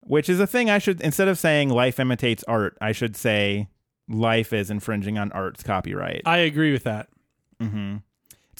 which 0.00 0.28
is 0.28 0.40
a 0.40 0.46
thing 0.48 0.68
I 0.68 0.78
should 0.78 1.00
instead 1.00 1.28
of 1.28 1.38
saying 1.38 1.68
life 1.70 2.00
imitates 2.00 2.42
art, 2.48 2.76
I 2.80 2.90
should 2.92 3.16
say 3.16 3.68
life 4.08 4.52
is 4.52 4.68
infringing 4.70 5.16
on 5.16 5.30
art's 5.30 5.62
copyright. 5.62 6.22
I 6.26 6.38
agree 6.38 6.72
with 6.72 6.82
that. 6.84 7.08
hmm 7.60 7.98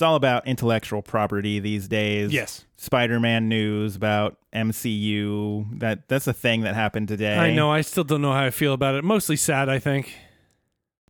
It's 0.01 0.03
all 0.03 0.17
about 0.17 0.47
intellectual 0.47 1.03
property 1.03 1.61
these 1.61 1.87
days. 1.87 2.33
Yes. 2.33 2.65
Spider-Man 2.79 3.51
news 3.51 3.97
about 3.97 4.39
MCU. 4.51 5.79
That 5.79 6.09
that's 6.09 6.27
a 6.27 6.33
thing 6.33 6.63
that 6.63 6.75
happened 6.75 7.09
today. 7.09 7.37
I 7.37 7.53
know. 7.53 7.71
I 7.71 7.83
still 7.83 8.05
don't 8.05 8.23
know 8.23 8.33
how 8.33 8.45
I 8.45 8.51
feel 8.51 8.73
about 8.73 8.95
it. 8.95 9.05
Mostly 9.05 9.37
sad, 9.37 9.69
I 9.69 9.79
think. 9.79 10.15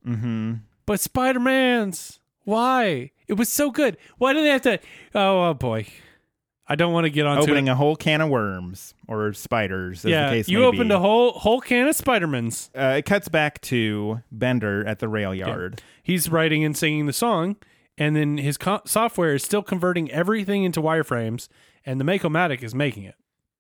Mm-hmm. 0.04 0.54
But 0.86 0.98
Spider 0.98 1.38
Man's. 1.38 2.18
Why? 2.42 3.12
It 3.28 3.34
was 3.34 3.48
so 3.48 3.70
good. 3.70 3.96
Why 4.18 4.32
did 4.32 4.44
they 4.44 4.48
have 4.48 4.62
to? 4.62 4.80
Oh, 5.14 5.50
oh 5.50 5.54
boy. 5.54 5.86
I 6.66 6.74
don't 6.74 6.92
want 6.92 7.04
to 7.04 7.10
get 7.10 7.26
on 7.26 7.38
Opening 7.38 7.68
it. 7.68 7.70
a 7.70 7.74
whole 7.76 7.94
can 7.94 8.20
of 8.20 8.28
worms 8.28 8.94
or 9.06 9.32
spiders. 9.34 10.04
As 10.04 10.10
yeah, 10.10 10.30
the 10.30 10.34
case 10.34 10.48
you 10.48 10.64
opened 10.64 10.88
be. 10.88 10.96
a 10.96 10.98
whole 10.98 11.30
whole 11.30 11.60
can 11.60 11.86
of 11.86 11.94
Spider-Mans. 11.94 12.70
Uh, 12.76 12.96
it 12.98 13.04
cuts 13.04 13.28
back 13.28 13.60
to 13.60 14.22
Bender 14.32 14.84
at 14.84 14.98
the 14.98 15.06
rail 15.06 15.32
yard. 15.32 15.80
He's 16.02 16.28
writing 16.28 16.64
and 16.64 16.76
singing 16.76 17.06
the 17.06 17.12
song, 17.12 17.54
and 17.98 18.16
then 18.16 18.38
his 18.38 18.56
co- 18.56 18.82
software 18.84 19.34
is 19.34 19.42
still 19.42 19.62
converting 19.62 20.10
everything 20.10 20.64
into 20.64 20.80
wireframes, 20.80 21.48
and 21.84 22.00
the 22.00 22.04
Makomatic 22.04 22.62
is 22.62 22.74
making 22.74 23.04
it. 23.04 23.14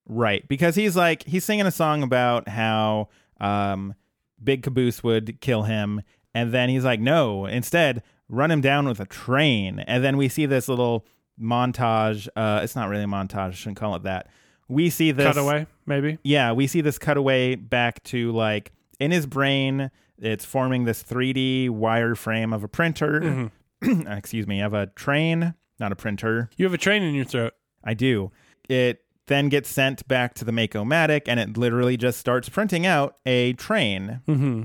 Right. 0.06 0.46
Because 0.48 0.74
he's 0.74 0.96
like, 0.96 1.22
he's 1.24 1.44
singing 1.44 1.66
a 1.66 1.70
song 1.70 2.02
about 2.02 2.48
how 2.48 3.08
um, 3.40 3.94
Big 4.42 4.62
Caboose 4.62 5.02
would 5.02 5.40
kill 5.40 5.62
him. 5.62 6.02
And 6.34 6.52
then 6.52 6.68
he's 6.68 6.84
like, 6.84 7.00
no, 7.00 7.46
instead, 7.46 8.02
run 8.28 8.50
him 8.50 8.60
down 8.60 8.86
with 8.86 9.00
a 9.00 9.06
train. 9.06 9.80
And 9.80 10.02
then 10.02 10.16
we 10.16 10.28
see 10.28 10.46
this 10.46 10.68
little 10.68 11.06
montage. 11.40 12.28
Uh, 12.34 12.60
it's 12.62 12.76
not 12.76 12.88
really 12.88 13.04
a 13.04 13.08
montage. 13.08 13.48
I 13.48 13.50
shouldn't 13.52 13.78
call 13.78 13.94
it 13.94 14.02
that. 14.02 14.28
We 14.68 14.90
see 14.90 15.10
this 15.10 15.26
Cutaway, 15.26 15.66
maybe. 15.86 16.18
Yeah, 16.22 16.52
we 16.52 16.66
see 16.68 16.80
this 16.80 16.98
cutaway 16.98 17.56
back 17.56 18.02
to 18.04 18.30
like 18.30 18.72
in 19.00 19.10
his 19.10 19.26
brain, 19.26 19.90
it's 20.18 20.44
forming 20.44 20.84
this 20.84 21.02
3D 21.02 21.70
wireframe 21.70 22.54
of 22.54 22.62
a 22.62 22.68
printer. 22.68 23.50
Excuse 24.06 24.46
me, 24.46 24.60
I 24.60 24.62
have 24.62 24.74
a 24.74 24.86
train, 24.88 25.54
not 25.78 25.92
a 25.92 25.96
printer. 25.96 26.50
You 26.56 26.64
have 26.66 26.74
a 26.74 26.78
train 26.78 27.02
in 27.02 27.14
your 27.14 27.24
throat. 27.24 27.54
I 27.82 27.94
do. 27.94 28.30
It 28.68 29.02
then 29.26 29.48
gets 29.48 29.68
sent 29.68 30.06
back 30.08 30.34
to 30.34 30.44
the 30.44 30.52
Mako-Matic 30.52 31.22
and 31.26 31.38
it 31.40 31.56
literally 31.56 31.96
just 31.96 32.18
starts 32.18 32.48
printing 32.48 32.84
out 32.84 33.16
a 33.24 33.52
train. 33.54 34.20
Mm-hmm. 34.28 34.64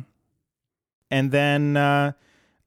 And 1.11 1.31
then 1.31 1.77
uh, 1.77 2.13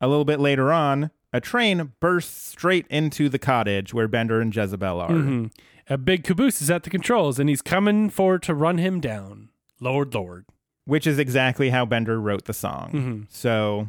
a 0.00 0.08
little 0.08 0.24
bit 0.24 0.40
later 0.40 0.72
on, 0.72 1.10
a 1.32 1.40
train 1.40 1.92
bursts 2.00 2.50
straight 2.50 2.86
into 2.88 3.28
the 3.28 3.38
cottage 3.38 3.92
where 3.92 4.08
Bender 4.08 4.40
and 4.40 4.54
Jezebel 4.54 5.00
are. 5.00 5.10
Mm-hmm. 5.10 5.46
A 5.90 5.98
big 5.98 6.24
caboose 6.24 6.62
is 6.62 6.70
at 6.70 6.82
the 6.82 6.90
controls, 6.90 7.38
and 7.38 7.48
he's 7.48 7.62
coming 7.62 8.10
for 8.10 8.38
to 8.38 8.54
run 8.54 8.78
him 8.78 9.00
down. 9.00 9.48
Lord, 9.80 10.14
Lord. 10.14 10.46
which 10.84 11.06
is 11.06 11.18
exactly 11.18 11.70
how 11.70 11.84
Bender 11.84 12.20
wrote 12.20 12.44
the 12.44 12.52
song. 12.52 12.90
Mm-hmm. 12.92 13.22
So, 13.28 13.88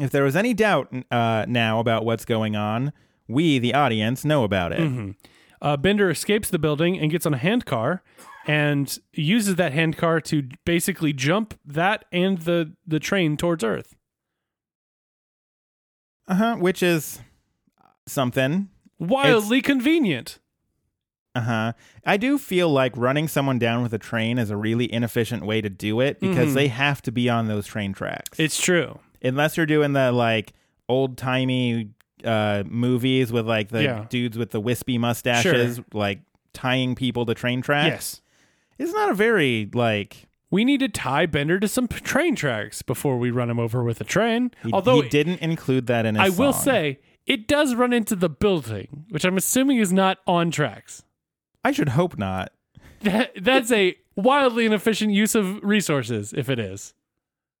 if 0.00 0.10
there 0.10 0.24
was 0.24 0.36
any 0.36 0.54
doubt 0.54 0.92
uh, 1.10 1.44
now 1.48 1.78
about 1.80 2.04
what's 2.04 2.24
going 2.24 2.56
on, 2.56 2.92
we, 3.28 3.58
the 3.58 3.74
audience, 3.74 4.24
know 4.24 4.44
about 4.44 4.72
it. 4.72 4.80
Mm-hmm. 4.80 5.10
Uh, 5.62 5.76
Bender 5.76 6.10
escapes 6.10 6.50
the 6.50 6.58
building 6.58 6.98
and 6.98 7.10
gets 7.10 7.24
on 7.26 7.32
a 7.34 7.38
handcar 7.38 8.02
and 8.46 8.98
uses 9.14 9.54
that 9.56 9.72
handcar 9.72 10.20
to 10.20 10.42
basically 10.66 11.12
jump 11.14 11.58
that 11.64 12.04
and 12.12 12.38
the, 12.42 12.74
the 12.86 13.00
train 13.00 13.36
towards 13.38 13.64
Earth. 13.64 13.94
Uh 16.28 16.34
huh. 16.34 16.56
Which 16.56 16.82
is 16.82 17.20
something. 18.06 18.68
Wildly 18.98 19.60
convenient. 19.62 20.38
Uh 21.34 21.40
huh. 21.40 21.72
I 22.06 22.16
do 22.16 22.38
feel 22.38 22.70
like 22.70 22.96
running 22.96 23.26
someone 23.28 23.58
down 23.58 23.82
with 23.82 23.92
a 23.92 23.98
train 23.98 24.38
is 24.38 24.50
a 24.50 24.56
really 24.56 24.90
inefficient 24.92 25.44
way 25.44 25.60
to 25.60 25.68
do 25.68 26.00
it 26.00 26.20
because 26.20 26.50
Mhm. 26.50 26.54
they 26.54 26.68
have 26.68 27.02
to 27.02 27.12
be 27.12 27.28
on 27.28 27.48
those 27.48 27.66
train 27.66 27.92
tracks. 27.92 28.38
It's 28.38 28.60
true. 28.60 29.00
Unless 29.24 29.56
you're 29.56 29.66
doing 29.66 29.92
the 29.94 30.12
like 30.12 30.52
old 30.88 31.16
timey 31.16 31.90
uh, 32.24 32.62
movies 32.66 33.32
with 33.32 33.46
like 33.48 33.68
the 33.70 33.82
Yeah. 33.82 34.06
dudes 34.08 34.38
with 34.38 34.50
the 34.50 34.60
wispy 34.60 34.98
mustaches, 34.98 35.80
like 35.92 36.20
tying 36.52 36.94
people 36.94 37.26
to 37.26 37.34
train 37.34 37.62
tracks. 37.62 37.88
Yes. 37.88 38.20
It's 38.78 38.92
not 38.92 39.10
a 39.10 39.14
very 39.14 39.68
like 39.74 40.26
We 40.50 40.64
need 40.64 40.80
to 40.80 40.88
tie 40.88 41.26
Bender 41.26 41.58
to 41.58 41.66
some 41.68 41.88
train 41.88 42.36
tracks 42.36 42.82
before 42.82 43.18
we 43.18 43.30
run 43.30 43.50
him 43.50 43.58
over 43.58 43.82
with 43.82 44.00
a 44.00 44.04
train. 44.04 44.50
He, 44.62 44.72
Although 44.72 45.00
he 45.02 45.08
didn't 45.08 45.40
include 45.40 45.86
that 45.88 46.06
in 46.06 46.14
his 46.16 46.24
I 46.24 46.38
will 46.38 46.52
say 46.52 46.98
it 47.26 47.48
does 47.48 47.74
run 47.74 47.92
into 47.94 48.14
the 48.14 48.28
building, 48.28 49.06
which 49.08 49.24
I'm 49.24 49.36
assuming 49.36 49.78
is 49.78 49.92
not 49.92 50.18
on 50.26 50.50
tracks. 50.50 51.02
I 51.64 51.72
should 51.72 51.90
hope 51.90 52.18
not. 52.18 52.52
That 53.00 53.32
that's 53.44 53.70
a 53.70 53.96
wildly 54.16 54.64
inefficient 54.64 55.12
use 55.12 55.34
of 55.34 55.62
resources 55.62 56.32
if 56.34 56.48
it 56.48 56.58
is. 56.58 56.94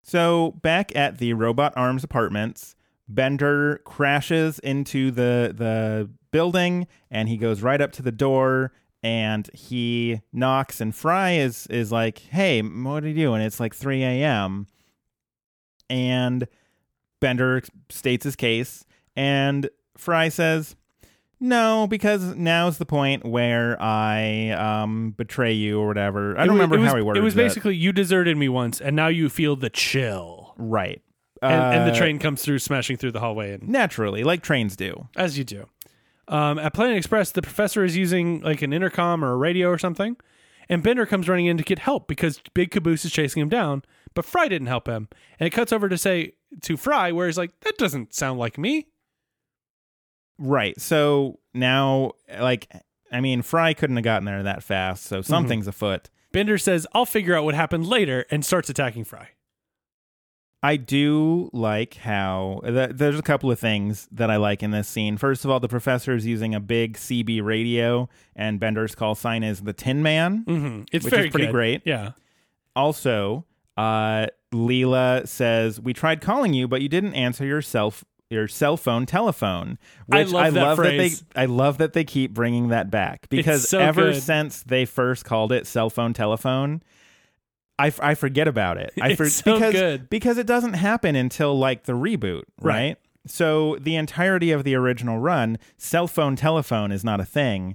So 0.04 0.52
back 0.62 0.94
at 0.94 1.16
the 1.16 1.32
Robot 1.32 1.72
Arms 1.76 2.04
apartments, 2.04 2.76
Bender 3.08 3.80
crashes 3.84 4.58
into 4.58 5.10
the 5.10 5.52
the 5.56 6.10
building 6.30 6.86
and 7.10 7.28
he 7.28 7.38
goes 7.38 7.62
right 7.62 7.80
up 7.80 7.90
to 7.92 8.02
the 8.02 8.12
door 8.12 8.72
and 9.02 9.48
he 9.54 10.20
knocks 10.32 10.80
and 10.80 10.94
Fry 10.94 11.32
is 11.32 11.66
is 11.68 11.90
like, 11.90 12.18
"Hey, 12.18 12.60
what 12.60 13.02
are 13.02 13.08
you 13.08 13.14
doing? 13.14 13.40
It's 13.40 13.58
like 13.58 13.74
3 13.74 14.02
a.m." 14.02 14.66
And 15.88 16.46
Bender 17.20 17.62
states 17.88 18.24
his 18.24 18.36
case 18.36 18.84
and 19.16 19.70
Fry 19.96 20.28
says, 20.28 20.76
"No, 21.44 21.86
because 21.88 22.34
now's 22.34 22.78
the 22.78 22.86
point 22.86 23.24
where 23.24 23.80
I 23.80 24.50
um 24.50 25.10
betray 25.12 25.52
you 25.52 25.78
or 25.80 25.86
whatever." 25.86 26.38
I 26.38 26.46
don't 26.46 26.54
remember 26.56 26.78
was, 26.78 26.88
how 26.90 26.96
he 26.96 27.02
words 27.02 27.18
It 27.18 27.22
was 27.22 27.34
basically 27.34 27.76
you 27.76 27.92
deserted 27.92 28.36
me 28.36 28.48
once, 28.48 28.80
and 28.80 28.96
now 28.96 29.08
you 29.08 29.28
feel 29.28 29.54
the 29.56 29.70
chill. 29.70 30.54
right. 30.56 31.00
And, 31.42 31.52
and 31.52 31.86
the 31.86 31.92
Uh, 31.92 31.96
train 31.98 32.18
comes 32.18 32.42
through, 32.42 32.60
smashing 32.60 32.96
through 32.96 33.12
the 33.12 33.20
hallway, 33.20 33.52
and 33.52 33.68
naturally, 33.68 34.24
like 34.24 34.42
trains 34.42 34.76
do. 34.76 35.08
as 35.14 35.36
you 35.36 35.44
do. 35.44 35.66
Um, 36.26 36.58
at 36.58 36.72
Planet 36.72 36.96
Express, 36.96 37.32
the 37.32 37.42
professor 37.42 37.84
is 37.84 37.96
using 37.98 38.40
like 38.40 38.62
an 38.62 38.72
intercom 38.72 39.22
or 39.22 39.32
a 39.32 39.36
radio 39.36 39.68
or 39.68 39.76
something, 39.76 40.16
and 40.70 40.82
Bender 40.82 41.04
comes 41.04 41.28
running 41.28 41.44
in 41.44 41.58
to 41.58 41.62
get 41.62 41.80
help 41.80 42.08
because 42.08 42.40
Big 42.54 42.70
Caboose 42.70 43.04
is 43.04 43.12
chasing 43.12 43.42
him 43.42 43.50
down. 43.50 43.82
But 44.14 44.24
Fry 44.24 44.48
didn't 44.48 44.68
help 44.68 44.86
him, 44.88 45.08
and 45.38 45.46
it 45.46 45.50
cuts 45.50 45.70
over 45.72 45.88
to 45.90 45.98
say 45.98 46.32
to 46.62 46.76
Fry, 46.78 47.12
where 47.12 47.26
he's 47.26 47.36
like, 47.36 47.50
"That 47.60 47.76
doesn't 47.76 48.14
sound 48.14 48.38
like 48.38 48.56
me." 48.56 48.86
Right. 50.38 50.80
So 50.80 51.38
now, 51.52 52.12
like, 52.40 52.68
I 53.12 53.20
mean, 53.20 53.42
Fry 53.42 53.74
couldn't 53.74 53.96
have 53.96 54.04
gotten 54.04 54.24
there 54.24 54.42
that 54.42 54.62
fast, 54.62 55.04
so 55.04 55.22
something's 55.22 55.66
afoot. 55.68 56.10
Bender 56.32 56.58
says, 56.58 56.86
"I'll 56.92 57.06
figure 57.06 57.36
out 57.36 57.44
what 57.44 57.54
happened 57.54 57.86
later," 57.86 58.26
and 58.30 58.44
starts 58.44 58.68
attacking 58.68 59.04
Fry. 59.04 59.28
I 60.64 60.76
do 60.76 61.50
like 61.52 61.94
how 61.98 62.62
th- 62.64 62.92
there's 62.94 63.18
a 63.18 63.22
couple 63.22 63.50
of 63.50 63.60
things 63.60 64.08
that 64.10 64.30
I 64.30 64.36
like 64.36 64.62
in 64.62 64.70
this 64.70 64.88
scene. 64.88 65.18
First 65.18 65.44
of 65.44 65.50
all, 65.50 65.60
the 65.60 65.68
professor 65.68 66.14
is 66.14 66.24
using 66.24 66.54
a 66.54 66.60
big 66.60 66.96
CB 66.96 67.42
radio, 67.42 68.08
and 68.34 68.58
Bender's 68.58 68.94
call 68.94 69.14
sign 69.14 69.42
is 69.42 69.60
the 69.60 69.74
Tin 69.74 70.02
Man. 70.02 70.44
Mm-hmm. 70.46 70.82
It's 70.90 71.04
Which 71.04 71.12
very 71.14 71.26
is 71.26 71.30
pretty 71.32 71.46
good. 71.46 71.52
great. 71.52 71.82
Yeah. 71.84 72.12
Also, 72.74 73.44
uh, 73.76 74.26
Leela 74.52 75.28
says, 75.28 75.80
"We 75.80 75.92
tried 75.92 76.20
calling 76.20 76.54
you, 76.54 76.66
but 76.66 76.80
you 76.82 76.88
didn't 76.88 77.14
answer 77.14 77.44
your 77.44 77.62
self 77.62 78.04
your 78.34 78.48
cell 78.48 78.76
phone 78.76 79.06
telephone." 79.06 79.78
I 80.12 80.18
Which 80.24 80.32
love 80.32 80.54
that 80.54 80.60
love 80.62 80.76
that 80.78 80.96
they 80.98 81.10
I 81.34 81.46
love 81.46 81.78
that 81.78 81.94
they 81.94 82.04
keep 82.04 82.34
bringing 82.34 82.68
that 82.68 82.90
back 82.90 83.28
because 83.30 83.66
so 83.68 83.78
ever 83.78 84.12
good. 84.12 84.22
since 84.22 84.62
they 84.62 84.84
first 84.84 85.24
called 85.24 85.52
it 85.52 85.66
cell 85.66 85.88
phone 85.88 86.12
telephone. 86.12 86.82
I, 87.76 87.88
f- 87.88 87.98
I 88.00 88.14
forget 88.14 88.46
about 88.46 88.76
it. 88.78 88.92
I 89.00 89.08
It's 89.10 89.16
for- 89.16 89.28
so 89.30 89.54
because 89.54 89.72
good. 89.72 90.10
because 90.10 90.38
it 90.38 90.46
doesn't 90.46 90.74
happen 90.74 91.16
until 91.16 91.58
like 91.58 91.84
the 91.84 91.94
reboot, 91.94 92.42
right? 92.60 92.74
Right. 92.74 92.96
So 93.26 93.78
the 93.80 93.96
entirety 93.96 94.50
of 94.52 94.64
the 94.64 94.74
original 94.74 95.18
run, 95.18 95.58
cell 95.78 96.06
phone 96.06 96.36
telephone 96.36 96.92
is 96.92 97.02
not 97.04 97.20
a 97.20 97.24
thing. 97.24 97.74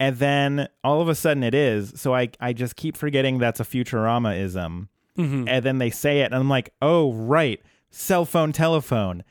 And 0.00 0.16
then 0.18 0.68
all 0.82 1.00
of 1.00 1.08
a 1.08 1.14
sudden 1.14 1.42
it 1.42 1.54
is. 1.54 1.92
So 1.96 2.14
I 2.14 2.30
I 2.40 2.52
just 2.52 2.76
keep 2.76 2.96
forgetting 2.96 3.38
that's 3.38 3.60
a 3.60 3.64
Futurama 3.64 4.38
ism. 4.38 4.88
Mm-hmm. 5.18 5.48
And 5.48 5.64
then 5.64 5.78
they 5.78 5.90
say 5.90 6.20
it 6.20 6.26
and 6.26 6.34
I'm 6.36 6.48
like, 6.48 6.70
"Oh, 6.82 7.12
right. 7.12 7.60
Cell 7.90 8.24
phone 8.24 8.52
telephone." 8.52 9.22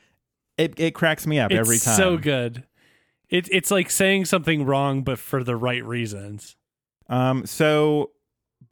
It 0.56 0.74
it 0.78 0.94
cracks 0.94 1.26
me 1.26 1.38
up 1.38 1.50
It's 1.50 1.58
every 1.58 1.78
time. 1.78 1.92
It's 1.92 1.96
so 1.96 2.16
good. 2.16 2.64
It, 3.30 3.48
it's 3.50 3.70
like 3.70 3.90
saying 3.90 4.26
something 4.26 4.64
wrong, 4.64 5.02
but 5.02 5.18
for 5.18 5.42
the 5.42 5.56
right 5.56 5.84
reasons. 5.84 6.56
Um 7.08 7.46
so 7.46 8.10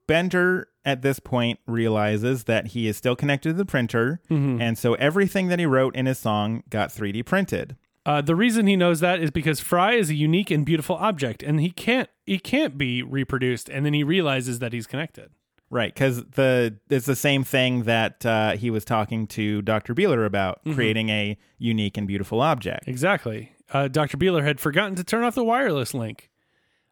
Bender 0.07 0.69
at 0.85 1.03
this 1.03 1.19
point 1.21 1.59
realizes 1.67 2.45
that 2.45 2.69
he 2.69 2.87
is 2.89 2.97
still 2.97 3.17
connected 3.17 3.51
to 3.51 3.55
the 3.55 3.65
printer, 3.65 4.21
and 4.29 4.77
so 4.77 4.95
everything 4.95 5.49
that 5.49 5.59
he 5.59 5.67
wrote 5.67 5.95
in 5.95 6.07
his 6.07 6.19
song 6.19 6.65
got 6.69 6.91
3D 6.91 7.25
printed. 7.25 7.77
Uh, 8.05 8.21
the 8.21 8.35
reason 8.35 8.67
he 8.67 8.75
knows 8.75 8.99
that 8.99 9.21
is 9.21 9.31
because 9.31 9.61
Fry 9.61 9.93
is 9.93 10.11
a 10.11 10.15
unique 10.15 10.51
and 10.51 10.67
beautiful 10.67 10.97
object, 10.97 11.43
and 11.43 11.61
he 11.61 11.71
can't 11.71 12.09
he 12.27 12.39
can't 12.39 12.77
be 12.77 13.03
reproduced. 13.03 13.69
And 13.69 13.87
then 13.87 13.95
he 13.95 14.03
realizes 14.03 14.59
that 14.59 14.73
he's 14.73 14.87
connected. 14.87 15.31
Right, 15.73 15.93
because 15.93 16.23
the 16.23 16.77
it's 16.91 17.07
the 17.07 17.17
same 17.17 17.45
thing 17.45 17.85
that 17.85 18.27
uh, 18.27 18.59
he 18.59 18.69
was 18.69 18.85
talking 18.85 19.27
to 19.29 19.63
Dr. 19.63 19.95
Beeler 19.95 20.27
about, 20.27 20.61
creating 20.75 21.09
a 21.09 21.39
unique 21.57 21.97
and 21.97 22.07
beautiful 22.07 22.43
object. 22.43 22.87
Exactly. 22.87 23.53
Uh, 23.73 23.89
Dr. 23.89 24.19
Beeler 24.19 24.45
had 24.45 24.61
forgotten 24.61 24.97
to 24.97 25.03
turn 25.03 25.25
off 25.25 25.35
the 25.35 25.43
wireless 25.43 25.95
link. 25.95 26.29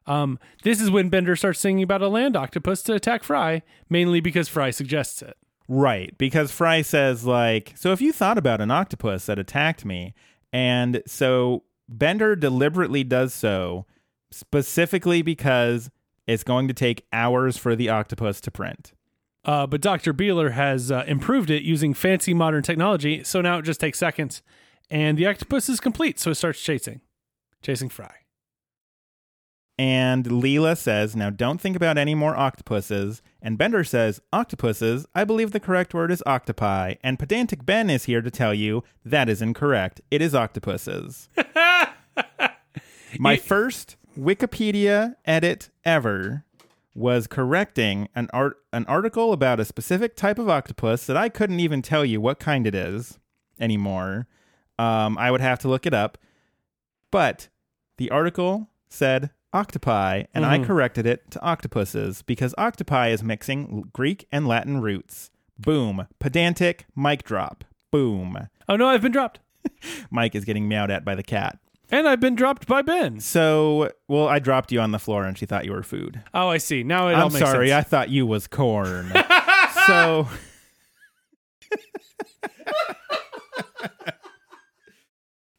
Um, 0.07 0.39
this 0.63 0.81
is 0.81 0.91
when 0.91 1.11
Bender 1.11 1.37
starts 1.37 1.61
singing 1.61 1.83
about 1.83 2.01
a 2.01 2.09
land 2.09 2.39
octopus 2.39 2.83
to 2.85 2.95
attack 2.95 3.23
Fry, 3.23 3.61
mainly 3.91 4.21
because 4.21 4.49
Fry 4.49 4.71
suggests 4.71 5.21
it. 5.21 5.37
Right, 5.69 6.17
because 6.17 6.51
Fry 6.51 6.81
says 6.81 7.27
like, 7.27 7.75
so 7.77 7.93
if 7.93 8.01
you 8.01 8.15
thought 8.15 8.39
about 8.39 8.63
an 8.63 8.71
octopus 8.71 9.27
that 9.27 9.39
attacked 9.39 9.85
me, 9.85 10.15
and 10.55 11.03
so 11.07 11.65
Bender 11.87 12.35
deliberately 12.35 13.05
does 13.05 13.35
so 13.35 13.85
specifically 14.31 15.21
because 15.21 15.91
it's 16.31 16.45
going 16.45 16.69
to 16.69 16.75
take 16.75 17.07
hours 17.13 17.57
for 17.57 17.75
the 17.75 17.89
octopus 17.89 18.41
to 18.43 18.51
print. 18.51 18.93
Uh, 19.45 19.67
but 19.67 19.81
Dr. 19.81 20.15
Beeler 20.15 20.53
has 20.53 20.93
uh, 20.93 21.03
improved 21.07 21.51
it 21.51 21.63
using 21.63 21.93
fancy 21.93 22.33
modern 22.33 22.63
technology, 22.63 23.25
so 23.25 23.41
now 23.41 23.59
it 23.59 23.63
just 23.63 23.81
takes 23.81 23.99
seconds. 23.99 24.43
And 24.91 25.19
the 25.19 25.27
octopus 25.27 25.69
is 25.69 25.81
complete, 25.81 26.21
so 26.21 26.31
it 26.31 26.37
starts 26.37 26.63
chasing, 26.63 27.01
chasing 27.63 27.89
Fry. 27.89 28.15
And 29.77 30.27
Leela 30.27 30.77
says, 30.77 31.17
now 31.17 31.31
don't 31.31 31.61
think 31.61 31.75
about 31.75 31.97
any 31.97 32.15
more 32.15 32.37
octopuses. 32.37 33.23
And 33.41 33.57
Bender 33.57 33.83
says, 33.83 34.21
octopuses, 34.33 35.07
I 35.15 35.25
believe 35.25 35.53
the 35.53 35.59
correct 35.59 35.95
word 35.95 36.13
is 36.13 36.23
octopi. 36.27 36.97
And 37.03 37.19
Pedantic 37.19 37.65
Ben 37.65 37.89
is 37.89 38.05
here 38.05 38.21
to 38.21 38.31
tell 38.31 38.53
you 38.53 38.85
that 39.05 39.31
is 39.31 39.41
incorrect. 39.41 40.03
It 40.11 40.21
is 40.21 40.35
octopuses. 40.35 41.31
My 43.19 43.37
first 43.37 43.97
Wikipedia 44.19 45.17
edit 45.25 45.71
ever 45.85 46.45
was 46.95 47.27
correcting 47.27 48.09
an 48.15 48.29
art 48.33 48.59
an 48.73 48.85
article 48.87 49.33
about 49.33 49.61
a 49.61 49.65
specific 49.65 50.17
type 50.17 50.39
of 50.39 50.49
octopus 50.49 51.07
that 51.07 51.17
I 51.17 51.29
couldn't 51.29 51.61
even 51.61 51.83
tell 51.83 52.05
you 52.05 52.21
what 52.21 52.39
kind 52.39 52.67
it 52.67 52.75
is 52.75 53.19
anymore. 53.59 54.27
Um, 54.79 55.17
I 55.19 55.31
would 55.31 55.41
have 55.41 55.59
to 55.61 55.69
look 55.69 55.87
it 55.87 55.95
up. 55.95 56.19
But 57.11 57.49
the 57.97 58.11
article 58.11 58.69
said 58.89 59.31
octopi, 59.53 60.25
and 60.33 60.47
I 60.47 60.65
corrected 60.65 61.07
it 61.07 61.31
to 61.33 61.43
octopuses 61.43 62.23
because 62.23 62.55
octopi 62.57 63.09
is 63.09 63.23
mixing 63.23 63.91
Greek 63.93 64.27
and 64.31 64.47
Latin 64.47 64.81
roots. 64.81 65.31
Boom. 65.59 66.07
Pedantic, 66.19 66.87
mic 66.97 67.25
drop. 67.25 67.65
Boom. 67.91 68.49
Oh 68.69 68.77
no, 68.77 68.87
I've 68.87 69.03
been 69.03 69.13
dropped. 69.13 69.41
Mike 70.11 70.35
is 70.35 70.45
getting 70.45 70.69
meowed 70.69 70.91
at 70.91 71.05
by 71.05 71.15
the 71.15 71.23
cat. 71.23 71.59
And 71.93 72.07
I've 72.09 72.21
been 72.21 72.35
dropped 72.37 72.67
by 72.67 72.83
Ben. 72.83 73.19
So, 73.21 73.91
well, 74.09 74.29
I 74.29 74.39
dropped 74.39 74.71
you 74.73 74.81
on 74.81 74.93
the 74.93 74.99
floor 74.99 75.25
and 75.25 75.37
she 75.37 75.45
thought 75.47 75.65
you 75.65 75.73
were 75.73 75.83
food. 75.83 76.23
Oh, 76.33 76.49
I 76.49 76.59
see. 76.59 76.83
Now 76.85 77.09
it 77.09 77.15
all 77.15 77.27
I'm 77.27 77.33
makes 77.33 77.45
sorry, 77.45 77.69
sense. 77.71 77.87
I 77.87 77.89
thought 77.89 78.11
you 78.11 78.27
was 78.27 78.47
corn. 78.47 79.13
so 79.87 80.29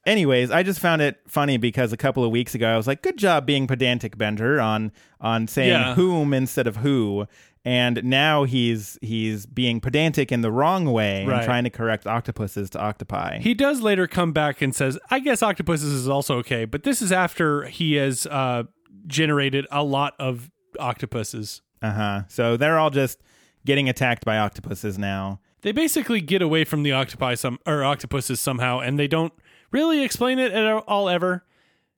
Anyways, 0.04 0.50
I 0.50 0.64
just 0.64 0.80
found 0.80 1.04
it 1.04 1.20
funny 1.28 1.58
because 1.58 1.94
a 1.94 1.98
couple 1.98 2.24
of 2.24 2.32
weeks 2.32 2.56
ago 2.56 2.68
I 2.68 2.76
was 2.76 2.88
like, 2.88 3.04
"Good 3.04 3.18
job 3.18 3.46
being 3.46 3.68
pedantic, 3.68 4.18
Bender, 4.18 4.60
on 4.60 4.92
on 5.20 5.48
saying 5.48 5.70
Yeah. 5.70 5.94
whom 5.94 6.34
instead 6.34 6.66
of 6.66 6.78
who." 6.78 7.28
And 7.64 8.04
now 8.04 8.44
he's 8.44 8.98
he's 9.02 9.46
being 9.46 9.80
pedantic 9.82 10.32
in 10.32 10.42
the 10.42 10.52
wrong 10.52 10.86
way 10.92 11.26
Right. 11.26 11.38
and 11.38 11.46
trying 11.46 11.64
to 11.66 11.70
correct 11.70 12.08
octopuses 12.08 12.70
to 12.72 12.80
octopi. 12.82 13.38
He 13.40 13.54
does 13.54 13.82
later 13.82 14.08
come 14.08 14.32
back 14.34 14.62
and 14.64 14.76
says, 14.76 14.98
I 15.12 15.20
guess 15.20 15.44
octopuses 15.44 15.92
is 15.94 16.10
also 16.10 16.38
okay, 16.40 16.66
but 16.66 16.82
this 16.84 17.02
is 17.04 17.12
after 17.12 17.66
he 17.66 17.94
has 17.96 18.26
uh, 18.26 18.64
generated 19.06 19.68
a 19.72 19.84
lot 19.84 20.14
of 20.18 20.50
octopuses. 20.80 21.62
Uh 21.82 21.92
huh. 21.92 22.22
So 22.28 22.58
they're 22.58 22.80
all 22.80 22.90
just 22.90 23.22
getting 23.66 23.88
attacked 23.90 24.26
by 24.26 24.38
octopuses 24.40 24.98
now. 24.98 25.40
They 25.62 25.72
basically 25.72 26.22
get 26.22 26.42
away 26.42 26.64
from 26.64 26.82
the 26.82 26.92
octopi 26.94 27.36
some 27.36 27.60
or 27.68 27.84
octopuses 27.84 28.40
somehow, 28.40 28.80
and 28.80 28.98
they 28.98 29.08
don't 29.08 29.34
really 29.72 30.02
explain 30.04 30.40
it 30.40 30.52
at 30.52 30.66
all 30.88 31.08
ever. 31.10 31.46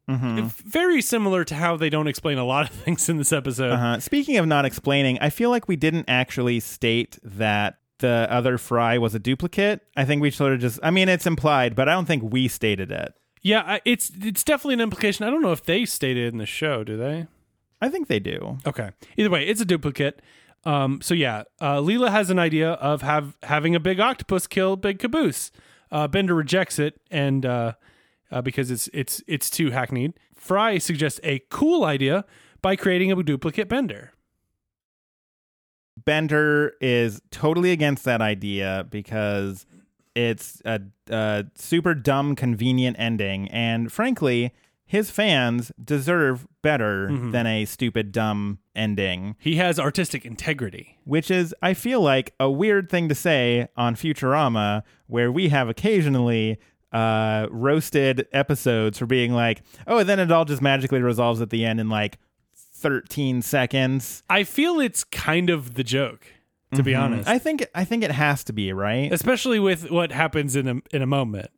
Very 0.07 1.01
similar 1.01 1.43
to 1.45 1.55
how 1.55 1.77
they 1.77 1.89
don't 1.89 2.07
explain 2.07 2.37
a 2.37 2.45
lot 2.45 2.69
of 2.69 2.75
things 2.83 3.07
in 3.09 3.17
this 3.17 3.31
episode. 3.31 3.71
Uh-huh. 3.71 3.99
Speaking 3.99 4.37
of 4.37 4.45
not 4.45 4.65
explaining, 4.65 5.17
I 5.19 5.29
feel 5.29 5.49
like 5.49 5.67
we 5.67 5.75
didn't 5.75 6.05
actually 6.07 6.59
state 6.59 7.17
that 7.23 7.77
the 7.99 8.27
other 8.29 8.57
Fry 8.57 8.97
was 8.97 9.15
a 9.15 9.19
duplicate. 9.19 9.81
I 9.95 10.05
think 10.05 10.21
we 10.21 10.29
sort 10.31 10.53
of 10.53 10.59
just, 10.59 10.79
I 10.83 10.91
mean, 10.91 11.07
it's 11.07 11.25
implied, 11.25 11.75
but 11.75 11.87
I 11.87 11.93
don't 11.93 12.05
think 12.05 12.23
we 12.31 12.47
stated 12.47 12.91
it. 12.91 13.13
Yeah, 13.41 13.79
it's 13.83 14.09
it's 14.21 14.41
definitely 14.41 14.75
an 14.75 14.81
implication. 14.81 15.25
I 15.27 15.29
don't 15.29 15.41
know 15.41 15.51
if 15.51 15.65
they 15.65 15.83
stated 15.83 16.31
in 16.31 16.37
the 16.37 16.45
show, 16.45 16.85
do 16.85 16.95
they? 16.95 17.27
I 17.81 17.89
think 17.89 18.07
they 18.07 18.19
do. 18.19 18.57
Okay. 18.65 18.91
Either 19.17 19.29
way, 19.29 19.45
it's 19.45 19.59
a 19.59 19.65
duplicate. 19.65 20.21
Um, 20.63 21.01
so 21.01 21.13
yeah, 21.13 21.43
uh, 21.59 21.79
Leela 21.79 22.09
has 22.09 22.29
an 22.29 22.39
idea 22.39 22.71
of 22.71 23.01
have 23.01 23.35
having 23.43 23.75
a 23.75 23.81
big 23.81 23.99
octopus 23.99 24.47
kill 24.47 24.77
Big 24.77 24.97
Caboose. 24.97 25.51
Uh, 25.91 26.07
Bender 26.07 26.33
rejects 26.33 26.79
it, 26.79 27.01
and 27.11 27.45
uh, 27.45 27.73
uh, 28.33 28.41
because 28.41 28.71
it's 28.71 28.89
it's 28.93 29.23
it's 29.27 29.49
too 29.49 29.69
hackneyed. 29.71 30.13
Fry 30.35 30.77
suggests 30.77 31.19
a 31.23 31.39
cool 31.49 31.85
idea 31.85 32.25
by 32.61 32.75
creating 32.75 33.11
a 33.11 33.23
duplicate 33.23 33.69
Bender. 33.69 34.11
Bender 36.05 36.73
is 36.81 37.21
totally 37.29 37.71
against 37.71 38.03
that 38.05 38.21
idea 38.21 38.87
because 38.89 39.65
it's 40.15 40.61
a, 40.65 40.81
a 41.09 41.45
super 41.55 41.93
dumb, 41.93 42.35
convenient 42.35 42.97
ending. 42.99 43.47
And 43.49 43.91
frankly, 43.91 44.53
his 44.85 45.11
fans 45.11 45.71
deserve 45.83 46.47
better 46.61 47.07
than 47.31 47.47
a 47.47 47.65
stupid, 47.65 48.11
dumb 48.11 48.59
ending. 48.75 49.35
He 49.39 49.55
has 49.57 49.79
artistic 49.79 50.25
integrity. 50.25 50.97
which 51.03 51.31
is, 51.31 51.53
I 51.61 51.73
feel 51.73 52.01
like, 52.01 52.33
a 52.39 52.49
weird 52.49 52.89
thing 52.89 53.07
to 53.09 53.15
say 53.15 53.67
on 53.75 53.95
Futurama, 53.95 54.83
where 55.07 55.31
we 55.31 55.49
have 55.49 55.69
occasionally 55.69 56.59
uh, 56.93 57.47
roasted 57.49 58.27
episodes 58.31 58.97
for 58.97 59.05
being 59.05 59.33
like, 59.33 59.63
oh, 59.87 59.99
and 59.99 60.09
then 60.09 60.19
it 60.19 60.31
all 60.31 60.45
just 60.45 60.61
magically 60.61 61.01
resolves 61.01 61.41
at 61.41 61.49
the 61.49 61.65
end 61.65 61.79
in 61.79 61.89
like 61.89 62.19
13 62.55 63.41
seconds. 63.41 64.23
I 64.29 64.43
feel 64.43 64.79
it's 64.79 65.03
kind 65.03 65.49
of 65.49 65.73
the 65.73 65.83
joke, 65.83 66.27
to 66.75 66.83
be 66.83 66.93
honest. 66.95 67.27
I 67.27 67.39
think 67.39 67.65
I 67.73 67.83
think 67.83 68.03
it 68.03 68.11
has 68.11 68.43
to 68.45 68.53
be 68.53 68.71
right. 68.71 69.11
especially 69.11 69.59
with 69.59 69.89
what 69.89 70.11
happens 70.11 70.55
in 70.55 70.67
a 70.67 70.75
in 70.91 71.01
a 71.01 71.07
moment. 71.07 71.49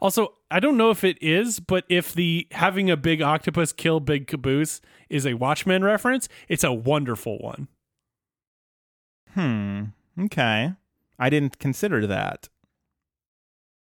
Also, 0.00 0.34
I 0.50 0.58
don't 0.58 0.76
know 0.76 0.90
if 0.90 1.04
it 1.04 1.22
is, 1.22 1.60
but 1.60 1.84
if 1.88 2.12
the 2.12 2.48
having 2.50 2.90
a 2.90 2.96
big 2.96 3.22
octopus 3.22 3.72
kill 3.72 4.00
big 4.00 4.26
caboose 4.26 4.80
is 5.08 5.26
a 5.26 5.34
Watchmen 5.34 5.84
reference, 5.84 6.28
it's 6.48 6.64
a 6.64 6.72
wonderful 6.72 7.38
one. 7.38 7.68
Hmm. 9.34 9.84
Okay. 10.18 10.72
I 11.18 11.30
didn't 11.30 11.58
consider 11.58 12.06
that. 12.06 12.48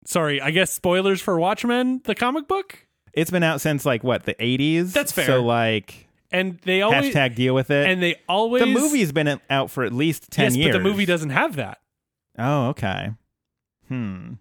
Sorry, 0.06 0.42
I 0.42 0.52
guess 0.52 0.72
spoilers 0.72 1.22
for 1.22 1.40
Watchmen, 1.40 2.02
the 2.06 2.16
comic 2.16 2.48
book, 2.48 2.88
It's 3.14 3.30
been 3.32 3.44
out 3.44 3.62
since 3.62 3.86
like 3.86 4.04
what 4.04 4.24
the 4.24 4.34
80s. 4.36 4.94
That's 4.94 5.12
fair. 5.12 5.26
So 5.26 5.44
like 5.44 6.08
and 6.32 6.58
they 6.64 6.82
always 6.82 7.14
hashtag 7.14 7.36
deal 7.36 7.54
with 7.54 7.70
it. 7.72 7.88
and 7.90 8.02
they 8.02 8.16
always 8.30 8.62
the 8.64 8.68
movie's 8.68 9.12
been 9.12 9.40
out 9.50 9.70
for 9.70 9.84
at 9.84 9.94
least 9.94 10.32
10 10.32 10.46
yes, 10.46 10.56
years. 10.56 10.72
but 10.76 10.78
the 10.80 10.84
movie 10.84 11.06
doesn't 11.06 11.30
have 11.32 11.56
that. 11.58 11.80
Oh, 12.40 12.68
okay. 12.70 13.12
Hmm. 13.90 14.34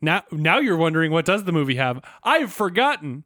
Now, 0.00 0.22
now 0.32 0.58
you're 0.58 0.76
wondering 0.76 1.12
what 1.12 1.24
does 1.24 1.44
the 1.44 1.52
movie 1.52 1.76
have? 1.76 2.00
I've 2.22 2.52
forgotten. 2.52 3.24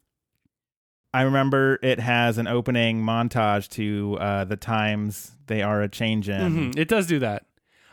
I 1.13 1.23
remember 1.23 1.79
it 1.83 1.99
has 1.99 2.39
an 2.39 2.47
opening 2.47 3.03
montage 3.03 3.69
to 3.71 4.17
uh, 4.21 4.45
the 4.45 4.57
times 4.57 5.33
they 5.47 5.63
are 5.63 5.83
a 5.83 5.89
changing, 5.89 6.37
Mhm, 6.41 6.79
It 6.79 6.87
does 6.89 7.07
do 7.09 7.19
that. 7.21 7.47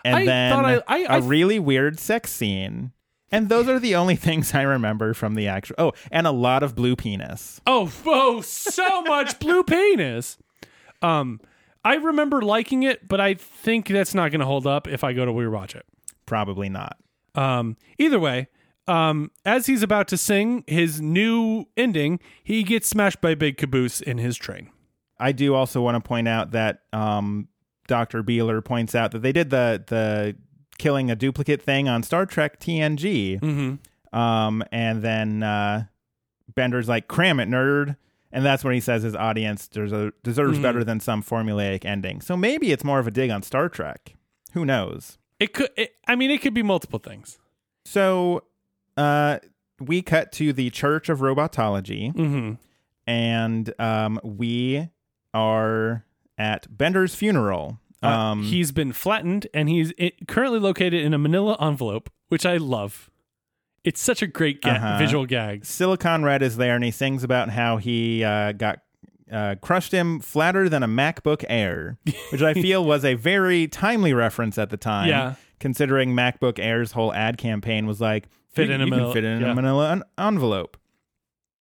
and 0.06 0.16
I 0.16 0.26
then 0.26 0.52
thought 0.54 0.84
I- 0.88 1.06
I- 1.06 1.18
a 1.18 1.22
really 1.22 1.58
weird 1.60 2.00
sex 2.00 2.32
scene. 2.32 2.92
And 3.32 3.50
those 3.50 3.68
are 3.68 3.80
the 3.80 3.96
only 3.96 4.16
things 4.28 4.54
I 4.54 4.62
remember 4.62 5.14
from 5.14 5.36
the 5.36 5.48
actual. 5.48 5.76
Oh, 5.78 5.94
and 6.12 6.28
a 6.28 6.32
lot 6.32 6.64
of 6.64 6.76
blue 6.76 6.96
penis. 6.96 7.62
Oh, 7.68 7.92
oh, 8.06 8.42
so 8.42 9.02
much 9.02 9.40
blue 9.40 9.64
penis. 9.64 10.38
Um, 11.02 11.40
I 11.84 11.96
remember 11.96 12.42
liking 12.42 12.84
it, 12.84 13.08
but 13.08 13.22
I 13.22 13.36
think 13.36 13.88
that's 13.88 14.14
not 14.14 14.32
going 14.32 14.40
to 14.40 14.46
hold 14.46 14.68
up 14.68 14.88
if 14.88 15.04
I 15.04 15.14
go 15.14 15.26
to 15.26 15.32
rewatch 15.32 15.76
it. 15.76 15.86
Probably 16.26 16.70
not. 16.70 16.98
Um, 17.36 17.78
either 17.98 18.20
way, 18.20 18.48
um, 18.88 19.32
as 19.46 19.68
he's 19.68 19.84
about 19.84 20.08
to 20.10 20.18
sing 20.18 20.64
his 20.68 21.02
new 21.02 21.66
ending, 21.78 22.20
he 22.44 22.64
gets 22.64 22.88
smashed 22.88 23.22
by 23.22 23.36
big 23.36 23.58
caboose 23.58 24.02
in 24.02 24.18
his 24.18 24.38
train. 24.38 24.70
I 25.20 25.32
do 25.32 25.56
also 25.56 25.82
want 25.82 25.96
to 25.96 26.08
point 26.08 26.28
out 26.28 26.52
that 26.52 26.82
um, 26.94 27.48
Dr. 27.88 28.24
Beeler 28.24 28.64
points 28.64 28.96
out 28.96 29.12
that 29.12 29.22
they 29.22 29.32
did 29.32 29.50
the 29.50 29.84
the 29.88 30.36
killing 30.78 31.10
a 31.12 31.16
duplicate 31.16 31.62
thing 31.62 31.88
on 31.90 32.04
Star 32.04 32.26
Trek 32.26 32.60
TNG. 32.60 33.40
Mm-hmm. 33.40 34.18
Um, 34.18 34.64
and 34.72 35.02
then 35.04 35.44
uh, 35.44 35.86
Bender's 36.56 36.88
like, 36.88 37.08
cram 37.08 37.40
it, 37.40 37.50
nerd. 37.50 37.98
and 38.32 38.46
that's 38.46 38.64
when 38.64 38.74
he 38.74 38.80
says 38.80 39.04
his 39.04 39.16
audience 39.16 39.68
deserves, 39.68 40.14
deserves 40.24 40.54
Mm-hmm. 40.54 40.62
better 40.64 40.84
than 40.84 41.00
some 41.00 41.22
formulaic 41.24 41.86
ending. 41.86 42.22
So 42.22 42.38
maybe 42.38 42.72
it's 42.72 42.84
more 42.84 43.00
of 43.00 43.08
a 43.08 43.12
dig 43.12 43.30
on 43.30 43.44
Star 43.44 43.70
Trek. 43.70 44.16
Who 44.54 44.66
knows? 44.66 45.18
It 45.40 45.54
could. 45.54 45.70
It, 45.78 45.94
I 46.08 46.16
mean, 46.16 46.32
it 46.32 46.42
could 46.42 46.54
be 46.54 46.64
multiple 46.64 47.00
things. 47.00 47.38
So, 47.86 48.44
uh, 48.96 49.38
we 49.80 50.02
cut 50.02 50.32
to 50.34 50.52
the 50.54 50.70
Church 50.72 51.10
of 51.10 51.20
Robotology, 51.20 52.12
hmm 52.16 52.54
and 53.06 53.74
um, 53.80 54.20
we 54.24 54.90
are 55.34 56.04
at 56.38 56.76
Bender's 56.76 57.14
funeral. 57.16 57.80
Uh, 58.04 58.08
Um, 58.08 58.44
he's 58.44 58.72
been 58.72 58.92
flattened, 58.94 59.48
and 59.54 59.68
he's 59.70 59.92
it, 59.98 60.28
currently 60.28 60.60
located 60.60 61.04
in 61.04 61.14
a 61.14 61.18
Manila 61.18 61.58
envelope, 61.60 62.10
which 62.30 62.46
I 62.46 62.58
love. 62.58 63.10
It's 63.84 64.02
such 64.02 64.22
a 64.22 64.28
great 64.28 64.62
ga- 64.62 64.72
Uh-huh. 64.72 64.98
visual 65.00 65.26
gag. 65.26 65.66
Silicon 65.66 66.24
Red 66.24 66.42
is 66.42 66.58
there, 66.58 66.76
and 66.76 66.84
he 66.84 66.92
sings 66.92 67.24
about 67.24 67.50
how 67.50 67.78
he 67.78 68.24
uh, 68.24 68.52
got 68.52 68.80
uh, 69.32 69.56
crushed 69.62 69.92
him 69.92 70.20
flatter 70.20 70.70
than 70.70 70.84
a 70.84 70.88
MacBook 70.88 71.44
Air, 71.50 71.98
which 72.32 72.42
I 72.42 72.54
feel 72.54 72.86
was 72.86 73.04
a 73.04 73.16
very 73.16 73.68
timely 73.68 74.14
reference 74.14 74.58
at 74.58 74.70
the 74.70 74.78
time. 74.78 75.10
Yeah. 75.10 75.36
Considering 75.60 76.12
MacBook 76.14 76.60
Air's 76.60 76.92
whole 76.94 77.12
ad 77.14 77.38
campaign 77.38 77.88
was 77.88 78.00
like 78.00 78.30
Fit 78.54 78.68
you, 78.70 78.76
in 78.76 78.82
a 78.82 78.88
manila- 78.88 79.14
fit 79.14 79.24
in 79.24 79.42
yeah. 79.42 79.52
a 79.52 79.56
Manila 79.56 79.92
en- 79.92 80.04
envelope. 80.18 80.78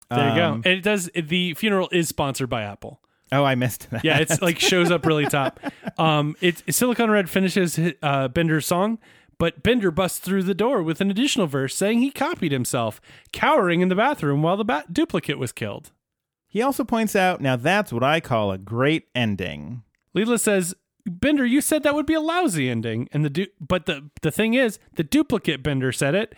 There 0.10 0.30
you 0.30 0.36
go. 0.36 0.46
Um, 0.46 0.54
And 0.66 0.74
it 0.74 0.84
does. 0.84 1.10
The 1.16 1.54
funeral 1.56 1.90
is 1.92 2.08
sponsored 2.08 2.50
by 2.50 2.64
Apple. 2.64 3.00
Oh, 3.34 3.44
I 3.44 3.56
missed 3.56 3.90
that. 3.92 4.04
Yeah, 4.06 4.20
it's 4.20 4.42
like 4.42 4.60
shows 4.60 4.92
up 4.92 5.06
really 5.06 5.26
top. 5.26 5.60
Um, 5.98 6.36
it's 6.42 6.64
Silicon 6.76 7.10
Red 7.10 7.30
finishes 7.30 7.80
uh, 8.02 8.28
Bender's 8.30 8.66
song, 8.66 9.00
but 9.38 9.64
Bender 9.64 9.92
busts 9.92 10.20
through 10.20 10.44
the 10.44 10.54
door 10.54 10.82
with 10.84 11.02
an 11.02 11.10
additional 11.12 11.48
verse 11.48 11.76
saying 11.76 12.00
he 12.00 12.12
copied 12.12 12.52
himself, 12.52 13.02
cowering 13.32 13.82
in 13.82 13.90
the 13.90 13.96
bathroom 13.96 14.42
while 14.42 14.58
the 14.58 14.64
bat- 14.66 14.94
duplicate 14.94 15.40
was 15.40 15.52
killed. 15.52 15.92
He 16.48 16.62
also 16.62 16.84
points 16.84 17.16
out, 17.16 17.42
now 17.42 17.56
that's 17.56 17.92
what 17.92 18.04
I 18.04 18.20
call 18.20 18.52
a 18.52 18.58
great 18.60 19.08
ending. 19.16 19.84
Leela 20.16 20.40
says, 20.40 20.76
"Bender, 21.06 21.46
you 21.46 21.62
said 21.62 21.82
that 21.84 21.96
would 21.96 22.06
be 22.06 22.14
a 22.14 22.22
lousy 22.22 22.70
ending." 22.70 23.10
And 23.12 23.26
the 23.26 23.30
du- 23.32 23.48
but 23.60 23.88
the 23.88 24.10
the 24.22 24.32
thing 24.32 24.54
is, 24.54 24.78
the 24.96 25.04
duplicate 25.04 25.64
Bender 25.64 25.92
said 25.92 26.14
it 26.14 26.36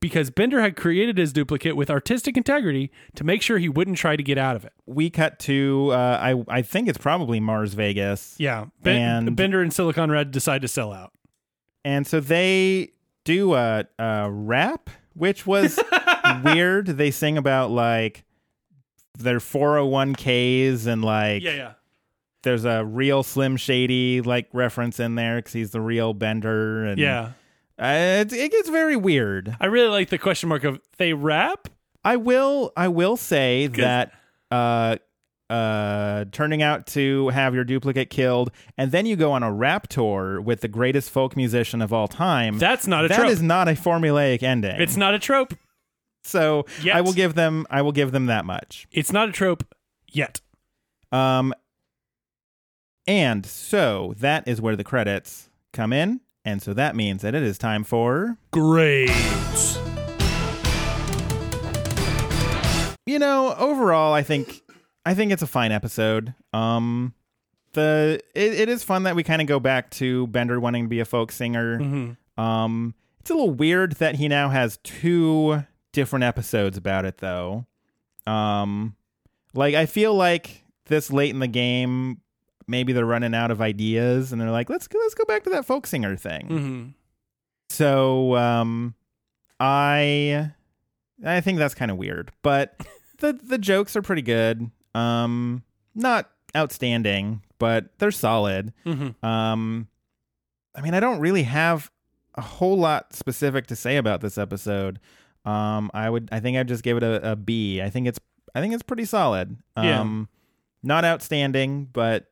because 0.00 0.30
Bender 0.30 0.60
had 0.60 0.76
created 0.76 1.16
his 1.18 1.32
duplicate 1.32 1.76
with 1.76 1.90
artistic 1.90 2.36
integrity 2.36 2.90
to 3.14 3.24
make 3.24 3.40
sure 3.42 3.58
he 3.58 3.68
wouldn't 3.68 3.96
try 3.96 4.16
to 4.16 4.22
get 4.22 4.36
out 4.38 4.56
of 4.56 4.64
it. 4.64 4.72
We 4.86 5.10
cut 5.10 5.38
to, 5.40 5.90
uh, 5.92 6.18
I, 6.20 6.44
I 6.58 6.62
think 6.62 6.88
it's 6.88 6.98
probably 6.98 7.40
Mars 7.40 7.74
Vegas. 7.74 8.34
Yeah, 8.38 8.66
ben- 8.82 9.26
And- 9.28 9.36
Bender 9.36 9.62
and 9.62 9.72
Silicon 9.72 10.10
Red 10.10 10.30
decide 10.32 10.62
to 10.62 10.68
sell 10.68 10.92
out. 10.92 11.12
And 11.84 12.06
so 12.06 12.18
they 12.20 12.90
do 13.24 13.54
a, 13.54 13.84
a 13.98 14.28
rap, 14.30 14.90
which 15.14 15.46
was 15.46 15.78
weird. 16.44 16.86
They 16.88 17.10
sing 17.12 17.38
about 17.38 17.70
like 17.70 18.24
their 19.18 19.38
401ks 19.38 20.86
and 20.86 21.04
like 21.04 21.42
Yeah, 21.42 21.54
yeah. 21.54 21.72
there's 22.42 22.64
a 22.64 22.84
real 22.84 23.22
Slim 23.22 23.56
Shady 23.56 24.20
like 24.20 24.48
reference 24.52 25.00
in 25.00 25.14
there 25.14 25.36
because 25.36 25.52
he's 25.52 25.70
the 25.70 25.80
real 25.80 26.12
Bender. 26.14 26.84
And 26.84 26.98
Yeah. 26.98 27.32
Uh, 27.80 28.22
it, 28.26 28.32
it 28.32 28.50
gets 28.52 28.68
very 28.68 28.96
weird. 28.96 29.56
I 29.60 29.66
really 29.66 29.88
like 29.88 30.08
the 30.10 30.18
question 30.18 30.48
mark 30.48 30.64
of 30.64 30.80
they 30.96 31.12
rap. 31.12 31.68
I 32.04 32.16
will 32.16 32.72
I 32.76 32.88
will 32.88 33.16
say 33.16 33.66
that 33.68 34.12
uh 34.50 34.96
uh 35.50 36.24
turning 36.32 36.62
out 36.62 36.86
to 36.88 37.28
have 37.28 37.54
your 37.54 37.64
duplicate 37.64 38.10
killed 38.10 38.50
and 38.78 38.90
then 38.92 39.06
you 39.06 39.14
go 39.16 39.30
on 39.32 39.42
a 39.42 39.52
rap 39.52 39.86
tour 39.88 40.40
with 40.40 40.60
the 40.60 40.68
greatest 40.68 41.10
folk 41.10 41.36
musician 41.36 41.80
of 41.82 41.92
all 41.92 42.08
time. 42.08 42.58
That's 42.58 42.86
not 42.86 43.04
a 43.04 43.08
That 43.08 43.18
trope. 43.18 43.30
is 43.30 43.42
not 43.42 43.68
a 43.68 43.72
formulaic 43.72 44.42
ending. 44.42 44.80
it's 44.80 44.96
not 44.96 45.14
a 45.14 45.18
trope. 45.18 45.54
so 46.24 46.64
Yet. 46.82 46.96
I 46.96 47.00
will 47.00 47.12
give 47.12 47.34
them 47.34 47.66
I 47.70 47.82
will 47.82 47.92
give 47.92 48.10
them 48.12 48.26
that 48.26 48.44
much. 48.44 48.86
It's 48.92 49.12
not 49.12 49.28
a 49.28 49.32
trope 49.32 49.62
yet. 50.12 50.40
Um 51.12 51.52
and 53.06 53.46
so 53.46 54.14
that 54.18 54.48
is 54.48 54.60
where 54.60 54.74
the 54.76 54.84
credits 54.84 55.48
come 55.72 55.92
in 55.92 56.20
and 56.46 56.62
so 56.62 56.72
that 56.72 56.96
means 56.96 57.20
that 57.22 57.34
it 57.34 57.42
is 57.42 57.58
time 57.58 57.84
for 57.84 58.38
Great. 58.52 59.10
you 63.04 63.18
know, 63.18 63.54
overall, 63.58 64.14
I 64.14 64.22
think 64.22 64.62
I 65.04 65.14
think 65.14 65.32
it's 65.32 65.42
a 65.42 65.46
fine 65.46 65.72
episode. 65.72 66.34
Um, 66.52 67.12
the 67.72 68.20
it, 68.34 68.52
it 68.54 68.68
is 68.68 68.82
fun 68.82 69.02
that 69.02 69.16
we 69.16 69.22
kind 69.22 69.42
of 69.42 69.48
go 69.48 69.60
back 69.60 69.90
to 69.92 70.28
Bender 70.28 70.58
wanting 70.58 70.84
to 70.84 70.88
be 70.88 71.00
a 71.00 71.04
folk 71.04 71.32
singer. 71.32 71.78
Mm-hmm. 71.78 72.40
Um, 72.40 72.94
it's 73.20 73.30
a 73.30 73.34
little 73.34 73.50
weird 73.50 73.92
that 73.94 74.14
he 74.14 74.28
now 74.28 74.48
has 74.48 74.78
two 74.84 75.64
different 75.92 76.24
episodes 76.24 76.76
about 76.76 77.04
it, 77.04 77.18
though. 77.18 77.66
Um, 78.26 78.94
like 79.52 79.74
I 79.74 79.86
feel 79.86 80.14
like 80.14 80.64
this 80.86 81.10
late 81.10 81.30
in 81.30 81.40
the 81.40 81.48
game, 81.48 82.20
maybe 82.68 82.92
they're 82.92 83.06
running 83.06 83.34
out 83.34 83.50
of 83.50 83.60
ideas, 83.60 84.32
and 84.32 84.40
they're 84.40 84.50
like, 84.50 84.70
let's 84.70 84.88
go, 84.88 84.98
let's 85.00 85.14
go 85.14 85.24
back 85.24 85.44
to 85.44 85.50
that 85.50 85.64
folk 85.64 85.86
singer 85.86 86.16
thing. 86.16 86.48
Mm-hmm. 86.48 86.88
So 87.68 88.36
um 88.36 88.94
I 89.58 90.52
I 91.24 91.40
think 91.40 91.58
that's 91.58 91.74
kind 91.74 91.90
of 91.90 91.96
weird, 91.96 92.32
but 92.42 92.80
the 93.18 93.32
the 93.32 93.58
jokes 93.58 93.96
are 93.96 94.02
pretty 94.02 94.22
good. 94.22 94.70
Um 94.94 95.62
not 95.94 96.30
outstanding, 96.56 97.42
but 97.58 97.98
they're 97.98 98.10
solid. 98.10 98.72
Mm-hmm. 98.84 99.24
Um 99.26 99.88
I 100.74 100.82
mean, 100.82 100.94
I 100.94 101.00
don't 101.00 101.20
really 101.20 101.44
have 101.44 101.90
a 102.34 102.42
whole 102.42 102.76
lot 102.78 103.14
specific 103.14 103.66
to 103.68 103.76
say 103.76 103.96
about 103.96 104.20
this 104.20 104.38
episode. 104.38 105.00
Um 105.44 105.90
I 105.94 106.08
would 106.08 106.28
I 106.32 106.40
think 106.40 106.56
I'd 106.56 106.68
just 106.68 106.82
give 106.82 106.96
it 106.96 107.02
a, 107.02 107.32
a 107.32 107.36
B. 107.36 107.82
I 107.82 107.90
think 107.90 108.06
it's 108.06 108.20
I 108.54 108.60
think 108.60 108.74
it's 108.74 108.82
pretty 108.82 109.04
solid. 109.04 109.56
Yeah. 109.76 110.00
Um 110.00 110.28
not 110.82 111.04
outstanding, 111.04 111.88
but 111.92 112.26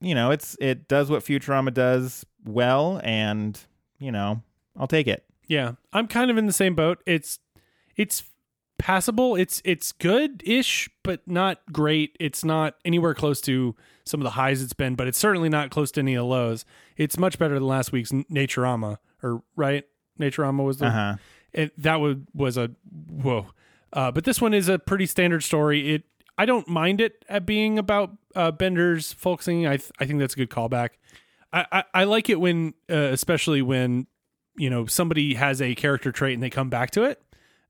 you 0.00 0.14
know, 0.14 0.30
it's 0.30 0.56
it 0.60 0.88
does 0.88 1.10
what 1.10 1.24
Futurama 1.24 1.72
does 1.74 2.24
well 2.44 3.00
and, 3.04 3.58
you 3.98 4.12
know, 4.12 4.42
I'll 4.76 4.86
take 4.86 5.06
it. 5.08 5.24
Yeah, 5.46 5.72
I'm 5.92 6.06
kind 6.06 6.30
of 6.30 6.36
in 6.38 6.46
the 6.46 6.52
same 6.52 6.74
boat. 6.74 6.98
It's 7.06 7.38
it's 7.96 8.22
passable. 8.78 9.34
It's 9.34 9.60
it's 9.64 9.92
good-ish, 9.92 10.88
but 11.02 11.26
not 11.26 11.60
great. 11.72 12.16
It's 12.20 12.44
not 12.44 12.76
anywhere 12.84 13.14
close 13.14 13.40
to 13.42 13.74
some 14.04 14.20
of 14.20 14.24
the 14.24 14.30
highs 14.30 14.62
it's 14.62 14.72
been, 14.72 14.94
but 14.94 15.08
it's 15.08 15.18
certainly 15.18 15.48
not 15.48 15.70
close 15.70 15.90
to 15.92 16.00
any 16.00 16.14
of 16.14 16.20
the 16.20 16.26
lows. 16.26 16.64
It's 16.96 17.18
much 17.18 17.38
better 17.38 17.54
than 17.54 17.66
last 17.66 17.92
week's 17.92 18.12
Naturama, 18.12 18.98
or 19.22 19.42
right? 19.56 19.84
Naturama 20.20 20.64
was 20.64 20.78
the 20.78 20.86
Uh-huh. 20.86 21.16
it, 21.52 21.82
that 21.82 21.96
was 21.96 22.16
was 22.34 22.56
a 22.56 22.70
whoa. 23.10 23.46
Uh, 23.92 24.10
but 24.12 24.24
this 24.24 24.40
one 24.40 24.52
is 24.54 24.68
a 24.68 24.78
pretty 24.78 25.06
standard 25.06 25.42
story. 25.42 25.94
It 25.94 26.04
I 26.36 26.44
don't 26.46 26.68
mind 26.68 27.00
it 27.00 27.24
at 27.28 27.46
being 27.46 27.78
about 27.78 28.10
uh, 28.38 28.50
Bender's 28.52 29.12
folk 29.12 29.42
singing. 29.42 29.66
I 29.66 29.76
th- 29.76 29.90
I 29.98 30.06
think 30.06 30.20
that's 30.20 30.34
a 30.34 30.36
good 30.36 30.50
callback. 30.50 30.90
I, 31.52 31.66
I, 31.72 31.84
I 31.94 32.04
like 32.04 32.28
it 32.30 32.40
when, 32.40 32.74
uh, 32.90 32.94
especially 32.94 33.60
when 33.62 34.06
you 34.56 34.70
know 34.70 34.86
somebody 34.86 35.34
has 35.34 35.60
a 35.60 35.74
character 35.74 36.12
trait 36.12 36.34
and 36.34 36.42
they 36.42 36.50
come 36.50 36.70
back 36.70 36.90
to 36.92 37.02
it, 37.02 37.22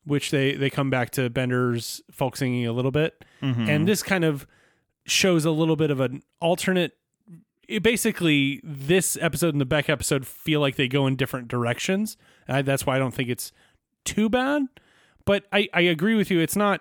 which 0.05 0.31
they 0.31 0.55
they 0.55 0.71
come 0.71 0.91
back 0.91 1.11
to 1.11 1.31
Bender's 1.31 2.03
folk 2.11 2.37
singing 2.37 2.66
a 2.66 2.73
little 2.73 2.91
bit, 2.91 3.25
and 3.69 3.89
this 3.89 4.03
kind 4.03 4.25
of 4.25 4.47
shows 5.07 5.45
a 5.45 5.51
little 5.51 5.77
bit 5.77 5.91
of 5.91 6.01
an 6.01 6.23
alternate. 6.41 6.93
It 7.69 7.83
basically, 7.83 8.61
this 8.64 9.19
episode 9.21 9.53
and 9.55 9.61
the 9.61 9.66
Beck 9.66 9.91
episode 9.91 10.27
feel 10.27 10.61
like 10.61 10.77
they 10.77 10.89
go 10.89 11.07
in 11.07 11.16
different 11.16 11.49
directions. 11.49 12.16
Uh, 12.49 12.62
that's 12.62 12.87
why 12.87 12.97
I 12.97 12.99
don't 12.99 13.12
think 13.14 13.29
it's 13.29 13.53
too 14.05 14.29
bad. 14.31 14.62
But 15.27 15.45
I, 15.53 15.69
I 15.75 15.83
agree 15.83 16.14
with 16.14 16.31
you. 16.31 16.41
It's 16.41 16.57
not 16.57 16.81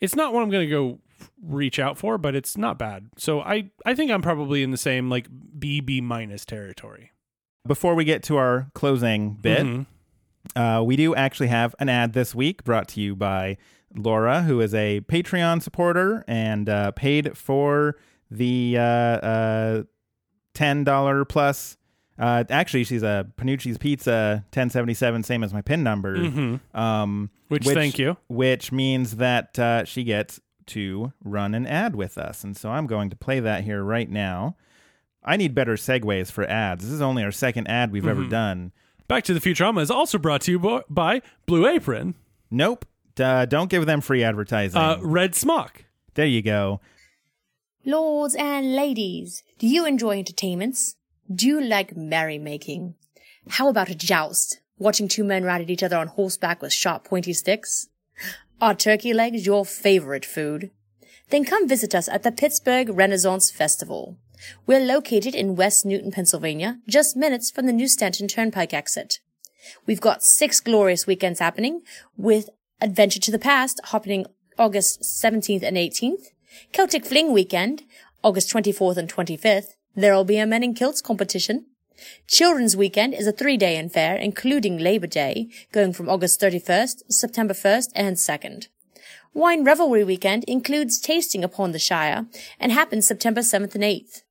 it's 0.00 0.14
not 0.14 0.34
what 0.34 0.42
I'm 0.42 0.50
going 0.50 0.68
to 0.68 0.70
go 0.70 0.98
reach 1.42 1.78
out 1.78 1.96
for, 1.98 2.18
but 2.18 2.34
it's 2.34 2.56
not 2.56 2.78
bad. 2.78 3.08
So 3.16 3.40
I 3.40 3.70
I 3.84 3.94
think 3.94 4.10
I'm 4.10 4.22
probably 4.22 4.62
in 4.62 4.70
the 4.70 4.76
same 4.76 5.08
like 5.10 5.28
B 5.58 5.80
B 5.80 6.00
minus 6.00 6.44
territory. 6.44 7.12
Before 7.66 7.94
we 7.94 8.04
get 8.04 8.22
to 8.24 8.36
our 8.36 8.70
closing 8.74 9.34
bit, 9.34 9.64
Mhm. 9.66 9.86
uh, 10.54 10.82
we 10.84 10.96
do 10.96 11.14
actually 11.14 11.48
have 11.48 11.74
an 11.80 11.88
ad 11.88 12.12
this 12.12 12.34
week 12.34 12.62
brought 12.64 12.88
to 12.88 13.00
you 13.00 13.16
by 13.16 13.56
Laura, 13.94 14.42
who 14.42 14.60
is 14.60 14.72
a 14.74 15.00
Patreon 15.02 15.62
supporter 15.62 16.24
and 16.28 16.68
uh, 16.68 16.92
paid 16.92 17.36
for 17.36 17.96
the 18.30 18.76
uh, 18.78 18.82
uh, 18.82 19.82
ten 20.54 20.84
dollar 20.84 21.24
plus. 21.24 21.76
Uh, 22.18 22.44
actually, 22.48 22.82
she's 22.84 23.02
a 23.02 23.26
Panucci's 23.36 23.78
Pizza 23.78 24.44
ten 24.50 24.70
seventy 24.70 24.94
seven, 24.94 25.22
same 25.22 25.42
as 25.44 25.52
my 25.52 25.60
pin 25.62 25.82
number. 25.82 26.16
Mhm. 26.16 26.60
Um, 26.74 27.30
Which, 27.48 27.64
thank 27.64 27.98
you. 27.98 28.16
Which 28.28 28.72
means 28.72 29.16
that 29.16 29.58
uh, 29.58 29.84
she 29.84 30.02
gets 30.04 30.40
to 30.68 31.12
run 31.24 31.54
an 31.54 31.66
ad 31.66 31.94
with 31.96 32.18
us, 32.18 32.44
and 32.44 32.56
so 32.56 32.70
I'm 32.70 32.86
going 32.86 33.10
to 33.10 33.16
play 33.16 33.40
that 33.40 33.64
here 33.64 33.82
right 33.82 34.08
now. 34.10 34.56
I 35.24 35.36
need 35.36 35.54
better 35.54 35.74
segues 35.74 36.30
for 36.30 36.44
ads. 36.48 36.84
This 36.84 36.92
is 36.92 37.02
only 37.02 37.24
our 37.24 37.32
second 37.32 37.66
ad 37.68 37.90
we've 37.92 38.02
Mm-hmm. 38.02 38.10
ever 38.10 38.24
done. 38.28 38.72
Back 39.08 39.24
to 39.24 39.34
the 39.34 39.40
Futurama 39.40 39.80
is 39.82 39.90
also 39.90 40.18
brought 40.18 40.40
to 40.42 40.50
you 40.52 40.82
by 40.88 41.22
Blue 41.46 41.66
Apron, 41.66 42.14
Nope. 42.50 42.84
Uh, 43.18 43.44
don't 43.46 43.70
give 43.70 43.86
them 43.86 44.00
free 44.00 44.22
advertising. 44.22 44.80
uh, 44.80 44.98
Red 45.00 45.34
Smock. 45.34 45.84
there 46.14 46.26
you 46.26 46.42
go. 46.42 46.80
Lords 47.84 48.34
and 48.34 48.74
ladies, 48.74 49.42
do 49.58 49.66
you 49.66 49.86
enjoy 49.86 50.18
entertainments? 50.18 50.96
Do 51.32 51.46
you 51.46 51.60
like 51.60 51.94
merrymaking? 51.96 52.94
How 53.48 53.68
about 53.68 53.88
a 53.90 53.94
joust? 53.94 54.60
Watching 54.78 55.08
two 55.08 55.24
men 55.24 55.44
ride 55.44 55.62
at 55.62 55.70
each 55.70 55.82
other 55.82 55.96
on 55.96 56.08
horseback 56.08 56.60
with 56.60 56.72
sharp 56.72 57.04
pointy 57.04 57.32
sticks? 57.32 57.88
Are 58.58 58.74
turkey 58.74 59.12
legs 59.12 59.44
your 59.44 59.66
favorite 59.66 60.24
food? 60.24 60.70
then 61.28 61.44
come 61.44 61.68
visit 61.68 61.94
us 61.94 62.08
at 62.08 62.22
the 62.22 62.32
Pittsburgh 62.32 62.88
Renaissance 62.88 63.50
Festival. 63.50 64.16
We're 64.66 64.80
located 64.80 65.34
in 65.34 65.56
West 65.56 65.84
Newton, 65.84 66.10
Pennsylvania, 66.10 66.78
just 66.88 67.16
minutes 67.16 67.50
from 67.50 67.66
the 67.66 67.72
New 67.72 67.88
Stanton 67.88 68.28
Turnpike 68.28 68.72
exit. 68.72 69.18
We've 69.86 70.00
got 70.00 70.22
six 70.22 70.60
glorious 70.60 71.06
weekends 71.06 71.40
happening 71.40 71.82
with 72.16 72.48
Adventure 72.80 73.20
to 73.20 73.30
the 73.30 73.38
Past 73.38 73.80
happening 73.84 74.24
August 74.58 75.02
17th 75.02 75.62
and 75.62 75.76
18th, 75.76 76.28
Celtic 76.72 77.04
Fling 77.04 77.32
Weekend, 77.32 77.82
August 78.22 78.50
24th 78.52 78.96
and 78.96 79.12
25th. 79.12 79.74
There'll 79.94 80.24
be 80.24 80.38
a 80.38 80.46
Men 80.46 80.62
in 80.62 80.74
Kilts 80.74 81.02
competition. 81.02 81.66
Children's 82.26 82.76
Weekend 82.76 83.14
is 83.14 83.26
a 83.26 83.32
three-day 83.32 83.78
affair, 83.78 84.16
including 84.16 84.78
Labor 84.78 85.06
Day, 85.06 85.48
going 85.72 85.92
from 85.92 86.08
August 86.08 86.40
31st, 86.40 87.02
September 87.08 87.54
1st, 87.54 87.90
and 87.94 88.16
2nd. 88.16 88.68
Wine 89.32 89.64
Revelry 89.64 90.02
Weekend 90.02 90.44
includes 90.44 90.98
tasting 90.98 91.44
upon 91.44 91.72
the 91.72 91.78
Shire 91.78 92.26
and 92.58 92.72
happens 92.72 93.06
September 93.06 93.42
7th 93.42 93.74
and 93.74 93.84
8th. 93.84 94.22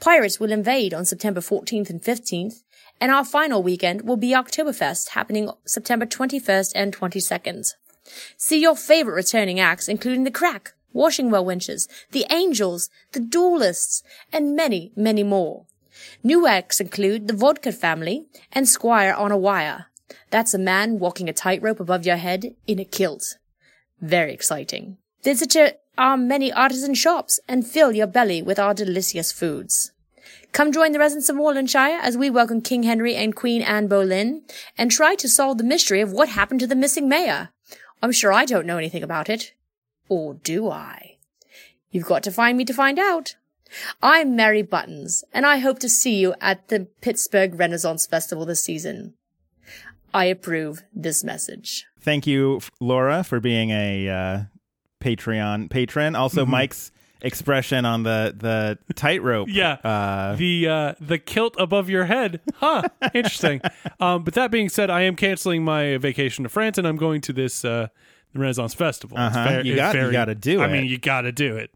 Pirates 0.00 0.40
will 0.40 0.52
invade 0.52 0.94
on 0.94 1.04
September 1.04 1.40
14th 1.40 1.90
and 1.90 2.02
15th, 2.02 2.62
and 3.00 3.12
our 3.12 3.24
final 3.24 3.62
weekend 3.62 4.02
will 4.02 4.16
be 4.16 4.30
Oktoberfest 4.30 5.10
happening 5.10 5.50
September 5.64 6.06
21st 6.06 6.72
and 6.74 6.96
22nd. 6.96 7.74
See 8.36 8.60
your 8.60 8.76
favorite 8.76 9.14
returning 9.14 9.60
acts, 9.60 9.88
including 9.88 10.24
The 10.24 10.30
Crack, 10.30 10.74
Washingwell 10.92 11.44
Wenches, 11.44 11.88
The 12.10 12.26
Angels, 12.30 12.90
The 13.12 13.20
Duelists, 13.20 14.02
and 14.32 14.56
many, 14.56 14.92
many 14.96 15.22
more. 15.22 15.66
New 16.22 16.46
acts 16.46 16.80
include 16.80 17.28
The 17.28 17.34
Vodka 17.34 17.72
Family 17.72 18.26
and 18.52 18.68
Squire 18.68 19.12
on 19.12 19.32
a 19.32 19.36
Wire. 19.36 19.86
That's 20.30 20.54
a 20.54 20.58
man 20.58 20.98
walking 20.98 21.28
a 21.28 21.32
tightrope 21.32 21.80
above 21.80 22.06
your 22.06 22.16
head 22.16 22.54
in 22.66 22.78
a 22.78 22.84
kilt. 22.84 23.38
Very 24.00 24.32
exciting. 24.32 24.98
Visit 25.22 25.80
our 25.96 26.16
many 26.16 26.52
artisan 26.52 26.94
shops 26.94 27.40
and 27.48 27.66
fill 27.66 27.92
your 27.92 28.06
belly 28.06 28.40
with 28.40 28.58
our 28.58 28.74
delicious 28.74 29.32
foods. 29.32 29.92
Come 30.52 30.72
join 30.72 30.92
the 30.92 30.98
residents 30.98 31.28
of 31.28 31.36
Warlandshire 31.36 31.98
as 32.00 32.16
we 32.16 32.30
welcome 32.30 32.62
King 32.62 32.84
Henry 32.84 33.14
and 33.14 33.34
Queen 33.34 33.62
Anne 33.62 33.88
Boleyn 33.88 34.42
and 34.76 34.90
try 34.90 35.14
to 35.16 35.28
solve 35.28 35.58
the 35.58 35.64
mystery 35.64 36.00
of 36.00 36.12
what 36.12 36.30
happened 36.30 36.60
to 36.60 36.66
the 36.66 36.74
missing 36.74 37.08
mayor. 37.08 37.50
I'm 38.02 38.12
sure 38.12 38.32
I 38.32 38.44
don't 38.44 38.66
know 38.66 38.78
anything 38.78 39.02
about 39.02 39.28
it. 39.28 39.54
Or 40.08 40.34
do 40.34 40.70
I? 40.70 41.16
You've 41.90 42.06
got 42.06 42.22
to 42.22 42.30
find 42.30 42.56
me 42.56 42.64
to 42.64 42.74
find 42.74 42.98
out. 42.98 43.36
I'm 44.02 44.34
Mary 44.36 44.62
Buttons, 44.62 45.24
and 45.32 45.44
I 45.46 45.58
hope 45.58 45.78
to 45.80 45.88
see 45.88 46.16
you 46.16 46.34
at 46.40 46.68
the 46.68 46.88
Pittsburgh 47.00 47.58
Renaissance 47.58 48.06
Festival 48.06 48.44
this 48.46 48.62
season. 48.62 49.14
I 50.14 50.24
approve 50.26 50.82
this 50.94 51.22
message. 51.22 51.84
Thank 52.00 52.26
you, 52.26 52.60
Laura, 52.80 53.22
for 53.24 53.40
being 53.40 53.70
a 53.70 54.08
uh, 54.08 54.40
Patreon 55.00 55.70
patron. 55.70 56.14
Also, 56.16 56.42
Mm-hmm. 56.42 56.50
Mike's 56.52 56.90
expression 57.20 57.84
on 57.84 58.04
the 58.04 58.32
the 58.86 58.94
tightrope. 58.94 59.48
Yeah. 59.50 59.72
Uh, 59.84 60.36
the 60.36 60.68
uh, 60.68 60.94
the 61.00 61.18
kilt 61.18 61.56
above 61.58 61.90
your 61.90 62.04
head. 62.06 62.40
Huh. 62.54 62.82
Interesting. 63.12 63.60
um, 64.00 64.22
but 64.24 64.34
that 64.34 64.50
being 64.50 64.68
said, 64.68 64.88
I 64.88 65.02
am 65.02 65.16
canceling 65.16 65.62
my 65.64 65.98
vacation 65.98 66.44
to 66.44 66.48
France 66.48 66.78
and 66.78 66.86
I'm 66.86 66.96
going 66.96 67.20
to 67.22 67.32
this 67.32 67.64
uh, 67.64 67.88
the 68.32 68.38
Renaissance 68.38 68.72
Festival. 68.74 69.18
Uh-huh. 69.18 69.60
You 69.64 69.72
it's 69.74 69.76
got- 69.80 69.94
you 69.94 70.12
gotta 70.12 70.34
do 70.34 70.60
I 70.60 70.64
it. 70.64 70.68
I 70.68 70.72
mean, 70.72 70.86
you 70.86 70.96
got 70.98 71.22
to 71.22 71.32
do 71.32 71.56
it. 71.56 71.70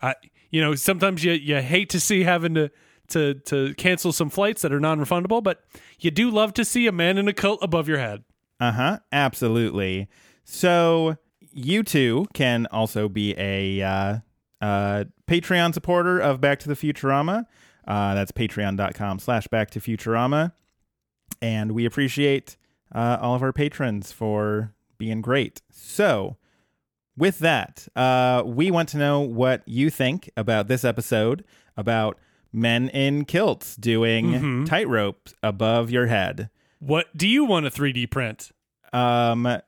I 0.00 0.14
you 0.54 0.60
know, 0.60 0.76
sometimes 0.76 1.24
you 1.24 1.32
you 1.32 1.60
hate 1.60 1.90
to 1.90 1.98
see 1.98 2.22
having 2.22 2.54
to 2.54 2.70
to 3.08 3.34
to 3.34 3.74
cancel 3.74 4.12
some 4.12 4.30
flights 4.30 4.62
that 4.62 4.72
are 4.72 4.78
non-refundable, 4.78 5.42
but 5.42 5.64
you 5.98 6.12
do 6.12 6.30
love 6.30 6.54
to 6.54 6.64
see 6.64 6.86
a 6.86 6.92
man 6.92 7.18
in 7.18 7.26
a 7.26 7.32
kilt 7.32 7.58
above 7.60 7.88
your 7.88 7.98
head. 7.98 8.22
Uh 8.60 8.70
huh. 8.70 8.98
Absolutely. 9.10 10.08
So 10.44 11.16
you 11.52 11.82
too 11.82 12.26
can 12.34 12.68
also 12.70 13.08
be 13.08 13.34
a 13.36 13.82
uh, 13.82 14.18
uh, 14.60 15.04
Patreon 15.26 15.74
supporter 15.74 16.20
of 16.20 16.40
Back 16.40 16.60
to 16.60 16.68
the 16.68 16.74
Futurama. 16.76 17.46
Uh, 17.84 18.14
that's 18.14 18.30
patreon.com 18.30 19.18
slash 19.18 19.48
back 19.48 19.70
to 19.70 19.80
Futurama. 19.80 20.52
And 21.42 21.72
we 21.72 21.84
appreciate 21.84 22.56
uh, 22.94 23.18
all 23.20 23.34
of 23.34 23.42
our 23.42 23.52
patrons 23.52 24.12
for 24.12 24.72
being 24.98 25.20
great. 25.20 25.62
So, 25.72 26.36
with 27.16 27.38
that, 27.40 27.86
uh, 27.96 28.42
we 28.44 28.70
want 28.70 28.88
to 28.90 28.98
know 28.98 29.20
what 29.20 29.62
you 29.66 29.90
think 29.90 30.30
about 30.36 30.68
this 30.68 30.84
episode 30.84 31.44
about 31.76 32.18
men 32.52 32.88
in 32.90 33.24
kilts 33.24 33.76
doing 33.76 34.64
tightrope 34.66 35.28
above 35.42 35.90
your 35.90 36.06
head. 36.06 36.50
What 36.78 37.06
do 37.16 37.26
you 37.26 37.44
want 37.44 37.66
to 37.66 37.70
3D 37.70 38.10
print? 38.10 38.52
Um, 38.92 39.60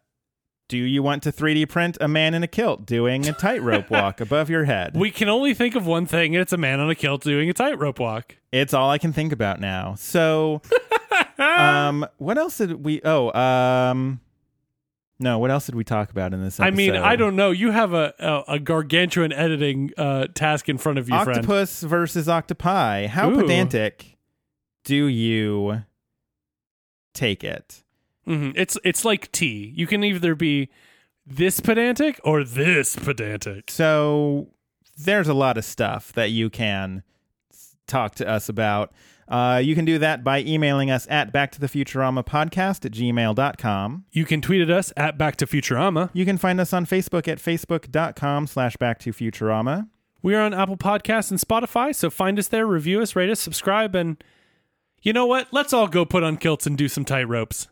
do 0.69 0.77
you 0.79 1.03
want 1.03 1.23
to 1.23 1.33
3D 1.33 1.69
print 1.69 1.97
a 2.01 2.09
man 2.09 2.35
in 2.35 2.43
a 2.43 2.49
kilt 2.49 2.87
doing 2.87 3.29
a 3.29 3.33
tightrope 3.33 3.89
walk 3.91 4.21
above 4.21 4.51
your 4.51 4.65
head? 4.65 4.97
We 4.97 5.11
can 5.11 5.29
only 5.29 5.55
think 5.55 5.75
of 5.77 5.87
one 5.87 6.07
thing, 6.07 6.35
and 6.35 6.43
it's 6.43 6.53
a 6.53 6.57
man 6.57 6.81
on 6.81 6.91
a 6.91 6.95
kilt 6.95 7.23
doing 7.23 7.49
a 7.49 7.53
tightrope 7.53 8.01
walk. 8.01 8.37
it's 8.53 8.75
all 8.75 8.91
I 8.91 8.99
can 8.99 9.13
think 9.13 9.33
about 9.33 9.61
now. 9.61 9.95
So, 9.97 10.63
um, 11.39 12.07
what 12.19 12.37
else 12.37 12.59
did 12.59 12.85
we? 12.85 13.01
Oh, 13.05 13.33
um, 13.39 14.21
no, 15.19 15.39
what 15.39 15.51
else 15.51 15.67
did 15.67 15.75
we 15.75 15.85
talk 15.85 16.11
about 16.11 16.35
in 16.35 16.43
this? 16.43 16.61
Episode? 16.61 16.73
I 16.73 16.77
mean, 16.77 16.97
I 16.97 17.17
don't 17.17 17.37
know. 17.37 17.51
You 17.51 17.71
have 17.71 17.93
a 17.95 18.13
a, 18.19 18.55
a 18.55 18.59
gargantuan 18.59 19.33
editing 19.33 19.91
uh, 19.97 20.27
task 20.35 20.69
in 20.69 20.79
front 20.79 20.99
of 20.99 21.09
you, 21.09 21.15
friend. 21.25 21.39
Octopus 21.39 21.83
versus 21.83 22.29
octopi. 22.29 23.07
How 23.07 23.31
Ooh. 23.31 23.37
pedantic 23.41 24.17
do 24.85 25.07
you 25.07 25.83
take 27.15 27.43
it? 27.43 27.83
hmm 28.25 28.51
It's 28.55 28.77
it's 28.85 29.05
like 29.05 29.33
tea. 29.33 29.73
You 29.75 29.87
can 29.87 30.05
either 30.05 30.35
be 30.35 30.69
this 31.27 31.61
pedantic 31.61 32.21
or 32.23 32.45
this 32.45 32.95
pedantic. 32.97 33.71
So 33.71 34.49
there's 34.99 35.29
a 35.29 35.35
lot 35.35 35.57
of 35.59 35.65
stuff 35.65 36.13
that 36.13 36.31
you 36.31 36.51
can 36.51 37.03
talk 37.87 38.15
to 38.17 38.29
us 38.29 38.49
about. 38.49 38.93
Uh, 39.29 39.61
you 39.63 39.75
can 39.75 39.85
do 39.85 39.99
that 39.99 40.23
by 40.23 40.41
emailing 40.41 40.91
us 40.91 41.07
at 41.11 41.33
backtothefuturamapodcast 41.33 42.85
at 42.85 42.93
gmail.com. 42.93 44.05
You 44.13 44.25
can 44.25 44.41
tweet 44.41 44.61
at 44.63 44.71
us 44.71 44.93
at 44.97 45.19
Back 45.19 45.37
to 45.37 45.47
Futurama. 45.47 46.11
You 46.13 46.25
can 46.25 46.39
find 46.39 46.61
us 46.61 46.73
on 46.73 46.87
Facebook 46.87 47.27
at 47.27 47.39
facebook.com 47.39 48.47
slash 48.47 48.77
backtofuturama. 48.77 49.89
We 50.23 50.35
are 50.35 50.43
on 50.43 50.55
Apple 50.55 50.77
Podcasts 50.77 51.31
and 51.31 51.41
Spotify, 51.41 51.95
so 51.95 52.11
find 52.11 52.39
us 52.39 52.49
there, 52.49 52.67
review 52.67 53.01
us, 53.01 53.15
rate 53.15 53.31
us, 53.31 53.39
subscribe, 53.41 53.95
and 53.95 54.23
you 55.03 55.13
know 55.13 55.27
what? 55.27 55.49
Let's 55.53 55.73
all 55.73 55.87
go 55.87 56.05
put 56.05 56.25
on 56.25 56.37
kilts 56.37 56.67
and 56.67 56.77
do 56.77 56.89
some 56.89 57.05
tight 57.05 57.29
ropes. 57.29 57.69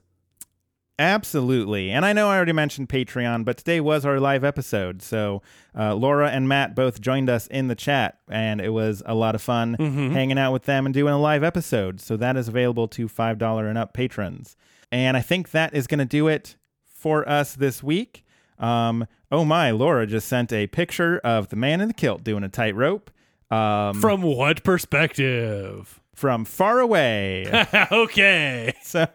Absolutely. 0.98 1.90
And 1.90 2.04
I 2.04 2.12
know 2.12 2.28
I 2.28 2.36
already 2.36 2.52
mentioned 2.52 2.88
Patreon, 2.88 3.44
but 3.44 3.56
today 3.56 3.80
was 3.80 4.04
our 4.04 4.20
live 4.20 4.44
episode. 4.44 5.02
So 5.02 5.42
uh, 5.76 5.94
Laura 5.94 6.30
and 6.30 6.48
Matt 6.48 6.76
both 6.76 7.00
joined 7.00 7.28
us 7.28 7.48
in 7.48 7.66
the 7.66 7.74
chat, 7.74 8.18
and 8.28 8.60
it 8.60 8.68
was 8.68 9.02
a 9.04 9.14
lot 9.14 9.34
of 9.34 9.42
fun 9.42 9.74
hanging 9.74 10.38
out 10.38 10.52
with 10.52 10.64
them 10.64 10.86
and 10.86 10.94
doing 10.94 11.12
a 11.12 11.20
live 11.20 11.42
episode. 11.42 12.00
So 12.00 12.16
that 12.18 12.36
is 12.36 12.46
available 12.46 12.86
to 12.88 13.08
$5 13.08 13.68
and 13.68 13.76
up 13.78 13.92
patrons. 13.92 14.56
And 14.92 15.16
I 15.16 15.20
think 15.20 15.50
that 15.50 15.74
is 15.74 15.88
going 15.88 15.98
to 15.98 16.04
do 16.04 16.28
it 16.28 16.56
for 16.84 17.28
us 17.28 17.56
this 17.56 17.82
week. 17.82 18.24
Um, 18.60 19.06
oh 19.32 19.44
my, 19.44 19.72
Laura 19.72 20.06
just 20.06 20.28
sent 20.28 20.52
a 20.52 20.68
picture 20.68 21.18
of 21.24 21.48
the 21.48 21.56
man 21.56 21.80
in 21.80 21.88
the 21.88 21.94
kilt 21.94 22.22
doing 22.22 22.44
a 22.44 22.48
tightrope 22.48 23.10
um, 23.50 24.00
From 24.00 24.22
what 24.22 24.62
perspective? 24.62 26.00
from 26.14 26.44
far 26.44 26.78
away. 26.78 27.66
okay. 27.92 28.72
So, 28.82 29.06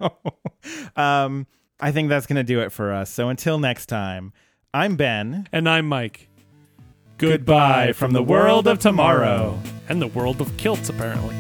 um, 0.95 1.47
I 1.79 1.91
think 1.91 2.09
that's 2.09 2.25
going 2.25 2.35
to 2.35 2.43
do 2.43 2.59
it 2.59 2.71
for 2.71 2.91
us. 2.91 3.09
So 3.09 3.29
until 3.29 3.57
next 3.57 3.85
time, 3.85 4.33
I'm 4.73 4.97
Ben. 4.97 5.47
And 5.51 5.67
I'm 5.67 5.87
Mike. 5.87 6.27
Goodbye 7.17 7.93
from 7.93 8.11
the 8.11 8.23
world 8.23 8.67
of 8.67 8.79
tomorrow. 8.79 9.59
And 9.87 10.01
the 10.01 10.07
world 10.07 10.41
of 10.41 10.55
kilts, 10.57 10.89
apparently. 10.89 11.35